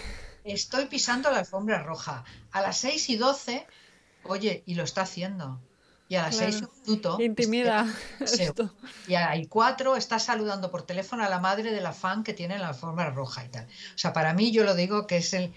[0.44, 3.66] estoy pisando la alfombra roja, a las seis y doce,
[4.24, 5.60] oye, y lo está haciendo.
[6.08, 7.18] Y a las seis un minuto.
[7.20, 7.92] Intimida.
[8.20, 8.72] Esto.
[9.08, 12.58] Y hay cuatro está saludando por teléfono a la madre de la fan que tiene
[12.58, 13.64] la alfombra roja y tal.
[13.64, 15.52] O sea, para mí yo lo digo que es el,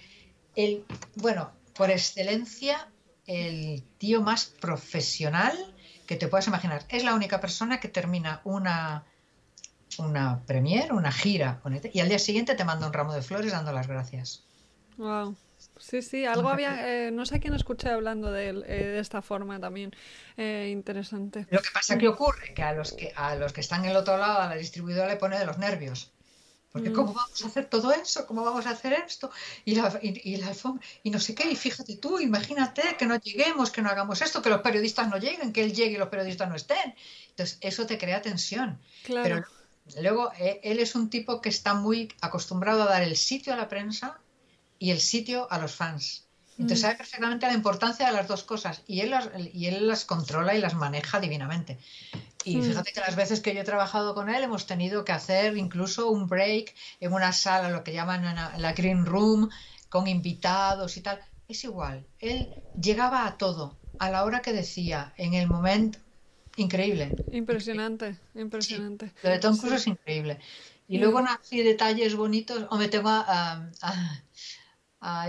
[0.56, 0.84] el
[1.16, 2.88] bueno, por excelencia,
[3.28, 5.56] el tío más profesional
[6.08, 6.86] que te puedas imaginar.
[6.90, 9.06] Es la única persona que termina una,
[10.00, 11.62] una premier, una gira,
[11.94, 14.44] y al día siguiente te manda un ramo de flores dando las gracias.
[14.98, 15.36] Wow.
[15.80, 19.22] Sí, sí, algo había, eh, no sé quién escuché hablando de, él, eh, de esta
[19.22, 19.92] forma también.
[20.36, 21.48] Eh, interesante.
[21.50, 23.98] Lo que pasa que ocurre que a los que a los que están en el
[23.98, 26.12] otro lado, a la distribuidora le pone de los nervios.
[26.72, 26.94] Porque mm.
[26.94, 28.28] ¿cómo vamos a hacer todo eso?
[28.28, 29.32] ¿Cómo vamos a hacer esto?
[29.66, 30.54] Y la, y, la
[31.02, 34.42] y no sé qué, y fíjate tú, imagínate que no lleguemos, que no hagamos esto,
[34.42, 36.94] que los periodistas no lleguen, que él llegue y los periodistas no estén.
[37.30, 38.80] Entonces, eso te crea tensión.
[39.08, 39.44] Pero
[40.00, 43.68] luego, él es un tipo que está muy acostumbrado a dar el sitio a la
[43.68, 44.20] prensa
[44.80, 46.26] y el sitio a los fans.
[46.60, 46.82] Entonces mm.
[46.82, 50.56] sabe perfectamente la importancia de las dos cosas y él las, y él las controla
[50.56, 51.78] y las maneja divinamente.
[52.44, 52.64] Y mm.
[52.64, 56.10] fíjate que las veces que yo he trabajado con él hemos tenido que hacer incluso
[56.10, 58.24] un break en una sala, lo que llaman
[58.58, 59.50] la green room,
[59.90, 61.20] con invitados y tal.
[61.48, 65.98] Es igual, él llegaba a todo, a la hora que decía, en el momento
[66.58, 67.16] increíble.
[67.32, 69.12] Impresionante, impresionante.
[69.24, 70.40] lo de Tom Cruise es increíble.
[70.88, 74.22] Y luego así detalles bonitos, o me tengo a a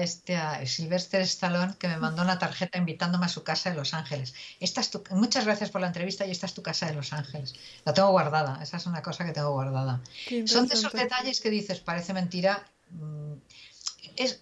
[0.00, 3.94] este a Sylvester Stallone que me mandó una tarjeta invitándome a su casa de Los
[3.94, 4.34] Ángeles.
[4.58, 7.54] Esta es muchas gracias por la entrevista y esta es tu casa de Los Ángeles.
[7.84, 10.00] La tengo guardada, esa es una cosa que tengo guardada.
[10.46, 13.34] Son de esos detalles que dices, parece mentira, mm,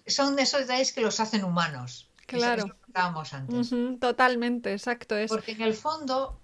[0.07, 2.09] son de esos detalles que los hacen humanos.
[2.25, 2.75] Claro.
[2.93, 3.71] antes.
[3.99, 5.15] totalmente, exacto.
[5.15, 5.29] Es...
[5.29, 6.39] Porque en el fondo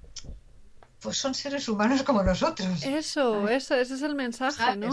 [0.99, 2.84] pues son seres humanos como nosotros.
[2.84, 4.90] Eso, eso, ese es el mensaje, ¿no?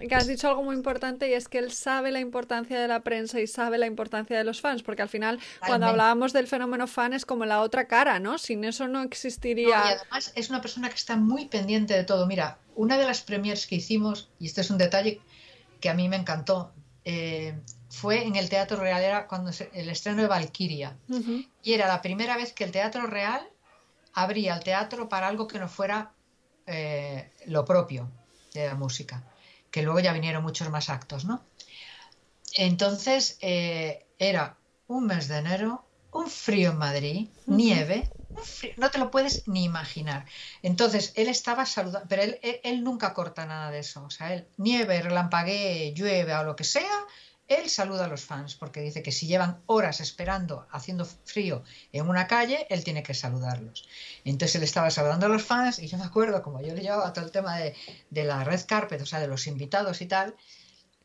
[0.00, 3.04] Que has dicho algo muy importante y es que él sabe la importancia de la
[3.04, 6.88] prensa y sabe la importancia de los fans, porque al final cuando hablábamos del fenómeno
[6.88, 8.38] fan es como la otra cara, ¿no?
[8.38, 9.68] Sin eso no existiría.
[9.68, 12.26] y además es una persona que está muy pendiente de todo.
[12.26, 15.20] Mira, una de las premiers que hicimos, y este es un detalle
[15.80, 16.72] que a mí me encantó,
[17.04, 17.54] eh,
[17.90, 20.96] fue en el Teatro Real, era cuando el estreno de Valkyria.
[21.62, 23.48] Y era la primera vez que el Teatro Real
[24.14, 26.12] abría el teatro para algo que no fuera
[26.66, 28.10] eh, lo propio
[28.52, 29.22] de la música
[29.74, 31.42] que luego ya vinieron muchos más actos, ¿no?
[32.52, 34.56] Entonces, eh, era
[34.86, 38.08] un mes de enero, un frío en Madrid, nieve,
[38.76, 40.26] no te lo puedes ni imaginar.
[40.62, 44.04] Entonces, él estaba saludando, pero él, él, nunca corta nada de eso.
[44.04, 47.04] O sea, él nieve, relampaguee, llueve o lo que sea,
[47.48, 51.62] él saluda a los fans porque dice que si llevan horas esperando, haciendo frío
[51.92, 53.86] en una calle, él tiene que saludarlos.
[54.24, 57.12] Entonces él estaba saludando a los fans y yo me acuerdo, como yo le llevaba
[57.12, 57.74] todo el tema de,
[58.10, 60.34] de la red carpet, o sea, de los invitados y tal,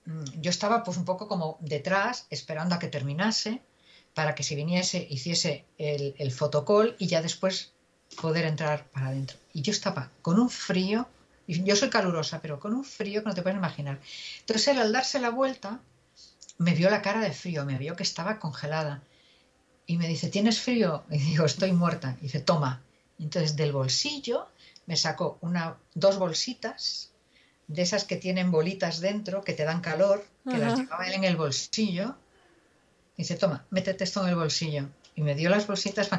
[0.05, 3.61] mm, yo estaba pues un poco como detrás, esperando a que terminase
[4.13, 7.73] para que si viniese, hiciese el, el fotocall y ya después
[8.21, 9.37] poder entrar para adentro.
[9.53, 11.07] Y yo estaba con un frío,
[11.47, 13.99] y yo soy calurosa, pero con un frío que no te puedes imaginar.
[14.41, 15.79] Entonces él al darse la vuelta
[16.59, 19.01] me vio la cara de frío, me vio que estaba congelada.
[19.87, 21.03] Y me dice, ¿tienes frío?
[21.09, 22.15] Y digo, estoy muerta.
[22.19, 22.83] Y dice, toma.
[23.17, 24.47] entonces del bolsillo
[24.85, 27.11] me sacó una, dos bolsitas,
[27.67, 31.23] de esas que tienen bolitas dentro, que te dan calor, que las llevaba él en
[31.23, 32.15] el bolsillo
[33.19, 34.87] dice, toma, métete esto en el bolsillo.
[35.15, 36.09] Y me dio las bolsitas.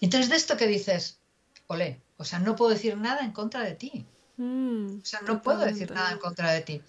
[0.00, 1.18] Entonces, de esto que dices,
[1.66, 4.06] olé, o sea, no puedo decir nada en contra de ti.
[4.38, 6.82] Mm, o sea, no puedo decir nada en contra de ti.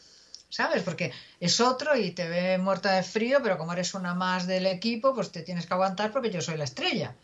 [0.49, 0.83] ¿Sabes?
[0.83, 4.65] Porque es otro y te ve muerta de frío, pero como eres una más del
[4.65, 7.15] equipo, pues te tienes que aguantar porque yo soy la estrella.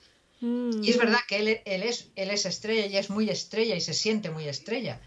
[0.42, 1.00] Y es mm.
[1.00, 4.30] verdad que él, él, es, él es estrella y es muy estrella y se siente
[4.30, 5.00] muy estrella.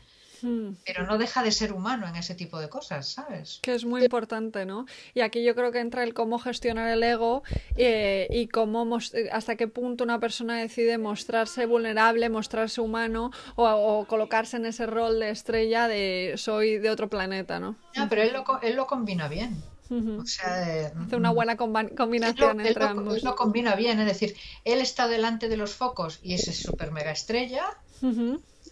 [0.43, 0.73] Hmm.
[0.85, 3.59] Pero no deja de ser humano en ese tipo de cosas, ¿sabes?
[3.62, 4.86] Que es muy importante, ¿no?
[5.15, 7.43] Y aquí yo creo que entra el cómo gestionar el ego
[7.77, 8.98] eh, y cómo
[9.32, 15.20] hasta qué punto una persona decide mostrarse vulnerable, mostrarse humano o, colocarse en ese rol
[15.20, 17.77] de estrella de soy de otro planeta, ¿no?
[18.09, 19.62] pero él lo, él lo combina bien.
[19.90, 23.16] O sea, Hace una buena combinación entre ambos.
[23.16, 26.93] Él lo combina bien, es decir, él está delante de los focos y es súper
[26.93, 27.65] mega estrella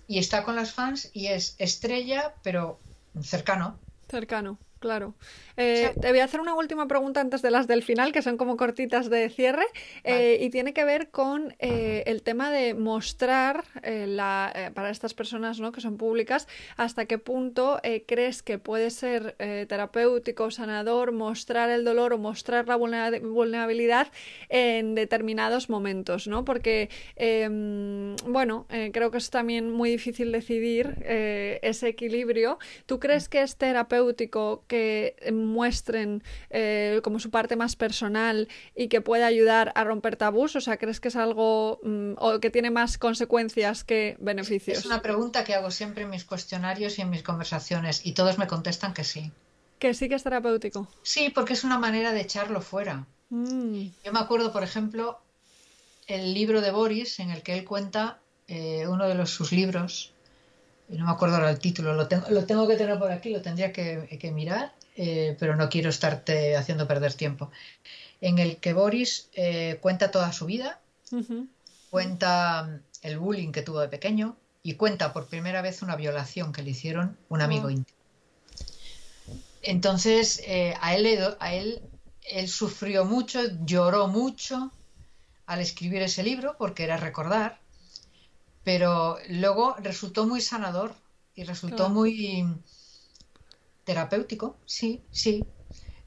[0.07, 2.79] y está con las fans y es estrella, pero
[3.23, 3.79] cercano.
[4.09, 4.59] Cercano.
[4.79, 5.15] Claro.
[5.57, 8.37] Eh, te voy a hacer una última pregunta antes de las del final, que son
[8.37, 9.65] como cortitas de cierre,
[10.05, 15.61] eh, y tiene que ver con eh, el tema de mostrar la, para estas personas
[15.61, 15.73] ¿no?
[15.73, 16.47] que son públicas
[16.77, 19.35] hasta qué punto crees que puede ser
[19.69, 24.09] terapéutico, sanador, mostrar el dolor o mostrar la vulnerabilidad
[24.51, 26.45] en determinados momentos, ¿no?
[26.45, 32.59] Porque, em, bueno, creo que es también muy difícil decidir ese equilibrio.
[32.85, 39.01] ¿Tú crees que es terapéutico que muestren eh, como su parte más personal y que
[39.01, 40.57] puede ayudar a romper tabús?
[40.57, 44.79] O sea, ¿crees que es algo mm, o que tiene más consecuencias que beneficios?
[44.79, 48.39] Es una pregunta que hago siempre en mis cuestionarios y en mis conversaciones y todos
[48.39, 49.31] me contestan que sí.
[49.79, 50.89] Que sí que es terapéutico.
[51.03, 53.07] Sí, porque es una manera de echarlo fuera.
[53.29, 53.89] Mm.
[54.05, 55.21] Yo me acuerdo, por ejemplo,
[56.07, 60.13] el libro de Boris en el que él cuenta eh, uno de los, sus libros
[60.89, 63.43] no me acuerdo ahora el título, lo tengo, lo tengo que tener por aquí, lo
[63.43, 67.51] tendría que, mirar, eh, pero no quiero estarte haciendo perder tiempo.
[68.21, 70.81] En el que Boris eh, cuenta toda su vida,
[71.91, 76.53] cuenta mm, el bullying que tuvo de pequeño y cuenta por primera vez una violación
[76.53, 77.97] que le hicieron un amigo íntimo.
[79.63, 81.83] Entonces, eh, a, él, a él,
[82.23, 84.73] él sufrió mucho, lloró mucho
[85.47, 87.61] al escribir ese libro porque era recordar
[88.67, 90.93] pero luego resultó muy sanador
[91.37, 92.45] y resultó muy
[93.85, 95.47] terapéutico, sí, sí.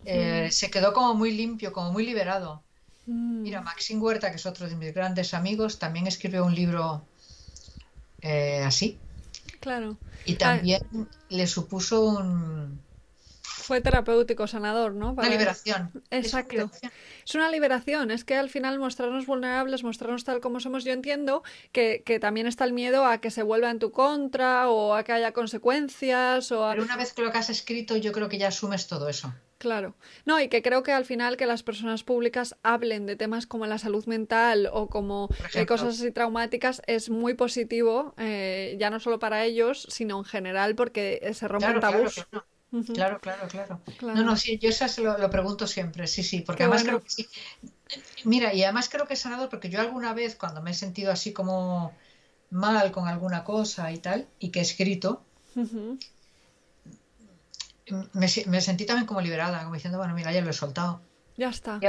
[0.04, 2.62] Eh, se quedó como muy limpio, como muy liberado.
[3.06, 3.44] Mm.
[3.44, 7.02] Mira, Maxine Huerta, que es otro de mis grandes amigos, también escribió un libro
[8.22, 9.00] eh, así.
[9.62, 9.96] Claro.
[10.26, 10.82] Y también
[11.30, 12.82] le supuso un,
[13.70, 15.12] fue terapéutico, sanador, ¿no?
[15.12, 15.92] Una liberación.
[16.10, 16.72] Exacto.
[17.24, 18.10] Es una, liberación.
[18.10, 22.66] Es que al final mostrarnos vulnerables, mostrarnos tal como somos, yo entiendo que, también está
[22.66, 26.68] el miedo a que se vuelva en tu contra o a que haya consecuencias o
[26.72, 29.32] Pero una vez que lo que has escrito, yo creo que ya asumes todo eso.
[29.60, 29.94] Claro.
[30.26, 33.68] No, y que creo que al final que las personas públicas hablen de temas como
[33.68, 39.00] la salud mental o como eh, cosas así traumáticas es muy positivo, eh, ya no
[39.00, 42.26] solo para ellos, sino en general porque se rompen tabús.
[42.32, 42.48] Claro,
[42.94, 46.84] claro, claro, No, no, sí, yo eso se lo, pregunto siempre, sí, sí, porque además
[46.84, 47.28] creo que sí.
[48.24, 51.12] Mira, y además creo que es sanador porque yo alguna vez cuando me he sentido
[51.12, 51.94] así como
[52.52, 55.24] mal con alguna cosa y tal, y que he escrito,
[58.14, 61.02] me, sentí también como liberada, como diciendo, bueno, mira, ya lo he soltado.
[61.38, 61.80] Ya está.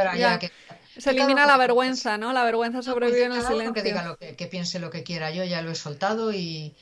[0.97, 2.32] Se elimina la vergüenza, ¿no?
[2.32, 3.73] La vergüenza sobrevive en el silencio.
[3.74, 6.74] Que diga lo que, que piense lo que quiera, yo ya lo he soltado y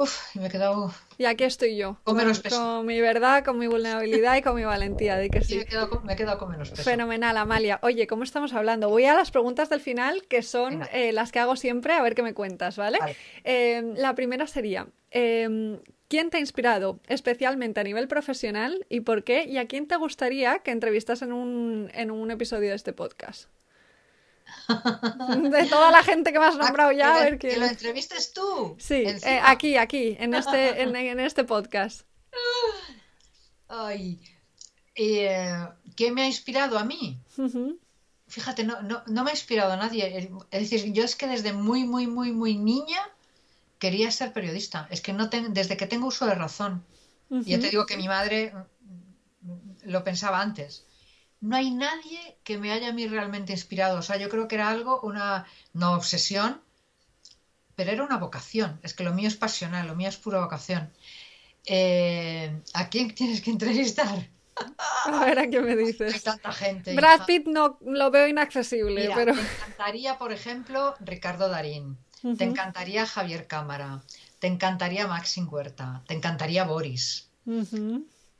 [0.00, 0.94] Uf, y me he quedado.
[1.18, 2.56] Y aquí estoy yo, Con menos peso.
[2.56, 5.66] con mi verdad, con mi vulnerabilidad y con mi valentía, de que sí, me, he
[5.66, 6.82] quedado con, me he quedado con menos peso.
[6.82, 7.78] Fenomenal, Amalia.
[7.82, 8.88] Oye, ¿cómo estamos hablando?
[8.88, 12.14] Voy a las preguntas del final, que son eh, las que hago siempre, a ver
[12.14, 12.96] qué me cuentas, ¿vale?
[12.98, 13.14] Vale.
[13.44, 15.78] Eh, la primera sería, eh,
[16.08, 19.44] ¿quién te ha inspirado especialmente a nivel profesional y por qué?
[19.44, 23.50] ¿Y a quién te gustaría que entrevistas en un, en un episodio de este podcast?
[25.50, 28.32] De toda la gente que me has nombrado ya, a Ah, ver que, lo entrevistes
[28.32, 28.76] tú.
[28.78, 32.02] Sí, eh, aquí, aquí, en este, en, en este podcast.
[33.68, 34.20] Ay,
[34.94, 35.66] eh,
[35.96, 37.18] ¿qué me ha inspirado a mí?
[38.26, 40.30] Fíjate, no, no, no me ha inspirado a nadie.
[40.50, 43.00] Es decir, yo es que desde muy, muy, muy, muy niña
[43.78, 44.86] quería ser periodista.
[44.90, 46.84] Es que no ten- desde que tengo uso de razón.
[47.30, 48.52] Y ya te digo que mi madre
[49.84, 50.84] lo pensaba antes.
[51.40, 53.98] No hay nadie que me haya a mí realmente inspirado.
[53.98, 56.60] O sea, yo creo que era algo, una no obsesión,
[57.76, 58.78] pero era una vocación.
[58.82, 60.90] Es que lo mío es pasional, lo mío es pura vocación.
[61.66, 64.28] Eh, ¿a quién tienes que entrevistar?
[65.06, 66.22] A ver a qué me Hay dices.
[66.22, 66.94] tanta gente.
[66.94, 67.26] Brad hija.
[67.26, 69.34] Pitt no lo veo inaccesible, Mira, pero.
[69.34, 71.96] te encantaría, por ejemplo, Ricardo Darín.
[72.36, 74.02] Te encantaría Javier Cámara.
[74.40, 76.02] Te encantaría Maxim Huerta.
[76.06, 77.30] Te encantaría Boris.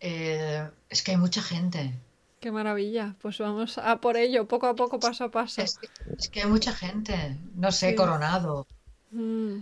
[0.01, 1.95] Eh, es que hay mucha gente.
[2.41, 3.15] Qué maravilla.
[3.21, 5.61] Pues vamos a por ello, poco a poco, paso a paso.
[5.63, 5.89] Es que,
[6.19, 7.37] es que hay mucha gente.
[7.55, 7.95] No sé, Sí.
[7.97, 8.67] Coronado.
[9.11, 9.59] Mm,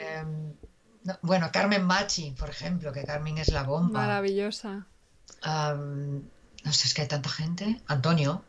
[0.00, 0.24] Eh,
[1.04, 4.00] no, bueno, Carmen Machi, por ejemplo, que Carmen es la bomba.
[4.00, 4.86] maravillosa.
[5.44, 7.80] No sé, es que hay tanta gente.
[7.86, 8.44] Antonio.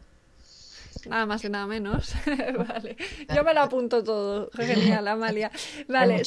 [1.07, 2.13] Nada más y nada menos.
[2.67, 2.95] Vale.
[3.33, 4.49] Yo me lo apunto todo.
[4.53, 5.51] Genial, Amalia.
[5.87, 6.21] Vale.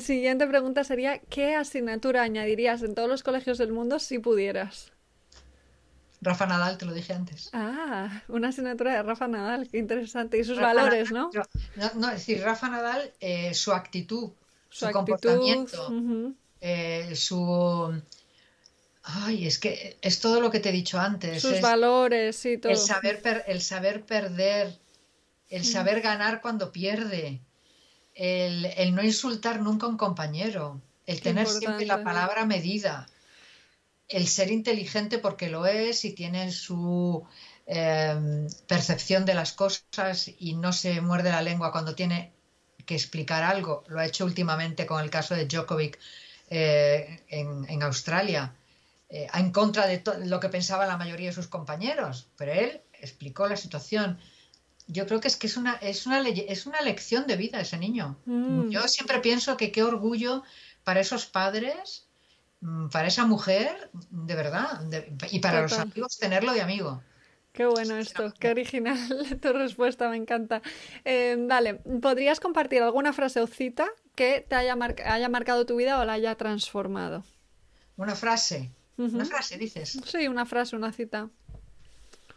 [0.00, 4.92] Siguiente pregunta sería: ¿qué asignatura añadirías en todos los colegios del mundo si pudieras?
[6.20, 7.50] Rafa Nadal, te lo dije antes.
[7.52, 10.38] Ah, una asignatura de Rafa Nadal, qué interesante.
[10.38, 11.42] Y sus Rafa valores, Nadal, ¿no?
[11.76, 14.30] no, no, es decir, Rafa Nadal, eh, su actitud,
[14.68, 14.92] su, Su actitud.
[14.92, 15.92] comportamiento,
[16.60, 18.02] eh, su...
[19.10, 21.40] Ay, es que es todo lo que te he dicho antes.
[21.40, 22.72] Sus es valores y todo.
[22.72, 24.76] el saber, per- el saber perder,
[25.48, 27.40] el saber ganar cuando pierde,
[28.14, 33.06] el, el no insultar nunca a un compañero, el Qué tener siempre la palabra medida,
[34.08, 37.26] el ser inteligente porque lo es y tiene su
[37.66, 42.32] eh, percepción de las cosas y no se muerde la lengua cuando tiene
[42.86, 43.84] que explicar algo.
[43.88, 45.98] Lo ha hecho últimamente con el caso de Djokovic
[46.48, 48.54] eh, en, en Australia,
[49.10, 53.46] eh, en contra de lo que pensaba la mayoría de sus compañeros, pero él explicó
[53.46, 54.18] la situación.
[54.86, 57.76] Yo creo que es que es una, es una, es una lección de vida ese
[57.76, 58.16] niño.
[58.24, 58.70] Mm.
[58.70, 60.42] Yo siempre pienso que qué orgullo
[60.84, 62.07] para esos padres,
[62.90, 67.02] para esa mujer, de verdad, de- y para los amigos tenerlo de amigo.
[67.52, 68.96] Qué bueno esto, qué original
[69.42, 70.62] tu respuesta, me encanta.
[71.04, 75.76] Eh, vale, ¿podrías compartir alguna frase o cita que te haya, mar- haya marcado tu
[75.76, 77.24] vida o la haya transformado?
[77.96, 79.98] Una frase, una frase dices.
[80.04, 81.30] Sí, una frase, una cita.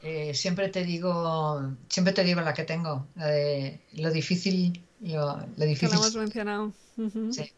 [0.01, 5.37] Eh, siempre te digo, siempre te digo la que tengo, la de lo difícil, lo,
[5.37, 6.71] lo Que la difícil, hemos mencionado.
[7.29, 7.51] Sí,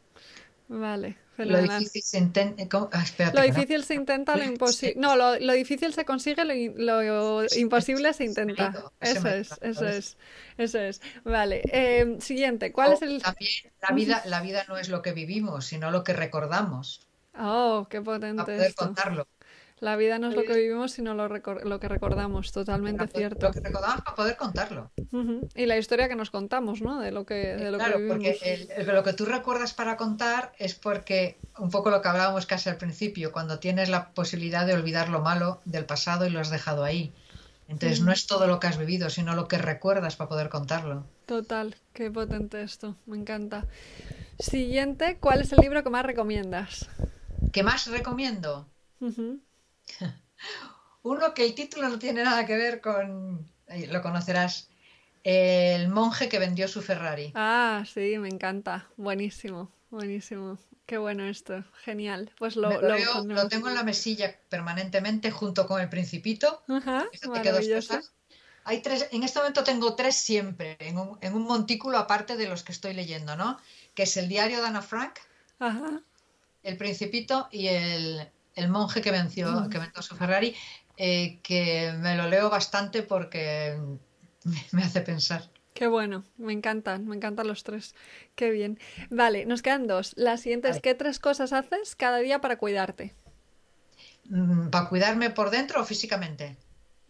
[0.67, 2.67] Vale, lo difícil se intenta.
[2.69, 2.89] ¿cómo?
[2.91, 3.47] Ah, espérate, Lo no.
[3.53, 4.95] difícil se intenta, lo imposible.
[4.99, 7.01] No, lo, lo difícil se consigue, lo,
[7.41, 8.77] lo imposible se intenta.
[9.01, 10.17] Eso es, eso es,
[10.57, 11.01] eso es.
[11.23, 12.71] Vale, eh, siguiente.
[12.71, 13.23] ¿Cuál O es el...?
[13.23, 13.51] También
[13.81, 18.01] la vida, la vida no es lo que vivimos, sino lo que recordamos, Oh, qué
[18.35, 18.75] para potente poder esto.
[18.75, 19.27] contarlo.
[19.83, 22.53] La vida no es lo que vivimos, sino lo, que recordamos.
[22.53, 23.47] Totalmente cierto.
[23.47, 24.91] Lo que recordamos para poder contarlo.
[25.55, 27.01] Y la historia que nos contamos, ¿no?
[27.01, 28.15] De lo que, de lo que Claro, vivimos.
[28.17, 32.07] porque el- el- lo que tú recuerdas para contar es porque, un poco lo que
[32.07, 36.29] hablábamos casi al principio, cuando tienes la posibilidad de olvidar lo malo del pasado y
[36.29, 37.11] lo has dejado ahí.
[37.67, 41.03] Entonces no es todo lo que has vivido, sino lo que recuerdas para poder contarlo.
[41.25, 42.95] Total, qué potente esto.
[43.05, 43.65] Me encanta.
[44.39, 46.87] Siguiente, ¿cuál es el libro que más recomiendas?
[47.51, 48.69] ¿Qué más recomiendo?
[51.03, 53.45] Uno que el título no tiene nada que ver con,
[53.89, 54.69] lo conocerás,
[55.23, 57.31] El monje que vendió su Ferrari.
[57.35, 58.87] Ah, sí, me encanta.
[58.97, 60.57] Buenísimo, buenísimo.
[60.85, 61.63] Qué bueno esto.
[61.83, 62.31] Genial.
[62.37, 66.63] Pues lo, lo, veo- tengo en la mesilla permanentemente junto con El Principito.
[66.67, 68.11] Ajá, dos.
[68.65, 72.47] Hay tres, en este momento tengo tres siempre, en un, en un montículo aparte de
[72.47, 73.59] los que estoy leyendo, ¿no?
[73.93, 75.19] Que es el diario de Ana Frank,
[75.59, 76.01] Ajá.
[76.63, 80.55] El Principito y el, el monje que venció, que vendió su Ferrari,
[80.97, 83.79] eh, que me lo leo bastante porque
[84.71, 85.49] me, hace pensar.
[85.73, 87.95] Qué bueno, me encantan, me encantan los tres.
[88.35, 88.79] Qué bien.
[89.09, 90.13] Vale, nos quedan dos.
[90.15, 90.81] La siguiente es.
[90.81, 93.15] ¿qué tres cosas haces cada día para cuidarte?
[94.25, 96.57] Mm, ¿Para cuidarme por dentro o físicamente?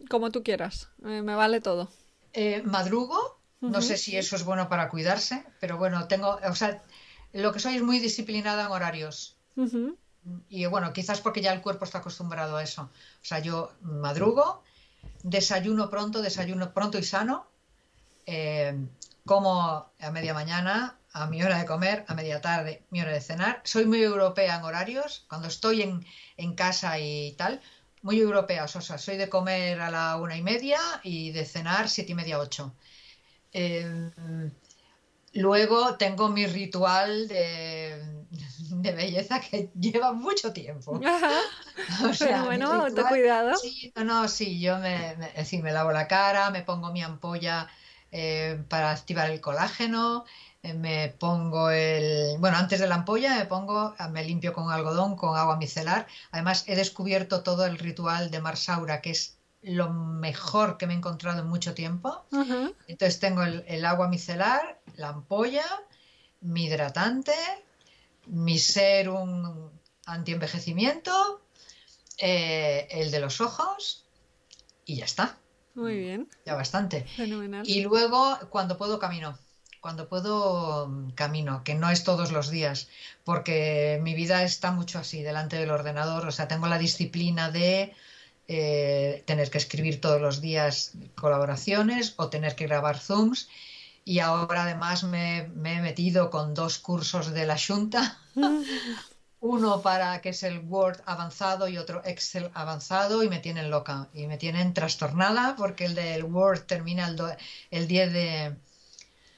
[0.08, 1.90] Como tú quieras, eh, me vale todo.
[2.32, 6.82] Eh, madrugo, no sé si eso es bueno para cuidarse, pero bueno, tengo, o sea,
[7.32, 9.38] lo que soy es muy disciplinada en horarios.
[10.48, 12.82] Y bueno, quizás porque ya el cuerpo está acostumbrado a eso.
[12.82, 14.62] O sea, yo madrugo,
[15.22, 17.46] desayuno pronto, desayuno pronto y sano,
[18.26, 18.74] eh,
[19.26, 23.20] como a media mañana, a mi hora de comer, a media tarde, mi hora de
[23.20, 23.60] cenar.
[23.64, 26.04] Soy muy europea en horarios, cuando estoy en,
[26.36, 27.60] en casa y tal,
[28.02, 28.64] muy europea.
[28.64, 32.14] O sea, soy de comer a la una y media y de cenar siete y
[32.14, 32.74] media, ocho.
[33.52, 34.10] Eh,
[35.32, 38.02] luego tengo mi ritual de,
[38.82, 41.00] de belleza que lleva mucho tiempo.
[41.04, 41.40] Ajá.
[42.08, 43.56] O sea, Pero bueno, autocuidado.
[43.56, 47.68] Sí, no, no, sí, yo me, me, lavo la cara, me pongo mi ampolla
[48.10, 50.24] eh, para activar el colágeno,
[50.62, 52.38] eh, me pongo el...
[52.38, 56.06] Bueno, antes de la ampolla me pongo, me limpio con algodón, con agua micelar.
[56.30, 60.96] Además, he descubierto todo el ritual de Marsaura, que es lo mejor que me he
[60.96, 62.26] encontrado en mucho tiempo.
[62.86, 65.64] Entonces tengo el, el agua micelar, la ampolla,
[66.40, 67.32] mi hidratante,
[68.26, 69.70] mi serum
[70.06, 71.42] antienvejecimiento,
[72.18, 74.04] eh, el de los ojos
[74.84, 75.38] y ya está,
[75.74, 77.04] Muy bien, ya bastante.
[77.16, 77.68] fenomenal.
[77.68, 79.38] Y luego cuando puedo camino,
[79.80, 82.88] cuando puedo camino, que no es todos los días,
[83.24, 87.94] porque mi vida está mucho así delante del ordenador, o sea, tengo la disciplina de
[88.46, 93.48] eh, tener que escribir todos los días colaboraciones o tener que grabar Zooms.
[94.04, 98.18] Y ahora además me, me he metido con dos cursos de la Junta,
[99.40, 104.08] uno para que es el Word avanzado y otro Excel avanzado y me tienen loca
[104.12, 107.36] y me tienen trastornada porque el del Word termina el, do-
[107.70, 108.56] el 10 de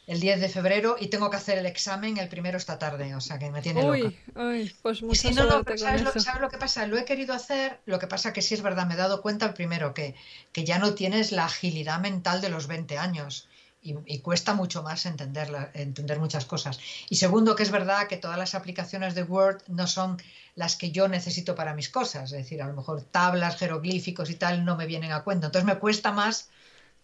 [0.06, 3.20] el 10 de febrero y tengo que hacer el examen el primero esta tarde, o
[3.22, 4.14] sea que me tiene loca.
[4.34, 6.86] Uy, pues Y sí, no, pero ¿sabes lo, sabes lo que pasa?
[6.86, 9.54] Lo he querido hacer, lo que pasa que sí es verdad, me he dado cuenta
[9.54, 10.14] primero que,
[10.52, 13.48] que ya no tienes la agilidad mental de los 20 años
[13.86, 16.78] y, y cuesta mucho más entenderla, entender muchas cosas.
[17.08, 20.16] Y segundo, que es verdad que todas las aplicaciones de Word no son
[20.54, 24.34] las que yo necesito para mis cosas, es decir, a lo mejor tablas, jeroglíficos y
[24.34, 25.46] tal no me vienen a cuento.
[25.46, 26.50] Entonces me cuesta más.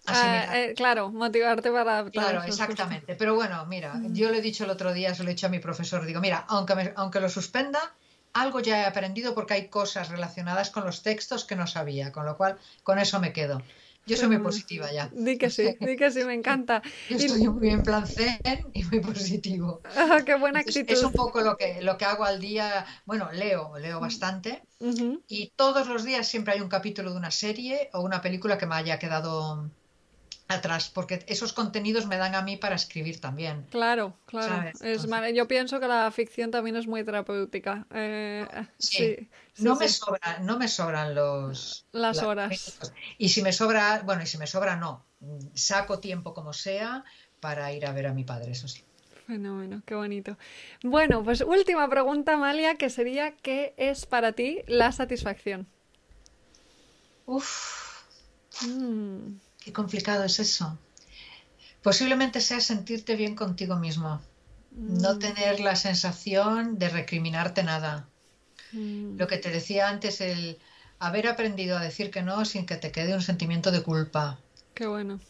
[0.07, 3.15] Ah, eh, claro, motivarte para adaptar Claro, exactamente.
[3.15, 5.51] Pero bueno, mira, yo le he dicho el otro día, se lo he dicho a
[5.51, 7.95] mi profesor, digo, mira, aunque, me- aunque lo suspenda,
[8.33, 12.25] algo ya he aprendido porque hay cosas relacionadas con los textos que no sabía, con
[12.27, 13.63] lo cual con eso me quedo.
[14.05, 14.43] Yo soy muy Fenomenal.
[14.43, 15.09] positiva ya.
[15.15, 16.83] Di que sí, di que sí, me encanta.
[17.09, 18.41] Yo estoy muy en plan zen
[18.73, 19.81] y muy positivo.
[19.85, 20.99] Ah, qué buena Entonces, actitud.
[20.99, 22.85] es un poco lo que, lo que hago al día.
[23.07, 24.63] Bueno, leo, leo bastante.
[24.81, 25.23] Ujú.
[25.29, 28.67] Y todos los días siempre hay un capítulo de una serie o una película que
[28.67, 29.71] me haya quedado
[30.49, 33.67] atrás, porque esos contenidos me dan a mí para escribir también.
[33.71, 34.71] Claro, claro.
[35.35, 37.87] Yo pienso que la ficción también es muy terapéutica.
[37.91, 38.47] Eh,
[38.79, 38.97] Sí.
[38.97, 42.79] sí, sí, no me sobra, no me sobran los Las la- horas.
[43.19, 45.05] Y si me sobra, bueno, y si me sobra no,
[45.55, 47.05] saco tiempo como sea
[47.41, 48.83] para ir a ver a mi padre, eso sí.
[49.27, 50.37] Fenómeno, qué bonito.
[50.83, 55.67] Bueno, pues última pregunta, Amalia, que sería, ¿qué es para ti la satisfacción?
[57.27, 58.03] Uf,
[58.63, 60.79] Mm, qué complicado es eso.
[61.83, 64.21] Posiblemente sea sentirte bien contigo mismo,
[64.71, 68.09] no mm, tener la sensación de recriminarte nada.
[68.73, 69.19] mm.
[69.19, 70.59] Lo que te decía antes, el
[71.01, 74.39] haber aprendido a decir que no sin que te quede un sentimiento de culpa.
[74.75, 75.21] Qué bueno.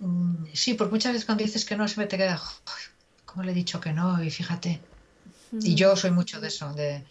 [0.00, 2.84] Mm, Sí, porque muchas veces cuando dices que no, siempre te queda, "Joder,
[3.24, 4.22] ¿cómo le he dicho que no?
[4.22, 4.80] Y fíjate.
[5.52, 7.04] Y yo soy mucho de eso, de,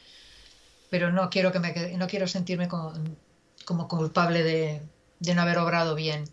[0.90, 2.94] pero no quiero que me quede- no quiero sentirme como,
[3.66, 4.82] como culpable de,
[5.19, 6.26] de no haber obrado bien.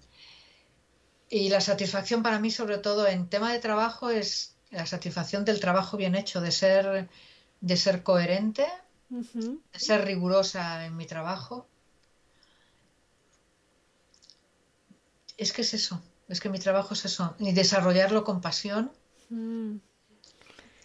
[1.28, 5.60] Y la satisfacción para mí, sobre todo en tema de trabajo, es la satisfacción del
[5.60, 7.08] trabajo bien hecho, de ser,
[7.60, 8.66] de ser coherente,
[9.08, 11.66] de ser rigurosa en mi trabajo.
[15.36, 18.92] Es que es eso, es que mi trabajo es eso, y desarrollarlo con pasión,
[19.30, 19.76] Mm,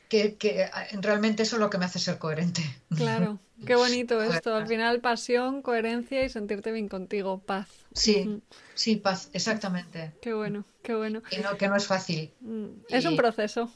[0.08, 2.64] que, que realmente eso es lo que me hace ser coherente.
[2.96, 4.56] Claro, qué bonito esto.
[4.56, 7.68] Al final, pasión, coherencia y sentirte bien contigo, paz.
[7.94, 8.42] Sí,
[8.76, 10.14] sí, paz, exactamente.
[10.22, 11.22] Qué bueno, qué bueno.
[11.32, 12.32] Y no, que no es fácil.
[12.42, 13.72] Mm, Es un proceso.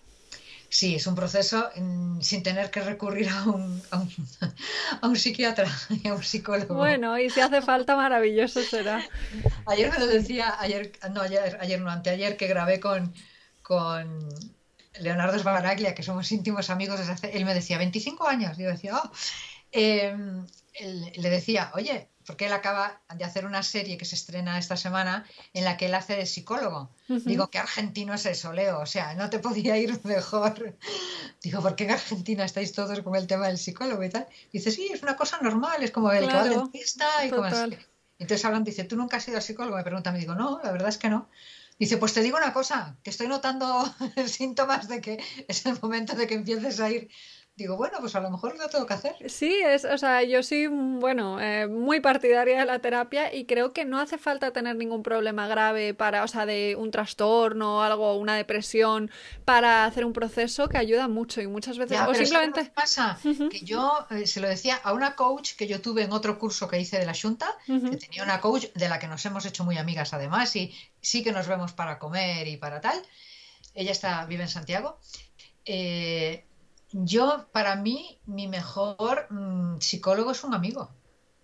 [0.69, 4.09] Sí, es un proceso mm, sin tener que recurrir a un, a un,
[5.01, 5.67] a un psiquiatra
[6.03, 6.73] y a un psicólogo.
[6.75, 9.07] Bueno, y si hace falta, maravilloso será.
[9.67, 13.13] Ayer me lo decía, ayer, no, ayer, ayer no, anteayer que grabé con,
[13.61, 14.29] con
[14.99, 18.95] Leonardo Sbaraglia, que somos íntimos amigos desde hace, él me decía 25 años, yo decía,
[18.95, 19.11] oh,
[19.73, 20.15] Eh,
[21.15, 25.25] le decía, oye, porque él acaba de hacer una serie que se estrena esta semana
[25.53, 26.89] en la que él hace de psicólogo.
[27.09, 27.21] Ujú.
[27.25, 28.79] Digo, ¿qué argentino es eso, Leo?
[28.79, 30.77] O sea, no te podía ir mejor.
[31.43, 34.27] Digo, ¿por qué en Argentina estáis todos con el tema del psicólogo y tal?
[34.51, 37.29] Dice, sí, es una cosa normal, es como el que va al Claro, dentista y
[37.29, 37.77] como así.
[38.19, 39.75] Entonces hablan, dice, ¿tú nunca has ido al psicólogo?
[39.75, 41.29] Me pregunta, me digo, no, la verdad es que no.
[41.79, 43.83] Dice, pues te digo una cosa, que estoy notando
[44.27, 47.09] síntomas de que es el momento de que empieces a ir
[47.55, 49.15] digo, bueno, pues a lo mejor lo tengo que hacer.
[49.29, 53.73] Sí, es, o sea, yo soy, bueno, eh, muy partidaria de la terapia y creo
[53.73, 57.81] que no hace falta tener ningún problema grave para, o sea, de un trastorno o
[57.81, 59.11] algo, una depresión,
[59.45, 62.59] para hacer un proceso que ayuda mucho y muchas veces, Ya, o pero simplemente...
[62.61, 63.19] ¿sabes lo que pasa?
[63.51, 66.67] Que yo eh, se lo decía a una coach que yo tuve en otro curso
[66.67, 69.63] que hice de la Junta, que tenía una coach de la que nos hemos hecho
[69.63, 72.99] muy amigas además y sí que nos vemos para comer y para tal.
[73.75, 74.99] Ella está, vive en Santiago.
[75.65, 76.45] Eh,
[76.93, 80.89] yo, para mí, mi mejor mm, psicólogo es un amigo.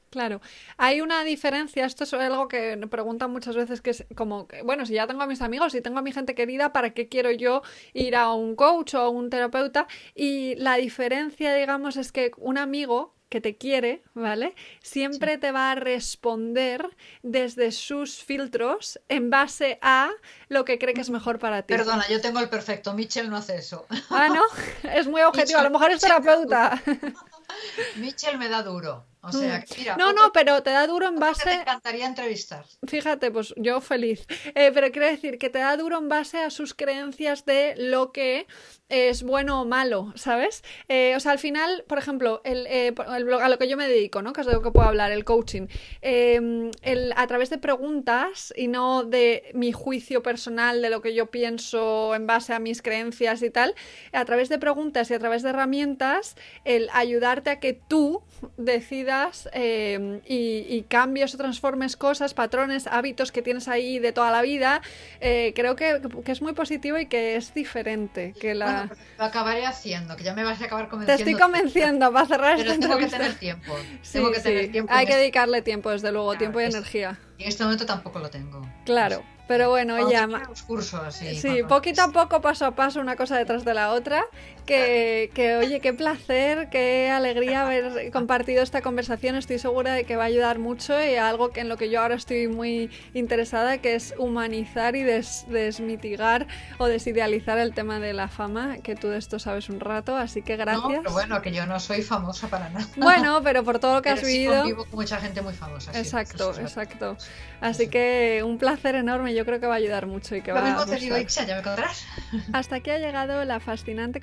[0.10, 0.42] Claro,
[0.78, 4.88] hay una diferencia, esto es algo que me preguntan muchas veces, que es como, bueno,
[4.88, 7.30] si ya tengo a mis amigos, si tengo a mi gente querida, ¿para qué quiero
[7.30, 7.62] yo
[7.94, 9.88] ir a un coach o a un terapeuta?
[10.16, 14.56] Y la diferencia, digamos, es que un amigo que te quiere, ¿vale?
[14.82, 16.90] Siempre te va a responder
[17.22, 20.10] desde sus filtros en base a
[20.48, 21.76] lo que cree que es mejor para ti.
[21.76, 22.94] Perdona, yo tengo el perfecto.
[22.94, 23.86] Mitchell no hace eso.
[24.10, 24.42] Ah, ¿no?
[24.94, 26.82] Es muy objetivo, a lo mejor es terapeuta.
[27.96, 29.06] Mitchell me da duro.
[29.22, 30.00] O sea, que mira, Mm.
[30.00, 31.44] No, no, pero te da duro en base...
[31.44, 32.64] te encantaría entrevistar.
[32.88, 34.26] Fíjate, pues yo feliz.
[34.56, 38.14] Eh, pero quiero decir que te da duro en base a sus creencias de lo
[38.14, 38.48] que
[38.88, 40.64] es bueno o malo, ¿sabes?
[40.88, 43.76] Eh, o sea, al final, por ejemplo, el, eh, el blog- a lo que yo
[43.78, 44.32] me dedico, ¿no?
[44.32, 45.68] Que es de lo que puedo hablar, el coaching.
[46.02, 51.14] eh, el- a través de preguntas y no de mi juicio personal, de lo que
[51.14, 53.76] yo pienso en base a mis creencias y tal,
[54.14, 58.24] a través de preguntas y a través de herramientas, el ayudarte a que tú
[58.58, 59.09] decidas
[59.54, 64.42] eh, y, y cambies o transformes cosas, patrones, hábitos que tienes ahí de toda la
[64.42, 64.82] vida,
[65.22, 68.66] eh, creo que, que es muy positivo y que es diferente que la...
[68.66, 71.32] Bueno, pues lo acabaré haciendo, que ya me vas a acabar Te convenciendo.
[71.32, 73.76] estoy convenciendo para cerrar Pero esta tengo que tener tiempo.
[74.02, 74.94] Sí, tengo que tener tiempo.
[74.94, 77.18] Hay que este- dedicarle tiempo, desde luego, Claro, tiempo y es- energía.
[77.38, 78.62] y en este momento tampoco lo tengo.
[78.86, 80.28] Claro, pero bueno, ya...
[80.28, 81.64] los cursos, sí.
[81.68, 84.24] Poquito a poco, paso a paso, una cosa detrás de la otra.
[84.70, 89.36] Que, que, oye, qué placer, qué alegría haber compartido esta conversación.
[89.36, 92.02] Estoy segura de que va a ayudar mucho y algo que en lo que yo
[92.02, 96.46] ahora estoy muy interesada, que es humanizar y des- desmitigar
[96.78, 100.44] o desidealizar el tema de la fama, que tú de esto sabes un rato, así
[100.44, 101.00] que No, gracias.
[101.02, 102.86] pero bueno, que yo no soy famosa para nada.
[102.96, 104.58] Bueno, pero por todo lo que Pero has sí vivido.
[104.60, 105.92] convivo con mucha gente muy famosa.
[105.94, 106.62] sí, Exacto, verdad.
[106.64, 107.18] exacto.
[107.60, 110.58] Así que un placer enorme, yo creo que va a ayudar mucho y que Lo
[110.62, 111.18] va a mismo te digo.
[111.18, 112.06] Ixa, ya me contarás.
[112.54, 114.22] Hasta aquí ha llegado la fascinante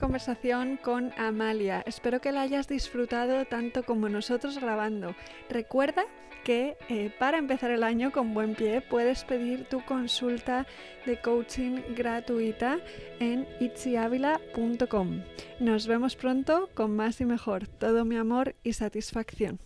[0.83, 1.83] con Amalia.
[1.87, 5.15] Espero que la hayas disfrutado tanto como nosotros grabando.
[5.49, 6.05] Recuerda
[6.45, 10.67] que eh, para empezar el año con buen pie puedes pedir tu consulta
[11.05, 12.79] de coaching gratuita
[13.19, 15.23] en itziavila.com.
[15.59, 17.67] Nos vemos pronto con más y mejor.
[17.67, 19.59] Todo mi amor y satisfacción.